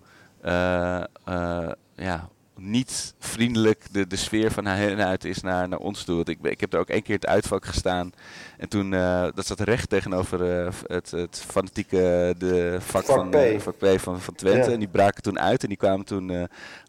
ja, 1.97 2.29
niet 2.57 3.15
vriendelijk 3.19 3.85
de, 3.93 4.07
de 4.07 4.17
sfeer 4.17 4.51
van 4.53 4.67
hen 4.67 5.07
uit 5.07 5.25
is 5.25 5.41
naar, 5.41 5.69
naar 5.69 5.79
ons 5.79 6.05
toe. 6.05 6.15
Want 6.17 6.29
ik, 6.29 6.39
ik 6.43 6.61
heb 6.61 6.73
er 6.73 6.79
ook 6.81 6.89
één 6.89 7.03
keer 7.03 7.15
het 7.15 7.27
uitvak 7.27 7.65
gestaan. 7.67 8.13
En 8.59 8.69
toen, 8.69 8.95
eh, 8.95 9.27
dat 9.35 9.47
zat 9.47 9.61
recht 9.61 9.89
tegenover 9.89 10.59
eh, 10.67 10.73
het, 10.87 11.11
het 11.11 11.45
fanatieke 11.49 12.35
de 12.39 12.77
vak, 12.81 13.05
Vak 13.05 13.17
van, 13.17 13.31
P. 13.31 13.35
eh, 13.35 13.59
vak 13.61 13.79
P 13.79 13.87
van, 14.01 14.21
van 14.21 14.35
Twente. 14.35 14.67
Ja. 14.67 14.73
En 14.73 14.79
die 14.79 14.89
braken 14.89 15.23
toen 15.23 15.39
uit 15.41 15.63
en 15.63 15.69
die 15.69 15.79
kwamen 15.79 16.05
toen 16.07 16.31
eh, 16.31 16.43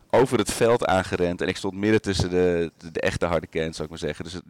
over 0.09 0.37
het 0.37 0.51
veld 0.51 0.85
aangerend. 0.85 1.41
En 1.41 1.47
ik 1.47 1.57
stond 1.57 1.73
midden 1.73 2.01
tussen 2.01 2.29
de, 2.29 2.71
de, 2.77 2.91
de 2.91 2.99
echte 3.01 3.25
harde 3.25 3.47
kern, 3.47 3.71
zou 3.73 3.83
ik 3.83 3.89
maar 3.89 3.99
zeggen. 3.99 4.23
Dus 4.23 4.33
het- 4.33 4.43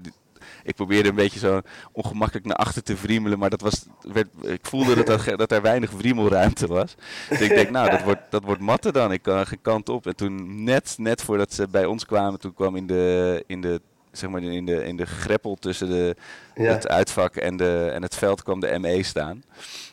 ik 0.64 0.76
probeerde 0.76 1.10
een 1.10 1.16
beetje 1.16 1.40
zo 1.40 1.62
ongemakkelijk 1.92 2.46
naar 2.46 2.56
achter 2.56 2.84
te 2.84 2.98
vriemelen. 2.98 3.40
Maar 3.40 3.50
dat 3.50 3.62
was, 3.62 3.86
werd, 4.02 4.28
ik 4.42 4.66
voelde 4.66 5.04
dat, 5.04 5.26
er, 5.26 5.38
dat 5.38 5.52
er 5.52 5.62
weinig 5.62 5.92
vriemelruimte 5.98 6.68
was. 6.68 6.96
Dus 7.30 7.40
ik 7.42 7.50
denk, 7.50 7.70
nou, 7.70 7.90
dat 7.90 8.04
wordt, 8.04 8.22
dat 8.30 8.44
wordt 8.44 8.62
matten 8.62 8.94
dan. 8.94 9.12
Ik 9.12 9.22
kan 9.22 9.48
geen 9.48 9.62
kant 9.62 9.90
op. 9.90 10.08
En 10.08 10.16
toen 10.16 10.64
net, 10.64 10.96
net 10.98 11.22
voordat 11.22 11.54
ze 11.54 11.68
bij 11.68 11.86
ons 11.86 12.06
kwamen, 12.06 12.40
toen 12.40 12.54
kwam 12.54 12.76
in 12.76 12.88
de, 12.88 13.44
in 13.48 13.62
de, 13.62 13.82
zeg 14.12 14.30
maar 14.30 14.42
in 14.44 14.66
de, 14.66 14.86
in 14.86 14.98
de 14.98 15.06
greppel 15.06 15.56
tussen 15.56 15.90
de, 15.90 16.16
Ja. 16.56 16.64
het 16.64 16.88
uitvak 16.88 17.36
en, 17.36 17.58
de, 17.58 17.90
en 17.94 18.02
het 18.02 18.16
veld 18.16 18.44
kwam 18.44 18.60
de 18.60 18.80
ME 18.80 19.04
staan. 19.04 19.44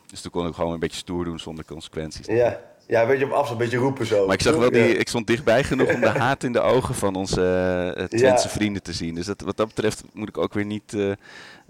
Dus 0.07 0.21
toen 0.21 0.31
kon 0.31 0.47
ik 0.47 0.55
gewoon 0.55 0.73
een 0.73 0.79
beetje 0.79 0.97
stoer 0.99 1.25
doen 1.25 1.39
zonder 1.39 1.65
consequenties. 1.65 2.27
Ja. 2.27 2.61
Ja, 2.91 3.03
een 3.03 3.09
beetje 3.09 3.25
op 3.25 3.31
afstand, 3.31 3.61
een 3.61 3.65
beetje 3.67 3.81
roepen 3.83 4.07
zo. 4.07 4.27
Maar 4.27 4.35
ik 4.35 4.43
zag 4.43 4.57
wel 4.57 4.71
die, 4.71 4.83
Ja. 4.93 4.99
ik 4.99 5.09
stond 5.09 5.27
dichtbij 5.27 5.65
genoeg 5.65 5.95
om 5.95 6.01
de 6.01 6.09
haat 6.25 6.43
in 6.45 6.53
de 6.53 6.61
ogen 6.61 6.95
van 6.95 7.15
onze 7.15 8.07
Twentse 8.09 8.49
vrienden 8.49 8.83
te 8.83 8.93
zien. 8.93 9.15
Dus 9.15 9.27
dat, 9.27 9.41
wat 9.41 9.57
dat 9.57 9.67
betreft 9.67 10.03
moet 10.13 10.29
ik 10.29 10.39
ook 10.39 10.55
weer 10.55 10.65
niet. 10.65 10.95
eh, 10.95 11.11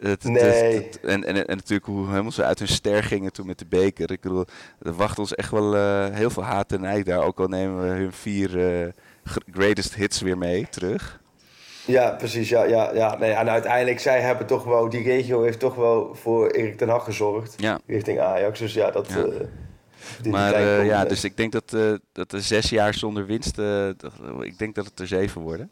het, 0.00 0.24
Nee. 0.24 0.42
het- 0.74 1.00
en, 1.00 1.24
en, 1.24 1.36
en 1.46 1.56
natuurlijk 1.56 1.86
hoe 1.86 2.08
helemaal 2.08 2.32
ze 2.32 2.44
uit 2.44 2.58
hun 2.58 2.68
ster 2.68 3.02
gingen 3.04 3.32
toen 3.32 3.46
met 3.46 3.58
de 3.58 3.66
beker. 3.68 4.10
Ik 4.10 4.20
bedoel, 4.20 4.44
er 4.82 4.92
wacht 4.92 5.18
ons 5.18 5.34
echt 5.34 5.50
wel 5.50 5.76
eh, 5.76 6.06
heel 6.10 6.30
veel 6.30 6.42
haat 6.44 6.72
en 6.72 6.80
nijd 6.80 7.06
daar. 7.06 7.24
Ook 7.24 7.38
al 7.40 7.46
nemen 7.48 7.82
we 7.82 7.88
hun 7.88 8.12
vier 8.12 8.48
gr- 9.24 9.38
greatest 9.52 9.94
hits 9.94 10.20
weer 10.20 10.38
mee 10.38 10.66
terug. 10.70 11.20
Ja, 11.84 12.10
precies. 12.10 12.48
Ja, 12.48 12.64
ja, 12.64 12.90
ja. 12.94 13.16
Nee, 13.18 13.32
en 13.32 13.48
uiteindelijk, 13.50 14.00
zij 14.00 14.20
hebben 14.20 14.46
toch 14.46 14.64
wel, 14.64 14.88
die 14.88 15.02
regio 15.02 15.42
heeft 15.42 15.58
toch 15.58 15.74
wel 15.74 16.14
voor 16.14 16.50
Erik 16.50 16.76
ten 16.78 16.88
Hag 16.88 17.04
gezorgd. 17.04 17.54
Ja. 17.56 17.78
Richting 17.86 18.20
Ajax. 18.20 18.58
Dus 18.58 18.74
ja, 18.74 18.90
dat... 18.90 19.08
Ja. 19.08 19.26
Maar 20.28 20.52
eh, 20.54 20.86
ja, 20.86 21.04
dus 21.04 21.24
ik 21.24 21.36
denk 21.36 21.52
dat, 21.52 21.72
eh, 21.74 21.92
dat 22.12 22.30
de 22.30 22.40
zes 22.40 22.70
jaar 22.70 22.94
zonder 22.94 23.26
winst, 23.26 23.58
eh, 23.58 23.88
ik 24.40 24.58
denk 24.58 24.74
dat 24.74 24.84
het 24.84 25.00
er 25.00 25.06
zeven 25.06 25.40
worden. 25.40 25.70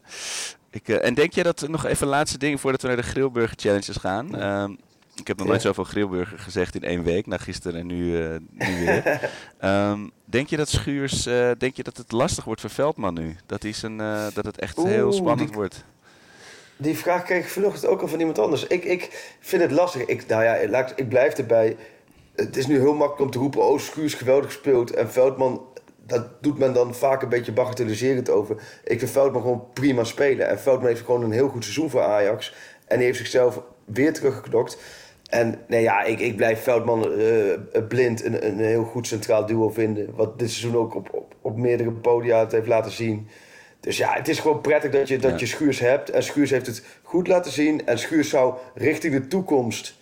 Ik, 0.70 0.88
en 0.88 1.14
denk 1.14 1.32
je 1.32 1.42
dat, 1.42 1.68
nog 1.68 1.84
even 1.86 2.06
laatste 2.06 2.38
ding 2.38 2.60
voordat 2.60 2.82
we 2.82 2.88
naar 2.88 2.96
de 2.96 3.02
Grillburger 3.02 3.56
Challenges 3.60 3.96
gaan. 3.96 4.36
Ehm, 4.38 4.70
ik 5.14 5.26
heb 5.26 5.36
nog 5.36 5.46
Ja. 5.46 5.52
nooit 5.52 5.62
zoveel 5.62 5.84
Grillburger 5.84 6.38
gezegd 6.38 6.74
in 6.74 6.82
één 6.84 7.02
week, 7.02 7.26
na 7.26 7.36
gisteren 7.36 7.80
en 7.80 7.86
nu, 7.86 8.18
nu 8.50 8.84
weer. 8.84 9.20
Ehm, 9.58 10.00
denk 10.24 10.48
je 10.48 10.56
dat 10.56 10.68
Schuurs, 10.68 11.22
denk 11.58 11.76
je 11.76 11.82
dat 11.82 11.96
het 11.96 12.12
lastig 12.12 12.44
wordt 12.44 12.60
voor 12.60 12.70
Veldman 12.70 13.14
nu? 13.14 13.36
Dat, 13.46 13.64
is 13.64 13.82
een, 13.82 13.96
dat 14.34 14.44
het 14.44 14.58
echt 14.58 14.76
heel 14.82 15.12
spannend 15.12 15.48
die- 15.48 15.56
wordt? 15.56 15.84
Die 16.76 16.96
vraag 16.98 17.22
kreeg 17.22 17.44
ik 17.44 17.50
vanochtend 17.50 17.86
ook 17.86 18.00
al 18.00 18.08
van 18.08 18.18
iemand 18.18 18.38
anders. 18.38 18.66
Ik, 18.66 18.84
ik 18.84 19.34
vind 19.40 19.62
het 19.62 19.70
lastig. 19.70 20.04
Ik, 20.04 20.26
nou 20.26 20.42
ja, 20.44 20.68
laat, 20.68 20.92
ik 20.96 21.08
blijf 21.08 21.34
erbij. 21.34 21.76
Het 22.40 22.56
is 22.56 22.66
nu 22.66 22.78
heel 22.78 22.94
makkelijk 22.94 23.20
om 23.20 23.30
te 23.30 23.38
roepen... 23.38 23.62
Oh, 23.62 23.78
Schuurs 23.78 24.14
geweldig 24.14 24.46
gespeeld. 24.46 24.94
En 24.94 25.10
Veldman 25.10 25.66
dat 26.08 26.42
doet 26.42 26.58
men 26.58 26.72
dan 26.72 26.94
vaak 26.94 27.22
een 27.22 27.28
beetje 27.28 27.52
bagatelliserend 27.52 28.30
over. 28.30 28.56
Ik 28.84 28.98
vind 28.98 29.10
Veldman 29.10 29.42
gewoon 29.42 29.64
prima 29.72 30.04
spelen. 30.04 30.48
En 30.48 30.60
Veldman 30.60 30.88
heeft 30.88 31.04
gewoon 31.04 31.22
een 31.22 31.32
heel 31.32 31.48
goed 31.48 31.62
seizoen 31.64 31.90
voor 31.90 32.02
Ajax. 32.02 32.54
En 32.86 32.96
hij 32.96 33.04
heeft 33.04 33.18
zichzelf 33.18 33.62
weer 33.84 34.12
teruggeknokt. 34.12 34.78
En 35.30 35.60
nee, 35.66 35.82
ja, 35.82 36.02
ik, 36.02 36.20
ik 36.20 36.36
blijf 36.36 36.62
Veldman 36.62 37.12
eh, 37.12 37.82
blind 37.88 38.24
een, 38.24 38.46
een 38.46 38.58
heel 38.58 38.84
goed 38.84 39.06
centraal 39.06 39.46
duo 39.46 39.68
vinden. 39.68 40.14
Wat 40.14 40.38
dit 40.38 40.50
seizoen 40.50 40.80
ook 40.80 40.94
op, 40.94 41.08
op, 41.12 41.34
op 41.40 41.56
meerdere 41.56 41.90
podia 41.90 42.38
het 42.40 42.52
heeft 42.52 42.66
laten 42.66 42.92
zien. 42.92 43.28
Dus 43.80 43.96
ja, 43.96 44.12
het 44.12 44.28
is 44.28 44.38
gewoon 44.38 44.60
prettig 44.60 44.90
dat 44.90 45.08
je, 45.08 45.18
dat 45.18 45.40
je 45.40 45.46
Schuurs 45.46 45.78
hebt. 45.78 46.10
En 46.10 46.22
Schuurs 46.22 46.50
heeft 46.50 46.66
het 46.66 46.84
goed 47.02 47.28
laten 47.28 47.52
zien. 47.52 47.86
En 47.86 47.98
Schuurs 47.98 48.28
zou 48.28 48.54
richting 48.74 49.14
de 49.14 49.26
toekomst 49.26 49.97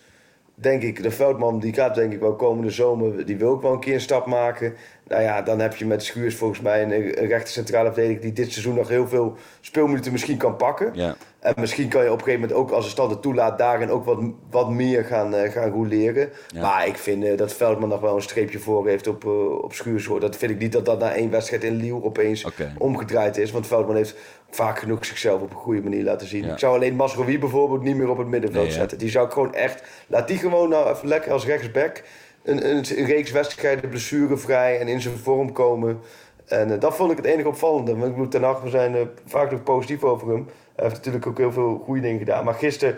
denk 0.59 0.81
ik, 0.81 1.03
de 1.03 1.11
Veldman 1.11 1.59
die 1.59 1.73
gaat 1.73 1.95
denk 1.95 2.13
ik 2.13 2.19
wel 2.19 2.35
komende 2.35 2.71
zomer, 2.71 3.25
die 3.25 3.37
wil 3.37 3.49
ook 3.49 3.61
wel 3.61 3.73
een 3.73 3.79
keer 3.79 3.93
een 3.93 4.01
stap 4.01 4.25
maken. 4.25 4.75
Nou 5.07 5.21
ja, 5.21 5.41
dan 5.41 5.59
heb 5.59 5.75
je 5.75 5.85
met 5.85 6.03
Schuurs 6.03 6.35
volgens 6.35 6.61
mij 6.61 6.83
een, 6.83 6.91
een 7.21 7.27
rechter 7.27 7.53
centrale 7.53 7.93
verdediger 7.93 8.21
die 8.21 8.33
dit 8.33 8.51
seizoen 8.51 8.75
nog 8.75 8.87
heel 8.87 9.07
veel 9.07 9.35
speelminuten 9.61 10.11
misschien 10.11 10.37
kan 10.37 10.55
pakken. 10.55 10.91
Ja. 10.93 11.15
En 11.39 11.53
misschien 11.57 11.89
kan 11.89 12.03
je 12.03 12.11
op 12.11 12.17
een 12.17 12.23
gegeven 12.23 12.41
moment 12.41 12.59
ook 12.59 12.71
als 12.71 12.85
de 12.85 12.91
stand 12.91 13.11
het 13.11 13.21
toelaat 13.21 13.57
daarin 13.57 13.89
ook 13.89 14.05
wat, 14.05 14.19
wat 14.49 14.69
meer 14.69 15.03
gaan, 15.03 15.35
uh, 15.35 15.51
gaan 15.51 15.69
roleren. 15.69 16.29
Maar 16.61 16.87
ik 16.87 16.97
vind 16.97 17.23
uh, 17.23 17.37
dat 17.37 17.53
Veldman 17.53 17.89
nog 17.89 17.99
wel 17.99 18.15
een 18.15 18.21
streepje 18.21 18.59
voor 18.59 18.87
heeft 18.87 19.07
op, 19.07 19.23
uh, 19.23 20.09
op. 20.09 20.21
Dat 20.21 20.35
vind 20.35 20.51
ik 20.51 20.59
niet 20.59 20.71
dat 20.71 20.85
dat 20.85 20.99
na 20.99 21.13
één 21.13 21.31
wedstrijd 21.31 21.63
in 21.63 21.75
Liel 21.75 22.03
opeens 22.03 22.45
okay. 22.45 22.73
omgedraaid 22.77 23.37
is. 23.37 23.51
Want 23.51 23.67
Veldman 23.67 23.95
heeft 23.95 24.15
vaak 24.49 24.79
genoeg 24.79 25.05
zichzelf 25.05 25.41
op 25.41 25.49
een 25.49 25.55
goede 25.55 25.81
manier 25.81 26.03
laten 26.03 26.27
zien. 26.27 26.45
Ja. 26.45 26.51
Ik 26.51 26.59
zou 26.59 26.75
alleen 26.75 26.95
Masrowi 26.95 27.39
bijvoorbeeld 27.39 27.81
niet 27.81 27.95
meer 27.95 28.09
op 28.09 28.17
het 28.17 28.27
middenveld 28.27 28.65
nee, 28.65 28.73
zetten. 28.73 28.97
Die 28.97 29.09
zou 29.09 29.25
ik 29.25 29.31
gewoon 29.31 29.53
echt... 29.53 29.83
Laat 30.07 30.27
die 30.27 30.37
gewoon 30.37 30.69
nou 30.69 30.95
even 30.95 31.07
lekker 31.07 31.31
als 31.31 31.45
rechtsback... 31.45 32.03
Een, 32.43 32.69
een, 32.69 32.85
een 32.97 33.05
reeks 33.05 33.31
wedstrijden 33.31 33.89
blessurevrij 33.89 34.79
en 34.79 34.87
in 34.87 35.01
zijn 35.01 35.17
vorm 35.17 35.51
komen. 35.51 35.99
En 36.47 36.71
uh, 36.71 36.79
dat 36.79 36.95
vond 36.95 37.11
ik 37.11 37.17
het 37.17 37.25
enige 37.25 37.47
opvallende. 37.47 37.91
Want 37.91 38.03
ik 38.03 38.11
bedoel, 38.11 38.27
ten 38.27 38.43
acht, 38.43 38.63
we 38.63 38.69
zijn 38.69 38.95
uh, 38.95 39.01
vaak 39.25 39.51
nog 39.51 39.63
positief 39.63 40.03
over 40.03 40.27
hem. 40.27 40.45
Hij 40.75 40.85
heeft 40.85 40.95
natuurlijk 40.95 41.27
ook 41.27 41.37
heel 41.37 41.51
veel 41.51 41.81
goede 41.85 42.01
dingen 42.01 42.19
gedaan. 42.19 42.45
Maar 42.45 42.53
gisteren, 42.53 42.97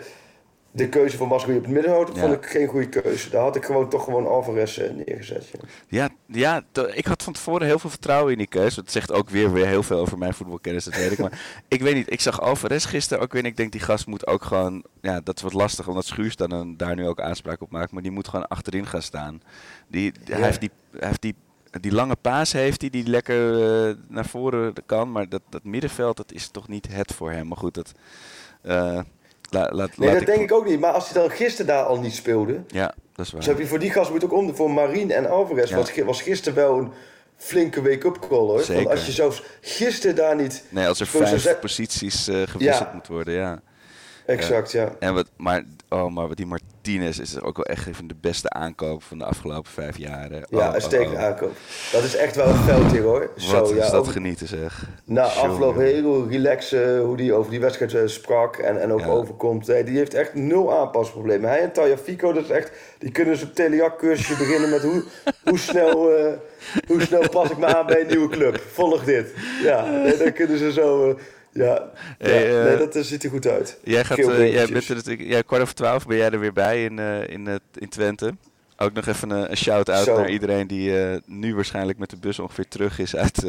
de 0.70 0.88
keuze 0.88 1.16
van 1.16 1.28
Masrowi 1.28 1.56
op 1.56 1.62
het 1.62 1.72
middenveld, 1.72 2.14
ja. 2.14 2.20
vond 2.20 2.32
ik 2.32 2.46
geen 2.46 2.68
goede 2.68 2.88
keuze. 2.88 3.30
Daar 3.30 3.42
had 3.42 3.56
ik 3.56 3.64
gewoon 3.64 3.88
toch 3.88 4.04
gewoon 4.04 4.26
Alvarez 4.26 4.78
uh, 4.78 4.90
neergezet. 4.90 5.50
Ja, 5.88 6.08
ja, 6.26 6.62
ja 6.72 6.84
ik 6.94 7.06
had 7.06 7.22
van 7.22 7.32
tevoren 7.32 7.66
heel 7.66 7.78
veel 7.78 7.90
vertrouwen 7.90 8.32
in 8.32 8.38
die 8.38 8.46
keuze. 8.46 8.82
Dat 8.82 8.90
zegt 8.90 9.12
ook 9.12 9.30
weer, 9.30 9.52
weer 9.52 9.66
heel 9.66 9.82
veel 9.82 9.98
over 9.98 10.18
mijn 10.18 10.34
voetbalkennis, 10.34 10.84
dat 10.84 10.96
weet 10.96 11.12
ik. 11.12 11.18
Maar 11.18 11.40
ik 11.68 11.82
weet 11.82 11.94
niet, 11.94 12.12
ik 12.12 12.20
zag 12.20 12.40
Alvarez 12.40 12.88
gisteren 12.88 13.22
ook 13.22 13.32
weer. 13.32 13.42
En 13.42 13.48
ik 13.48 13.56
denk, 13.56 13.72
die 13.72 13.80
gast 13.80 14.06
moet 14.06 14.26
ook 14.26 14.44
gewoon... 14.44 14.84
Ja, 15.00 15.20
dat 15.20 15.36
is 15.36 15.42
wat 15.42 15.52
lastig, 15.52 15.88
omdat 15.88 16.06
Schuurs 16.06 16.36
dan 16.36 16.52
een, 16.52 16.76
daar 16.76 16.94
nu 16.94 17.06
ook 17.06 17.20
aanspraak 17.20 17.60
op 17.60 17.70
maakt. 17.70 17.92
Maar 17.92 18.02
die 18.02 18.10
moet 18.10 18.28
gewoon 18.28 18.48
achterin 18.48 18.86
gaan 18.86 19.02
staan. 19.02 19.42
Die, 19.88 20.12
ja. 20.24 20.34
hij 20.34 20.44
heeft 20.44 20.60
die... 20.60 20.70
Hij 20.90 21.08
heeft 21.08 21.22
die 21.22 21.34
die 21.70 21.92
lange 21.92 22.16
paas 22.16 22.52
heeft 22.52 22.80
hij, 22.80 22.90
die 22.90 23.06
lekker 23.06 23.88
uh, 23.88 23.94
naar 24.08 24.26
voren 24.26 24.72
kan. 24.86 25.12
Maar 25.12 25.28
dat, 25.28 25.42
dat 25.48 25.64
middenveld, 25.64 26.16
dat 26.16 26.32
is 26.32 26.48
toch 26.48 26.68
niet 26.68 26.88
het 26.92 27.14
voor 27.14 27.30
hem. 27.30 27.48
Maar 27.48 27.56
goed, 27.56 27.74
dat... 27.74 27.92
Uh, 28.62 28.72
la, 29.50 29.70
laat, 29.72 29.96
nee, 29.96 30.08
laat 30.08 30.18
dat 30.18 30.26
denk 30.26 30.40
ik 30.40 30.52
ook 30.52 30.66
niet. 30.66 30.80
Maar 30.80 30.92
als 30.92 31.10
hij 31.10 31.22
dan 31.22 31.30
gisteren 31.30 31.66
daar 31.66 31.84
al 31.84 32.00
niet 32.00 32.14
speelde... 32.14 32.60
Ja, 32.68 32.94
dat 33.14 33.26
is 33.26 33.32
waar. 33.32 33.40
Dus 33.40 33.50
heb 33.50 33.58
je 33.58 33.66
voor 33.66 33.78
die 33.78 33.90
gast 33.90 34.10
moet 34.10 34.24
ook 34.24 34.32
om. 34.32 34.54
Voor 34.56 34.70
Marien 34.70 35.10
en 35.10 35.28
Alvarez 35.30 35.70
ja. 35.70 35.76
was, 35.76 35.98
was 35.98 36.22
gisteren 36.22 36.54
wel 36.54 36.78
een 36.78 36.92
flinke 37.36 37.82
wake-up 37.82 38.18
call 38.28 38.38
hoor. 38.38 38.60
Zeker. 38.60 38.74
Want 38.74 38.96
als 38.96 39.06
je 39.06 39.12
zelfs 39.12 39.42
gisteren 39.60 40.16
daar 40.16 40.36
niet... 40.36 40.64
Nee, 40.68 40.86
als 40.86 41.00
er 41.00 41.06
vijf 41.06 41.58
posities 41.60 42.28
uh, 42.28 42.42
gewisseld 42.46 42.88
ja. 42.88 42.94
moet 42.94 43.06
worden, 43.06 43.34
ja. 43.34 43.60
Exact, 44.30 44.72
ja. 44.72 44.92
En 44.98 45.14
wat, 45.14 45.30
maar, 45.36 45.64
oh, 45.88 46.14
maar 46.14 46.34
die 46.34 46.46
Martinez 46.46 47.18
is 47.18 47.40
ook 47.40 47.56
wel 47.56 47.66
echt 47.66 47.86
even 47.86 48.06
de 48.06 48.14
beste 48.20 48.50
aankoop 48.50 49.02
van 49.02 49.18
de 49.18 49.24
afgelopen 49.24 49.70
vijf 49.70 49.98
jaar. 49.98 50.30
Ja, 50.32 50.42
oh, 50.50 50.72
uitstekende 50.72 51.14
oh, 51.16 51.20
oh. 51.20 51.26
aankoop. 51.26 51.52
Dat 51.92 52.02
is 52.02 52.16
echt 52.16 52.36
wel 52.36 52.46
een 52.48 52.54
veld 52.54 52.90
hier 52.92 53.02
hoor. 53.02 53.30
Wat 53.34 53.42
Zo, 53.44 53.62
is 53.62 53.70
ja, 53.70 53.90
dat 53.90 54.06
ook, 54.06 54.12
genieten 54.12 54.46
zeg. 54.48 54.88
Na 55.04 55.22
afloop 55.22 55.76
heel 55.76 56.28
relaxen 56.28 56.98
hoe 57.00 57.16
die 57.16 57.32
over 57.32 57.50
die 57.50 57.60
wedstrijd 57.60 57.92
uh, 57.92 58.00
sprak 58.04 58.56
en, 58.56 58.80
en 58.80 58.92
ook 58.92 59.00
Ja. 59.00 59.06
overkomt. 59.06 59.66
Hey, 59.66 59.84
die 59.84 59.96
heeft 59.96 60.14
echt 60.14 60.34
nul 60.34 60.78
aanpasproblemen. 60.78 61.48
Hij 61.48 61.60
en 61.60 61.72
Taya 61.72 61.96
Fico, 61.96 62.32
dat 62.32 62.44
is 62.44 62.50
echt, 62.50 62.70
die 62.98 63.10
kunnen 63.10 63.42
op 63.42 63.54
Teliac-cursusje 63.54 64.36
beginnen 64.36 64.70
met 64.70 64.82
hoe, 64.82 65.02
hoe, 65.44 65.58
snel, 65.58 66.16
eh, 66.16 66.32
hoe 66.86 67.00
snel 67.00 67.28
pas 67.28 67.50
ik 67.50 67.58
me 67.58 67.66
aan 67.76 67.86
bij 67.86 68.00
een 68.00 68.06
nieuwe 68.06 68.28
club. 68.28 68.60
Volg 68.72 69.04
dit. 69.04 69.34
Ja, 69.62 70.02
dan 70.18 70.32
kunnen 70.32 70.58
ze 70.58 70.72
zo... 70.72 71.08
eh, 71.10 71.14
ja, 71.52 71.90
Hey, 72.18 72.50
ja. 72.52 72.58
eh, 72.58 72.64
nee, 72.64 72.76
dat 72.76 72.96
eh, 72.96 73.02
ziet 73.02 73.24
er 73.24 73.30
goed 73.30 73.46
uit. 73.46 73.78
Jij 73.84 74.04
gaat, 74.04 74.18
eh, 74.18 74.52
jij 74.52 74.66
bent 74.66 74.88
er 74.88 74.94
natuurlijk, 74.94 75.28
ja, 75.28 75.42
kwart 75.42 75.62
over 75.62 75.74
twaalf 75.74 76.06
ben 76.06 76.16
jij 76.16 76.30
er 76.30 76.40
weer 76.40 76.52
bij 76.52 76.84
in, 76.84 76.98
in, 77.28 77.60
in 77.78 77.88
Twente. 77.88 78.34
Ook 78.76 78.92
nog 78.92 79.06
even 79.06 79.30
een, 79.30 79.50
een 79.50 79.56
shout-out 79.56 80.06
naar 80.06 80.30
iedereen 80.30 80.66
die 80.66 80.92
nu 81.26 81.54
waarschijnlijk 81.54 81.98
met 81.98 82.10
de 82.10 82.16
bus 82.16 82.38
ongeveer 82.38 82.68
terug 82.68 82.98
is 82.98 83.16
uit, 83.16 83.44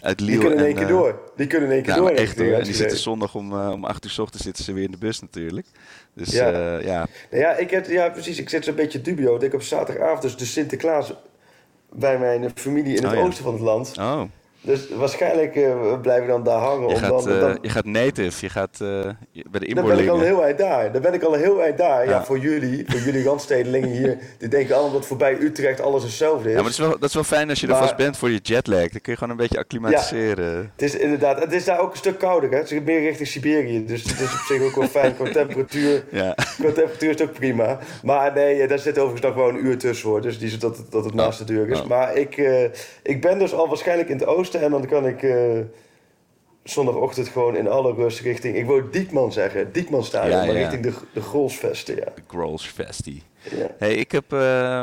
uit 0.00 0.18
Die 0.18 0.26
Lille. 0.26 0.38
kunnen 0.38 0.58
in 0.58 0.64
één 0.64 0.74
keer 0.74 0.86
door. 0.86 1.20
Die 1.36 1.46
kunnen 1.46 1.68
in 1.68 1.74
één 1.74 1.82
keer 1.84 1.94
door. 1.94 2.10
echt 2.10 2.38
hoor. 2.38 2.52
En 2.52 2.64
die 2.64 2.74
zitten 2.74 2.98
zondag 2.98 3.34
om, 3.34 3.52
om 3.52 3.84
8 3.84 4.04
uur 4.04 4.10
s 4.10 4.18
ochtends 4.18 4.44
zitten 4.44 4.64
ze 4.64 4.72
weer 4.72 4.84
in 4.84 4.90
de 4.90 4.98
bus 4.98 5.20
natuurlijk. 5.20 5.66
Dus 6.14 6.30
Ja. 6.32 6.48
ja, 6.48 6.78
ja. 6.78 7.06
Nou 7.30 7.42
ja, 7.42 7.56
ik 7.56 7.70
heb, 7.70 7.86
ja, 7.86 8.08
precies. 8.08 8.38
Ik 8.38 8.48
zit 8.48 8.64
zo'n 8.64 8.74
beetje 8.74 9.00
dubio. 9.00 9.40
Ik 9.42 9.54
op 9.54 9.62
zaterdagavond 9.62 10.22
dus 10.22 10.36
de 10.36 10.44
Sinterklaas 10.44 11.12
bij 11.92 12.18
mijn 12.18 12.50
familie 12.54 12.96
in 12.96 13.02
het 13.02 13.12
Oh, 13.12 13.18
ja. 13.18 13.24
oosten 13.24 13.44
van 13.44 13.52
het 13.52 13.62
land. 13.62 13.92
Oh, 13.98 14.22
Dus 14.64 14.88
waarschijnlijk 14.96 15.56
eh, 15.56 16.00
blijven 16.00 16.26
we 16.26 16.30
dan 16.32 16.42
daar 16.44 16.58
hangen. 16.58 16.88
je 16.88 16.94
om 16.94 17.00
gaat, 17.00 17.24
dan, 17.24 17.28
eh, 17.34 17.40
dan, 17.40 17.58
je 17.62 17.68
gaat 17.68 17.84
native. 17.84 18.38
Je 18.46 18.50
gaat 18.50 18.78
eh, 18.80 18.88
je- 19.30 19.44
bij 19.50 19.60
de 19.60 19.74
dan 19.74 19.84
ben 19.86 19.98
ik 19.98 20.08
al 20.08 20.14
inboorlingen. 20.14 20.14
een 20.14 20.20
heel 20.20 20.44
eind 20.44 20.58
daar. 20.58 20.92
Dan 20.92 21.02
ben 21.02 21.14
ik 21.14 21.22
al 21.22 21.34
een 21.34 21.40
heel 21.40 21.62
eind 21.62 21.78
daar. 21.78 22.04
Ja, 22.04 22.10
Ja. 22.10 22.24
voor 22.24 22.38
jullie, 22.38 22.84
voor 22.86 23.00
jullie 23.00 23.24
randstedelingen 23.24 23.88
hier. 23.88 24.18
Die 24.38 24.48
denken 24.48 24.74
allemaal 24.74 24.92
dat 24.92 25.06
voorbij 25.06 25.36
Utrecht 25.40 25.80
alles 25.80 26.02
hetzelfde 26.02 26.48
is. 26.48 26.54
Ja, 26.54 26.56
maar 26.56 26.64
het 26.70 26.72
is, 26.72 26.78
wel, 26.86 26.98
dat 26.98 27.08
is 27.08 27.14
wel 27.14 27.24
fijn 27.24 27.48
als 27.48 27.60
je 27.60 27.66
er 27.66 27.76
vast 27.76 27.96
bent 27.96 28.16
voor 28.16 28.30
je 28.30 28.38
jetlag. 28.42 28.78
Dan 28.88 29.00
kun 29.00 29.12
je 29.12 29.16
gewoon 29.18 29.30
een 29.30 29.36
beetje 29.36 29.58
acclimatiseren. 29.58 30.56
Het 30.72 30.82
is 30.82 30.94
inderdaad, 30.96 31.40
het 31.40 31.52
is 31.52 31.64
daar 31.64 31.80
ook 31.80 31.90
een 31.90 31.96
stuk 31.96 32.18
kouder. 32.18 32.50
Hè? 32.50 32.56
Het 32.56 32.70
is 32.70 32.80
meer 32.84 33.00
richting 33.00 33.28
Siberië. 33.28 33.84
Dus 33.86 34.02
het 34.02 34.20
is 34.20 34.32
op 34.32 34.44
zich 34.48 34.62
ook 34.62 34.74
wel 34.74 34.88
fijn. 34.88 35.14
Qua 35.16 35.30
temperatuur, 35.42 36.04
Ja. 36.10 36.34
qua 36.34 36.70
temperatuur 36.72 37.10
is 37.14 37.22
ook 37.22 37.32
prima. 37.32 37.78
Maar 38.02 38.32
nee, 38.32 38.66
daar 38.66 38.78
zit 38.78 38.98
overigens 38.98 39.22
nog 39.34 39.34
wel 39.34 39.48
een 39.48 39.66
uur 39.66 39.78
tussen 39.78 40.08
hoor. 40.08 40.20
Dus 40.20 40.38
die 40.38 40.56
dat, 40.56 40.84
dat 40.90 41.04
het 41.04 41.14
naast 41.14 41.38
de 41.38 41.44
deur 41.44 41.68
is. 41.68 41.80
Oh. 41.80 41.86
Maar 41.86 42.16
ik, 42.16 42.36
ik 43.02 43.20
ben 43.20 43.38
dus 43.38 43.52
al 43.54 43.68
waarschijnlijk 43.68 44.08
in 44.08 44.16
het 44.18 44.26
oosten. 44.26 44.53
En 44.62 44.70
dan 44.70 44.86
kan 44.86 45.06
ik 45.06 45.22
eh, 45.22 45.58
zondagochtend 46.62 47.28
gewoon 47.28 47.56
in 47.56 47.68
alle 47.68 47.92
rust 47.94 48.20
richting... 48.20 48.56
Ik 48.56 48.66
wou 48.66 48.90
Diekman 48.90 49.32
zeggen. 49.32 49.72
Diekman 49.72 50.04
stadion. 50.04 50.38
Ja, 50.38 50.44
maar 50.44 50.54
ja. 50.54 50.60
richting 50.60 50.82
de, 50.82 50.92
de 51.12 51.20
Grolsvesten, 51.20 51.96
ja. 51.96 52.04
De 52.14 52.22
Grolsch 52.28 52.68
Festie. 52.68 53.22
ja. 53.42 53.66
Hey, 53.78 53.94
ik 53.94 54.12
heb... 54.12 54.32
eh, 54.32 54.80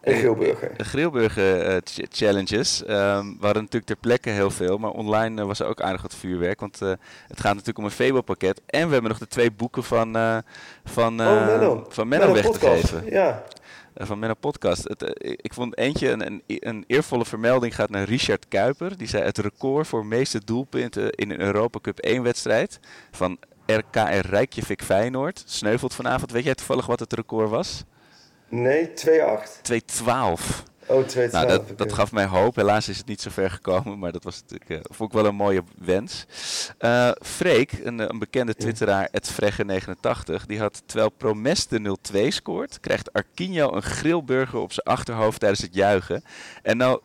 En 0.00 0.14
Geelburger. 0.14 0.70
De 0.76 0.84
Grillburger 0.84 1.60
eh, 1.62 1.76
ch- 1.84 2.06
challenges. 2.10 2.84
Ehm 2.84 3.24
we 3.26 3.44
hadden 3.44 3.62
natuurlijk 3.62 3.86
ter 3.86 3.96
plekke 3.96 4.30
heel 4.30 4.50
veel, 4.50 4.78
maar 4.78 4.90
online 4.90 5.40
eh, 5.40 5.46
was 5.46 5.60
er 5.60 5.66
ook 5.66 5.80
aardig 5.80 6.02
wat 6.02 6.14
vuurwerk. 6.14 6.60
Want 6.60 6.78
het 6.78 7.40
gaat 7.40 7.50
natuurlijk 7.52 7.78
om 7.78 7.84
een 7.84 7.90
Febo-pakket. 7.90 8.60
En 8.66 8.86
we 8.86 8.92
hebben 8.92 9.10
nog 9.10 9.18
de 9.20 9.26
twee 9.28 9.50
boeken 9.52 9.84
van, 9.84 10.16
eh 10.16 10.36
van, 10.84 11.20
oh, 11.20 11.46
Menno. 11.46 11.86
van 11.88 12.08
Menno 12.08 12.32
weg 12.32 12.50
te 12.50 12.58
geven. 12.58 13.04
Ja. 13.10 13.42
Eh, 13.96 14.06
van 14.06 14.18
Menno 14.18 14.34
Podcast. 14.34 14.88
Het, 14.88 15.02
eh, 15.02 15.32
ik 15.36 15.54
vond 15.54 15.76
eentje, 15.76 16.10
een, 16.10 16.26
een, 16.26 16.42
een 16.46 16.84
eervolle 16.86 17.24
vermelding 17.24 17.74
gaat 17.74 17.90
naar 17.90 18.04
Richard 18.04 18.48
Kuiper. 18.48 18.96
Die 18.96 19.08
zei 19.08 19.24
het 19.24 19.38
record 19.38 19.86
voor 19.86 20.06
meeste 20.06 20.44
doelpunten 20.44 21.10
in 21.10 21.30
een 21.30 21.40
Europa 21.40 21.78
Cup 21.80 21.98
1 21.98 22.22
wedstrijd 22.22 22.80
van 23.10 23.38
RKR 23.66 24.26
Rijkjevik 24.28 24.82
Feyenoord. 24.82 25.42
Sneuvelt 25.46 25.94
vanavond. 25.94 26.30
Weet 26.30 26.44
jij 26.44 26.54
toevallig 26.54 26.86
wat 26.86 27.00
het 27.00 27.12
record 27.12 27.50
was? 27.50 27.84
Nee, 28.48 28.92
2-8. 28.92 29.62
2-12. 29.62 30.62
Oh, 30.86 31.04
2-12. 31.08 31.30
Nou, 31.30 31.46
dat, 31.46 31.78
dat 31.78 31.92
gaf 31.92 32.12
mij 32.12 32.26
hoop. 32.26 32.56
Helaas 32.56 32.88
is 32.88 32.98
het 32.98 33.06
niet 33.06 33.20
zo 33.20 33.30
ver 33.30 33.50
gekomen, 33.50 33.98
maar 33.98 34.12
dat 34.12 34.24
was 34.24 34.40
natuurlijk, 34.40 34.70
eh, 34.70 34.78
vond 34.82 35.10
ik 35.12 35.16
wel 35.16 35.26
een 35.26 35.34
mooie 35.34 35.62
wens. 35.78 36.26
Eh 36.78 37.10
Freek, 37.22 37.72
een, 37.72 38.00
eh, 38.00 38.06
een 38.08 38.18
bekende 38.18 38.54
twitteraar, 38.54 39.10
@fregge89, 39.32 40.46
die 40.46 40.58
had 40.58 40.82
terwijl 40.86 41.10
Promes 41.10 41.66
de 41.66 41.78
0-2 41.78 42.30
scoort, 42.30 42.80
krijgt 42.80 43.12
Arquinho 43.12 43.74
een 43.74 43.82
grillburger 43.82 44.58
op 44.58 44.72
zijn 44.72 44.86
achterhoofd 44.86 45.40
tijdens 45.40 45.62
het 45.62 45.74
juichen. 45.74 46.24
En 46.62 46.76
nou 46.76 47.00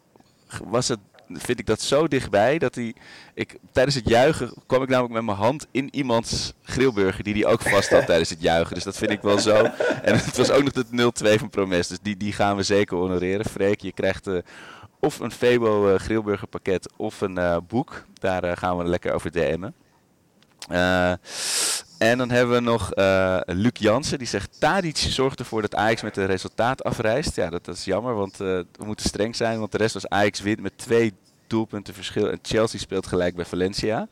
was 0.63 0.87
het 0.87 0.99
vind 1.39 1.59
ik 1.59 1.65
dat 1.65 1.81
zo 1.81 2.07
dichtbij 2.07 2.57
dat 2.57 2.75
hij. 2.75 2.95
Ik, 3.33 3.57
tijdens 3.71 3.95
het 3.95 4.09
juichen 4.09 4.53
kwam 4.67 4.83
ik 4.83 4.89
namelijk 4.89 5.13
met 5.13 5.23
mijn 5.23 5.37
hand 5.37 5.67
in 5.71 5.95
iemands 5.95 6.53
grillburger 6.63 7.23
die 7.23 7.33
hij 7.33 7.45
ook 7.45 7.61
vast 7.61 7.89
had 7.89 8.05
tijdens 8.11 8.29
het 8.29 8.41
juichen. 8.41 8.75
Dus 8.75 8.83
dat 8.83 8.97
vind 8.97 9.11
ik 9.11 9.21
wel 9.21 9.39
zo. 9.39 9.63
En 10.01 10.15
het 10.15 10.37
was 10.37 10.51
ook 10.51 10.63
nog 10.63 10.73
het 10.73 11.35
0-2 11.35 11.39
van 11.39 11.49
Promes. 11.49 11.87
Dus 11.87 11.99
die, 12.01 12.17
die 12.17 12.33
gaan 12.33 12.55
we 12.55 12.63
zeker 12.63 12.97
honoreren. 12.97 13.45
Freek, 13.45 13.81
je 13.81 13.91
krijgt 13.91 14.27
eh, 14.27 14.37
of 14.99 15.19
een 15.19 15.31
Febo 15.31 15.93
eh, 15.93 15.99
grillburger 15.99 16.47
pakket 16.47 16.91
of 16.97 17.21
een 17.21 17.37
eh, 17.37 17.57
boek. 17.67 18.05
Daar 18.13 18.43
eh, 18.43 18.57
gaan 18.57 18.77
we 18.77 18.83
lekker 18.83 19.13
over 19.13 19.31
DM'en. 19.31 19.73
Eh, 20.69 21.13
en 22.01 22.17
dan 22.17 22.29
hebben 22.29 22.55
we 22.55 22.61
nog 22.61 22.93
eh 22.93 23.39
Luc 23.45 23.71
Jansen, 23.73 24.17
die 24.17 24.27
zegt... 24.27 24.59
Tadic 24.59 24.97
zorgt 24.97 25.39
ervoor 25.39 25.61
dat 25.61 25.75
Ajax 25.75 26.01
met 26.01 26.17
een 26.17 26.25
resultaat 26.25 26.83
afreist. 26.83 27.35
Ja, 27.35 27.49
dat, 27.49 27.65
dat 27.65 27.75
is 27.75 27.85
jammer, 27.85 28.15
want 28.15 28.33
eh, 28.33 28.47
we 28.47 28.85
moeten 28.85 29.05
streng 29.05 29.35
zijn. 29.35 29.59
Want 29.59 29.71
de 29.71 29.77
rest 29.77 29.93
was 29.93 30.07
Ajax 30.09 30.41
wint 30.41 30.61
met 30.61 30.77
twee 30.77 31.13
doelpunten 31.47 31.93
verschil. 31.93 32.31
En 32.31 32.39
Chelsea 32.41 32.79
speelt 32.79 33.07
gelijk 33.07 33.35
bij 33.35 33.45
Valencia. 33.45 34.07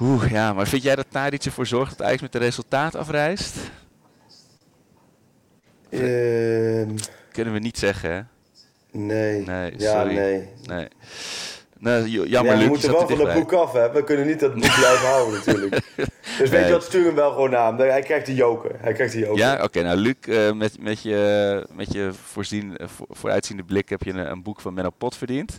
Oeh, 0.00 0.30
ja, 0.30 0.52
maar 0.52 0.66
vind 0.68 0.82
jij 0.82 0.96
dat 0.96 1.06
Tadic 1.10 1.44
ervoor 1.44 1.66
zorgt 1.66 1.98
dat 1.98 2.06
Ajax 2.06 2.22
met 2.22 2.34
een 2.34 2.40
resultaat 2.40 2.94
afreist? 2.94 3.56
Ehm, 5.90 6.96
Kunnen 7.32 7.52
we 7.52 7.58
niet 7.58 7.78
zeggen, 7.78 8.10
hè? 8.12 8.20
Nee. 8.98 9.44
Nee, 9.44 9.74
ja, 9.78 9.92
sorry. 10.00 10.14
nee. 10.14 10.48
Nee. 10.66 10.88
J- 11.82 12.22
jammer, 12.26 12.52
Ja, 12.54 12.58
we 12.58 12.66
moeten 12.66 12.90
wel 12.90 12.98
van 12.98 13.08
dichtbij. 13.08 13.34
boek 13.34 13.52
af, 13.52 13.72
hè. 13.72 13.92
We 13.92 14.04
kunnen 14.04 14.26
niet 14.26 14.40
dat 14.40 14.52
boek 14.54 14.74
blijven 14.74 15.08
houden, 15.14 15.34
natuurlijk. 15.38 15.82
Dus 15.96 16.10
weet 16.36 16.50
Nee. 16.50 16.64
je 16.64 16.72
wat, 16.72 16.82
stuur 16.84 17.04
hem 17.04 17.14
wel 17.14 17.30
gewoon 17.32 17.56
aan. 17.56 17.78
Hij 17.78 18.02
krijgt 18.02 18.26
de 18.26 18.34
joker. 18.34 18.70
Hij 18.78 18.92
krijgt 18.92 19.12
de 19.12 19.18
joker. 19.18 19.38
Ja, 19.38 19.62
oké. 19.62 19.82
nou, 19.82 19.96
Luc, 19.96 20.14
eh, 20.28 20.52
met, 20.52 20.80
met 20.82 21.02
je, 21.02 21.66
met 21.74 21.92
je 21.92 22.10
voorzien, 22.26 22.76
eh, 22.76 22.86
voor, 22.88 23.06
vooruitziende 23.10 23.62
blik 23.62 23.88
heb 23.88 24.02
je 24.02 24.10
een, 24.12 24.30
een 24.30 24.42
boek 24.42 24.60
van 24.60 24.74
Menno 24.74 24.90
Pot 24.98 25.16
verdiend. 25.16 25.58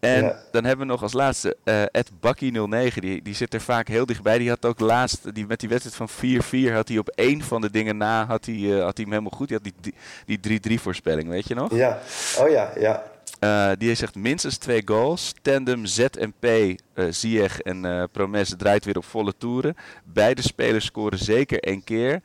En 0.00 0.22
Ja. 0.22 0.36
dan 0.50 0.64
hebben 0.64 0.86
we 0.86 0.92
nog 0.92 1.02
als 1.02 1.12
laatste 1.12 1.56
eh 1.64 1.82
Ed 1.90 2.10
Bakkie09. 2.20 2.94
Die, 3.00 3.22
die 3.22 3.34
zit 3.34 3.54
er 3.54 3.60
vaak 3.60 3.88
heel 3.88 4.06
dichtbij. 4.06 4.38
Die 4.38 4.48
had 4.48 4.64
ook 4.64 4.80
laatst, 4.80 5.34
die, 5.34 5.46
met 5.46 5.60
die 5.60 5.68
wedstrijd 5.68 5.96
van 5.96 6.08
4-4, 6.08 6.72
had 6.72 6.88
hij 6.88 6.98
op 6.98 7.08
één 7.08 7.42
van 7.42 7.60
de 7.60 7.70
dingen 7.70 7.96
na, 7.96 8.26
had 8.26 8.44
hij, 8.46 8.54
had 8.54 8.96
hij 8.96 9.04
hem 9.04 9.10
helemaal 9.10 9.30
goed. 9.36 9.48
Die 9.48 9.58
had 9.62 9.72
die- 9.82 9.94
die 10.40 10.60
3-3 10.78 10.80
voorspelling, 10.80 11.28
weet 11.28 11.48
je 11.48 11.54
nog? 11.54 11.74
Ja. 11.74 11.98
Oh 12.40 12.48
ja, 12.50 12.72
ja. 12.78 13.02
Eh, 13.38 13.70
die 13.78 13.94
zegt 13.94 14.14
minstens 14.14 14.56
twee 14.56 14.82
goals. 14.84 15.34
Tandem 15.42 15.86
ZMP, 15.86 16.76
Ziyech 17.10 17.60
en 17.60 17.84
eh 17.84 18.02
Promes 18.12 18.54
draait 18.56 18.84
weer 18.84 18.96
op 18.96 19.04
volle 19.04 19.34
toeren. 19.38 19.76
Beide 20.04 20.42
spelers 20.42 20.84
scoren 20.84 21.18
zeker 21.18 21.60
één 21.60 21.84
keer. 21.84 22.20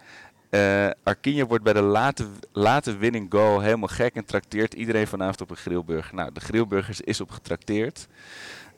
Eh 0.49 0.89
Arkinje 1.03 1.45
wordt 1.45 1.63
bij 1.63 1.73
de 1.73 1.81
late, 1.81 2.27
late 2.51 2.97
winning 2.97 3.25
goal 3.29 3.59
helemaal 3.61 3.87
gek 3.87 4.15
en 4.15 4.25
trakteert 4.25 4.73
iedereen 4.73 5.07
vanavond 5.07 5.41
op 5.41 5.49
een 5.49 5.55
grillburger. 5.55 6.15
Nou, 6.15 6.31
de 6.33 6.39
grillburgers 6.39 7.01
is 7.01 7.21
op 7.21 7.31
getrakteerd. 7.31 8.07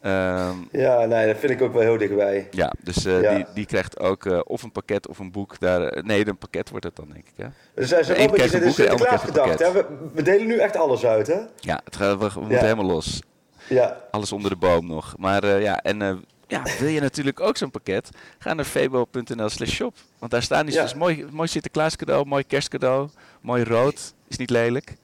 Ehm, 0.04 0.56
Ja, 0.72 1.06
nee, 1.06 1.28
dat 1.28 1.38
vind 1.38 1.51
ik 1.51 1.62
ook 1.62 1.74
wel 1.74 1.82
heel 1.82 1.97
dichtbij. 1.97 2.47
ja, 2.51 2.74
dus 2.84 3.06
eh, 3.06 3.22
Ja. 3.22 3.36
Die, 3.36 3.45
die 3.54 3.66
krijgt 3.66 3.99
ook 3.99 4.26
eh, 4.26 4.39
of 4.43 4.64
een 4.64 4.72
pakket 4.72 5.08
of 5.08 5.20
een 5.20 5.32
boek. 5.32 5.60
Daar, 5.60 5.82
eh, 5.88 6.04
nee, 6.04 6.28
een 6.28 6.38
pakket 6.38 6.70
wordt 6.70 6.86
het 6.86 6.95
dan, 6.95 7.08
denk 7.14 7.26
ik. 7.28 7.34
Hè? 7.36 7.43
Eén 7.76 7.88
wel 8.08 8.18
een 8.20 8.32
beetje 8.32 8.72
Sinterklaas 8.72 9.22
gedacht. 9.22 9.60
Hè? 9.60 9.72
We, 9.72 9.86
we 10.14 10.22
delen 10.22 10.47
nu 10.47 10.58
echt 10.58 10.76
alles 10.78 11.06
uit, 11.06 11.28
hè? 11.28 11.39
Ja, 11.60 11.82
het 11.84 11.95
gaat, 11.95 12.20
we, 12.20 12.30
we 12.34 12.39
moeten 12.39 12.60
helemaal 12.60 12.86
los. 12.86 13.22
Ja. 13.70 13.97
Alles 14.12 14.32
onder 14.32 14.49
de 14.49 14.56
boom 14.58 14.88
nog. 14.88 15.14
Maar 15.18 15.45
ja, 15.62 15.82
en 15.82 16.26
ja, 16.47 16.62
wil 16.80 16.88
je 16.89 17.01
natuurlijk 17.01 17.39
ook 17.39 17.58
zo'n 17.58 17.72
pakket? 17.72 18.10
Ga 18.39 18.54
naar 18.54 18.66
febo.nl 18.66 19.49
slash 19.49 19.70
shop. 19.72 19.95
Want 20.20 20.32
daar 20.32 20.41
staan 20.43 20.66
die 20.66 20.76
Ja. 20.76 20.82
dus 20.82 20.93
mooi, 20.93 21.26
mooi 21.32 21.47
Sinterklaas 21.47 21.95
cadeau, 21.95 22.26
mooi 22.26 22.43
kerstcadeau, 22.47 23.10
mooi 23.41 23.64
rood. 23.64 24.14
Is 24.28 24.38
niet 24.38 24.49
lelijk. 24.49 24.95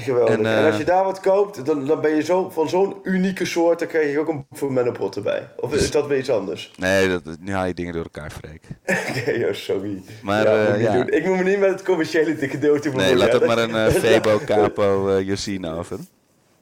Geweldig. 0.00 0.34
En, 0.34 0.46
En, 0.46 0.58
eh, 0.58 0.66
als 0.66 0.76
je 0.76 0.84
daar 0.84 1.04
wat 1.04 1.20
koopt, 1.20 1.66
dan, 1.66 1.86
dan 1.86 2.00
ben 2.00 2.14
je 2.16 2.22
zo, 2.22 2.50
van 2.50 2.68
zo'n 2.68 2.96
unieke 3.02 3.44
soort, 3.44 3.78
dan 3.78 3.88
krijg 3.88 4.12
je 4.12 4.18
ook 4.18 4.28
een 4.28 4.36
boek 4.48 4.58
van 4.58 4.72
Menno 4.72 4.92
Pot 4.92 5.16
erbij. 5.16 5.48
Of 5.56 5.74
is 5.74 5.90
dat 5.90 6.06
weer 6.06 6.18
iets 6.18 6.30
anders? 6.30 6.72
Nee, 6.76 7.08
dat, 7.08 7.22
nu 7.40 7.52
haal 7.52 7.66
je 7.66 7.74
dingen 7.74 7.92
door 7.92 8.02
elkaar, 8.02 8.30
Freek. 8.30 8.62
Oké, 9.18 9.46
oh, 9.48 9.52
sorry. 9.54 10.02
Maar, 10.22 10.44
ja, 10.44 10.66
eh, 10.66 10.82
ja. 10.82 11.06
Ik 11.06 11.26
moet 11.26 11.36
me 11.36 11.42
niet 11.42 11.58
met 11.58 11.70
het 11.70 11.82
commerciële 11.82 12.34
gedeelte 12.36 12.88
Nee, 12.88 12.96
bemoeien, 12.96 13.16
laat 13.18 13.28
hè. 13.28 13.34
ook 13.34 13.46
maar 13.46 13.58
een 13.58 13.74
eh, 13.74 13.86
Febo 14.02 14.40
Capo 14.46 15.08
eh 15.16 15.26
Josine 15.26 15.74
over. 15.76 15.98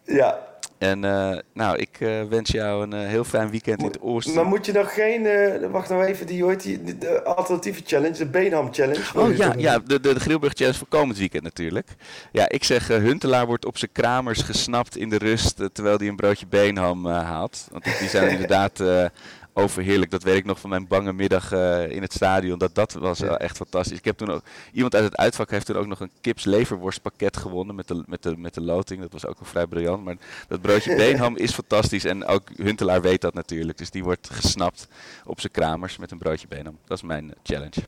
Ja. 0.05 0.51
En 0.83 1.05
eh, 1.05 1.39
nou, 1.53 1.78
ik 1.78 1.97
eh, 1.99 2.22
wens 2.28 2.51
jou 2.51 2.83
een 2.83 2.93
eh, 2.93 3.09
heel 3.09 3.24
fijn 3.24 3.51
weekend 3.51 3.78
in 3.78 3.87
het 3.87 4.01
oosten. 4.01 4.35
Maar 4.35 4.45
moet 4.45 4.66
je 4.66 4.72
nog 4.72 4.95
geen, 4.95 5.26
eh, 5.26 5.70
wacht 5.70 5.89
nou 5.89 6.05
even, 6.05 6.26
die 6.26 6.43
hoort 6.43 6.62
die, 6.62 6.99
de 6.99 7.22
alternatieve 7.24 7.83
challenge, 7.85 8.16
de 8.16 8.26
Beenham 8.26 8.72
challenge. 8.72 9.01
Oh 9.14 9.37
ja, 9.37 9.55
ja 9.57 9.78
de, 9.78 10.01
de, 10.01 10.14
de 10.14 10.20
Grilburg 10.20 10.53
Challenge 10.53 10.78
voor 10.78 10.89
komend 10.89 11.18
weekend 11.18 11.43
natuurlijk. 11.43 11.89
Ja, 12.33 12.49
ik 12.49 12.64
zeg 12.64 12.87
Huntelaar 12.87 13.47
wordt 13.47 13.64
op 13.64 13.78
zijn 13.78 13.93
kramers 13.93 14.43
gesnapt 14.43 14.97
in 14.97 15.09
de 15.09 15.18
rust 15.18 15.62
terwijl 15.72 15.97
hij 15.97 16.09
een 16.09 16.16
broodje 16.16 16.47
beenham 16.47 17.07
eh, 17.07 17.24
haalt. 17.24 17.68
Want 17.70 17.85
die 17.85 18.09
zijn 18.09 18.30
inderdaad 18.37 18.80
eh, 18.80 19.05
overheerlijk. 19.53 20.11
Dat 20.11 20.22
weet 20.22 20.36
ik 20.36 20.44
nog 20.44 20.61
van 20.61 20.70
mijn 20.70 20.86
bange 20.86 21.12
middag 21.12 21.53
eh, 21.53 21.90
in 21.90 22.03
het 22.03 22.12
stadion. 22.12 22.59
Dat, 22.59 22.74
dat 22.74 22.92
was 22.92 23.20
echt 23.20 23.57
fantastisch. 23.57 23.98
Ik 23.98 24.05
heb 24.05 24.16
toen 24.16 24.30
ook, 24.30 24.42
iemand 24.72 24.94
uit 24.94 25.05
het 25.05 25.16
uitvak 25.16 25.50
heeft 25.50 25.66
toen 25.66 25.76
ook 25.76 25.86
nog 25.86 26.00
een 26.00 26.11
kips 26.20 26.44
leverworstpakket 26.44 27.36
gewonnen 27.36 27.74
met 27.74 27.88
de, 27.88 28.03
met, 28.07 28.22
de, 28.22 28.36
met 28.36 28.55
de 28.55 28.61
loting. 28.61 29.00
Dat 29.00 29.12
was 29.12 29.26
ook 29.26 29.38
wel 29.38 29.48
vrij 29.48 29.66
briljant. 29.66 30.05
Maar 30.05 30.16
dat 30.48 30.61
broodje 30.61 30.96
beenham 31.05 31.36
is 31.36 31.53
fantastisch. 31.53 32.05
En 32.05 32.26
ook 32.26 32.48
Huntelaar 32.57 33.03
weet 33.03 33.20
dat 33.20 33.34
natuurlijk. 33.34 33.78
Dus 33.78 33.90
die 33.90 34.05
wordt 34.05 34.30
gesnapt 34.30 34.88
op 35.24 35.40
zijn 35.40 35.53
kramers 35.53 35.96
met 35.96 36.11
een 36.11 36.18
broodje 36.18 36.48
beenham. 36.48 36.78
Dat 36.86 36.96
is 36.96 37.05
mijn 37.05 37.30
eh, 37.30 37.36
challenge. 37.42 37.80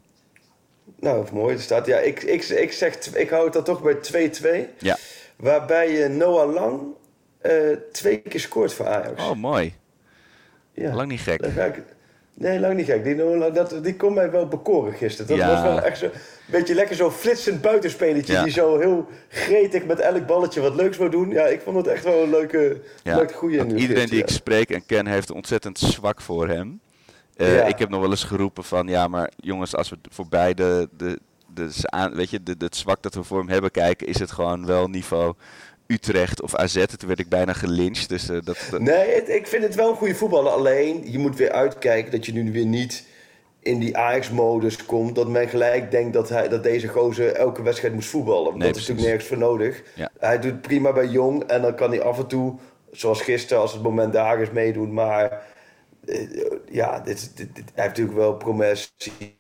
Nou, 1.01 1.27
mooi. 1.33 1.55
Er 1.55 1.61
staat, 1.61 1.87
ja, 1.87 1.99
ik, 1.99 2.23
ik, 2.23 2.45
ik, 2.45 2.73
zeg, 2.73 2.95
ik 3.15 3.31
hou 3.31 3.45
het 3.45 3.53
dan 3.53 3.65
toch 3.65 3.83
bij 3.83 4.31
2-2. 4.69 4.79
Ja. 4.79 4.97
Waarbij 5.37 5.93
je 5.93 6.09
Noah 6.09 6.53
Lang 6.53 6.81
eh, 7.39 7.53
twee 7.93 8.19
keer 8.19 8.41
scoort 8.41 8.73
voor 8.73 8.87
Ajax. 8.87 9.23
Oh, 9.23 9.37
mooi. 9.37 9.75
Ja. 10.75 10.95
Lang 10.95 11.09
niet 11.09 11.21
gek. 11.21 11.41
Nee, 12.37 12.61
lang 12.61 12.75
niet 12.77 12.87
gek. 12.87 13.05
Die, 13.05 13.53
dat, 13.53 13.79
die 13.83 13.97
kon 13.97 14.15
mij 14.15 14.31
wel 14.31 14.49
bekoren 14.49 14.93
gisteren. 14.93 15.27
Dat 15.27 15.37
Ja. 15.37 15.53
was 15.53 15.63
wel 15.63 15.81
echt 15.83 15.99
zo, 15.99 16.05
een 16.05 16.13
beetje 16.47 16.75
lekker 16.75 16.97
zo'n 16.97 17.11
flitsend 17.11 17.61
buitenspelletje. 17.61 18.33
Ja. 18.33 18.43
Die 18.43 18.53
zo 18.53 18.79
heel 18.79 19.09
gretig 19.29 19.85
met 19.85 19.99
elk 19.99 20.27
balletje 20.27 20.61
wat 20.61 20.75
leuks 20.75 20.97
wou 20.97 21.11
doen. 21.11 21.31
Ja, 21.31 21.45
ik 21.47 21.61
vond 21.61 21.77
het 21.77 21.87
echt 21.87 22.05
wel 22.05 22.23
een 22.23 22.31
leuke, 22.31 22.81
Ja, 23.03 23.27
goeie. 23.35 23.57
want 23.59 23.73
nu 23.73 23.79
iedereen 23.79 24.07
die 24.09 24.19
ik 24.19 24.29
spreek 24.29 24.71
en 24.71 24.87
ken 24.87 25.07
heeft 25.07 25.31
ontzettend 25.31 25.79
zwak 25.79 26.21
voor 26.21 26.49
hem. 26.49 26.81
Eh. 27.37 27.69
Ik 27.69 27.79
heb 27.79 27.89
nog 27.89 28.01
wel 28.01 28.11
eens 28.11 28.25
geroepen 28.25 28.65
van 28.65 28.87
ja, 28.89 29.09
maar 29.09 29.31
jongens, 29.37 29.77
als 29.77 29.91
we 29.91 29.97
voorbij 30.11 30.55
de, 30.55 30.89
de, 30.97 31.19
aan- 31.85 32.15
weet 32.15 32.31
je, 32.31 32.41
het 32.59 32.77
zwak 32.77 33.03
dat 33.03 33.15
we 33.15 33.23
voor 33.23 33.39
hem 33.39 33.49
hebben 33.49 33.71
kijken, 33.71 34.07
is 34.07 34.19
het 34.19 34.31
gewoon 34.31 34.67
wel 34.67 34.89
niveau 34.89 35.35
Utrecht 35.87 36.43
of 36.43 36.55
AZ. 36.55 36.85
Toen 36.97 37.09
werd 37.09 37.19
ik 37.21 37.29
bijna 37.29 37.53
gelyncht. 37.53 38.09
Dus 38.09 38.29
eh, 38.29 38.39
dat, 38.45 38.59
Nee, 38.79 39.15
het- 39.15 39.29
ik 39.29 39.47
vind 39.47 39.63
het 39.63 39.75
wel 39.75 39.91
een 39.91 39.97
goede 39.97 40.15
voetballer. 40.15 40.53
Alleen, 40.53 41.11
je 41.11 41.19
moet 41.19 41.37
weer 41.37 41.53
uitkijken 41.53 42.11
dat 42.11 42.27
je 42.27 42.33
nu 42.33 42.53
weer 42.53 42.67
niet 42.67 43.07
in 43.61 43.79
die 43.79 43.97
Ajax-modus 43.97 44.87
komt. 44.87 45.15
Dat 45.15 45.29
men 45.29 45.49
gelijk 45.49 45.91
denkt 45.91 46.13
dat, 46.13 46.29
hij, 46.29 46.49
dat 46.49 46.63
deze 46.63 46.89
gozer 46.89 47.33
elke 47.33 47.63
wedstrijd 47.63 47.95
moest 47.95 48.09
voetballen. 48.09 48.59
Nee, 48.59 48.67
dat 48.69 48.77
is 48.77 48.81
natuurlijk 48.81 49.07
nergens 49.07 49.27
voor 49.29 49.39
nodig. 49.39 49.83
Ja. 49.95 50.11
Hij 50.19 50.39
doet 50.41 50.61
prima 50.61 50.93
bij 50.93 51.07
Jong. 51.07 51.43
En 51.45 51.63
dan 51.63 51.75
kan 51.75 51.91
hij 51.91 52.03
af 52.03 52.19
en 52.19 52.27
toe, 52.27 52.55
zoals 52.91 53.23
gisteren, 53.23 53.63
als 53.63 53.73
het 53.73 53.83
moment 53.83 54.13
daar 54.13 54.41
is, 54.41 54.51
meedoen. 54.51 54.93
Maar 54.93 55.43
eh, 56.07 56.29
ja, 56.71 57.01
dit, 57.01 57.37
dit, 57.37 57.55
dit- 57.55 57.65
hij 57.75 57.85
heeft 57.85 57.89
natuurlijk 57.89 58.17
wel 58.17 58.35
promessie. 58.37 59.39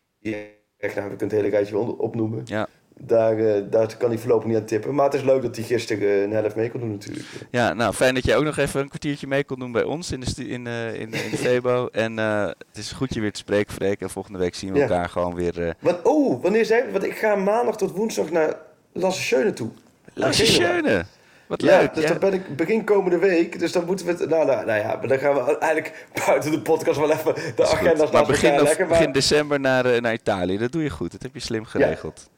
Echt, 0.78 0.94
nou, 0.94 1.10
we 1.10 1.16
kunnen 1.16 1.36
het 1.36 1.44
hele 1.44 1.48
rijtje 1.48 1.78
opnoemen. 1.78 2.42
ja. 2.44 2.68
Daar, 3.00 3.38
eh, 3.38 3.62
daar 3.70 3.96
kan 3.96 4.08
hij 4.08 4.18
voorlopig 4.18 4.46
niet 4.48 4.56
aan 4.56 4.64
tippen. 4.64 4.94
Maar 4.94 5.04
het 5.04 5.14
is 5.14 5.22
leuk 5.22 5.42
dat 5.42 5.56
hij 5.56 5.64
gisteren 5.64 6.08
eh, 6.08 6.22
een 6.22 6.32
helft 6.32 6.56
mee 6.56 6.70
kon 6.70 6.80
doen 6.80 6.90
natuurlijk. 6.90 7.26
ja, 7.50 7.72
nou 7.72 7.92
fijn 7.94 8.14
dat 8.14 8.24
jij 8.24 8.36
ook 8.36 8.44
nog 8.44 8.56
even 8.56 8.80
een 8.80 8.88
kwartiertje 8.88 9.26
mee 9.26 9.44
kon 9.44 9.58
doen 9.58 9.72
bij 9.72 9.82
ons 9.82 10.12
in 10.12 10.20
de, 10.20 10.48
in, 10.48 10.66
eh, 10.66 10.94
in, 10.94 11.00
in 11.12 11.30
de 11.30 11.36
Febo. 11.46 11.88
En 11.92 12.16
het 12.16 12.56
is 12.74 12.92
goed 12.92 13.14
je 13.14 13.20
weer 13.20 13.32
te 13.32 13.38
spreken, 13.38 13.72
Freek. 13.74 14.00
En 14.00 14.10
volgende 14.10 14.38
week 14.38 14.54
zien 14.54 14.72
we 14.72 14.78
Ja. 14.78 14.84
elkaar 14.84 15.08
gewoon 15.08 15.34
weer. 15.34 15.74
Wat, 15.78 16.00
oh, 16.02 16.42
wanneer 16.42 16.64
zijn 16.64 16.86
we? 16.86 16.92
Want 16.92 17.04
ik 17.04 17.16
ga 17.16 17.34
maandag 17.34 17.76
tot 17.76 17.90
woensdag 17.90 18.30
naar 18.30 18.54
Lasse 18.92 19.22
Schöne 19.22 19.52
toe. 19.52 19.70
Lasse. 20.14 20.46
Schöne. 20.46 21.04
Wat 21.46 21.62
Ja, 21.62 21.78
leuk. 21.78 21.94
dus 21.94 22.02
ja. 22.02 22.08
dan 22.10 22.18
ben 22.18 22.32
ik 22.32 22.56
begin 22.56 22.84
komende 22.84 23.18
week. 23.18 23.58
Dus 23.58 23.72
dan 23.72 23.84
moeten 23.84 24.06
we 24.06 24.12
het... 24.12 24.28
Nou, 24.28 24.46
nou, 24.46 24.66
nou 24.66 24.78
ja, 24.80 24.96
maar 24.96 25.08
dan 25.08 25.18
gaan 25.18 25.34
we 25.34 25.58
eigenlijk 25.58 26.06
buiten 26.26 26.50
de 26.50 26.60
podcast 26.60 26.98
wel 26.98 27.10
even 27.10 27.34
de 27.56 27.66
agenda's 27.66 28.10
naast 28.10 28.26
begin, 28.26 28.50
leggen. 28.62 28.78
Maar 28.78 28.98
begin 28.98 29.12
december 29.12 29.60
naar, 29.60 30.00
naar 30.00 30.12
Italië. 30.12 30.58
Dat 30.58 30.72
doe 30.72 30.82
je 30.82 30.90
goed. 30.90 31.12
Dat 31.12 31.22
heb 31.22 31.34
je 31.34 31.40
slim 31.40 31.64
geregeld. 31.64 32.30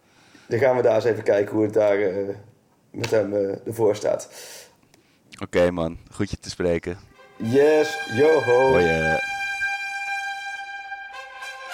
Dan 0.49 0.59
gaan 0.59 0.77
we 0.77 0.83
daar 0.83 0.95
eens 0.95 1.05
even 1.05 1.23
kijken 1.23 1.55
hoe 1.55 1.65
het 1.65 1.73
daar 1.75 1.99
eh, 2.01 2.35
met 2.91 3.11
hem 3.11 3.35
eh, 3.35 3.67
ervoor 3.67 3.97
staat. 3.97 4.29
Oké 5.43 5.71
man, 5.71 5.99
goed 6.13 6.31
je 6.31 6.39
te 6.39 6.51
spreken. 6.51 6.99
Yes, 7.37 7.99
yoho. 8.17 8.69
Hoi. 8.71 8.85
eh. 8.85 9.13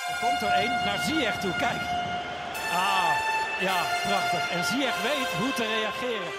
Er 0.08 0.18
komt 0.20 0.42
er 0.42 0.48
één 0.58 0.70
naar 0.70 0.98
Ziyech 1.06 1.40
toe, 1.40 1.50
kijk. 1.56 1.80
Ah, 2.72 3.10
ja, 3.60 3.82
prachtig. 4.08 4.50
En 4.50 4.64
Ziyech 4.64 5.02
weet 5.02 5.28
hoe 5.40 5.52
te 5.52 5.64
reageren. 5.64 6.30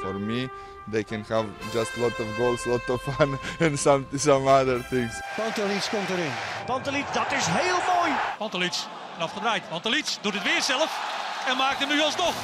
For 0.00 0.14
me, 0.14 0.48
they 0.90 1.04
can 1.04 1.24
have 1.28 1.46
just 1.72 1.96
lot 1.96 2.18
of 2.20 2.26
goals, 2.36 2.64
lot 2.64 2.88
of 2.90 3.02
fun, 3.02 3.38
and 3.66 3.78
some 3.78 4.04
some 4.14 4.46
other 4.48 4.86
things. 4.88 5.20
Pantelic 5.36 5.88
komt 5.90 6.08
erin. 6.08 6.32
Pantelic, 6.66 7.04
dat 7.12 7.32
is 7.32 7.46
heel 7.46 7.78
mooi. 7.96 8.12
Pantelic, 8.38 8.74
en 9.18 9.24
afgedraaid. 9.24 9.68
Pantelic 9.68 10.16
doet 10.20 10.34
het 10.34 10.42
weer 10.42 10.62
zelf 10.62 10.90
en 11.48 11.56
maakt 11.56 11.78
hem 11.78 11.88
nu 11.88 12.00
alsnog. 12.00 12.34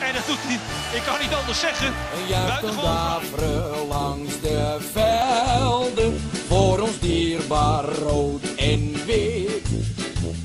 En 0.00 0.14
dat 0.14 0.26
doet 0.26 0.38
hij, 0.40 0.58
ik 0.98 1.02
kan 1.02 1.20
niet 1.20 1.34
anders 1.34 1.60
zeggen. 1.60 1.94
Buitengewoon 2.28 3.88
langs 3.88 4.40
de 4.40 4.78
velden. 4.92 6.30
Voor 6.48 6.80
ons 6.80 6.98
dierbaar 6.98 7.84
rood 7.84 8.42
en 8.56 9.04
wit. 9.04 9.68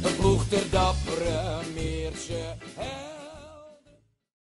Een 0.04 0.16
ploeg 0.16 0.44
ter 0.50 0.70
dappere 0.70 1.60
Meerse. 1.74 2.56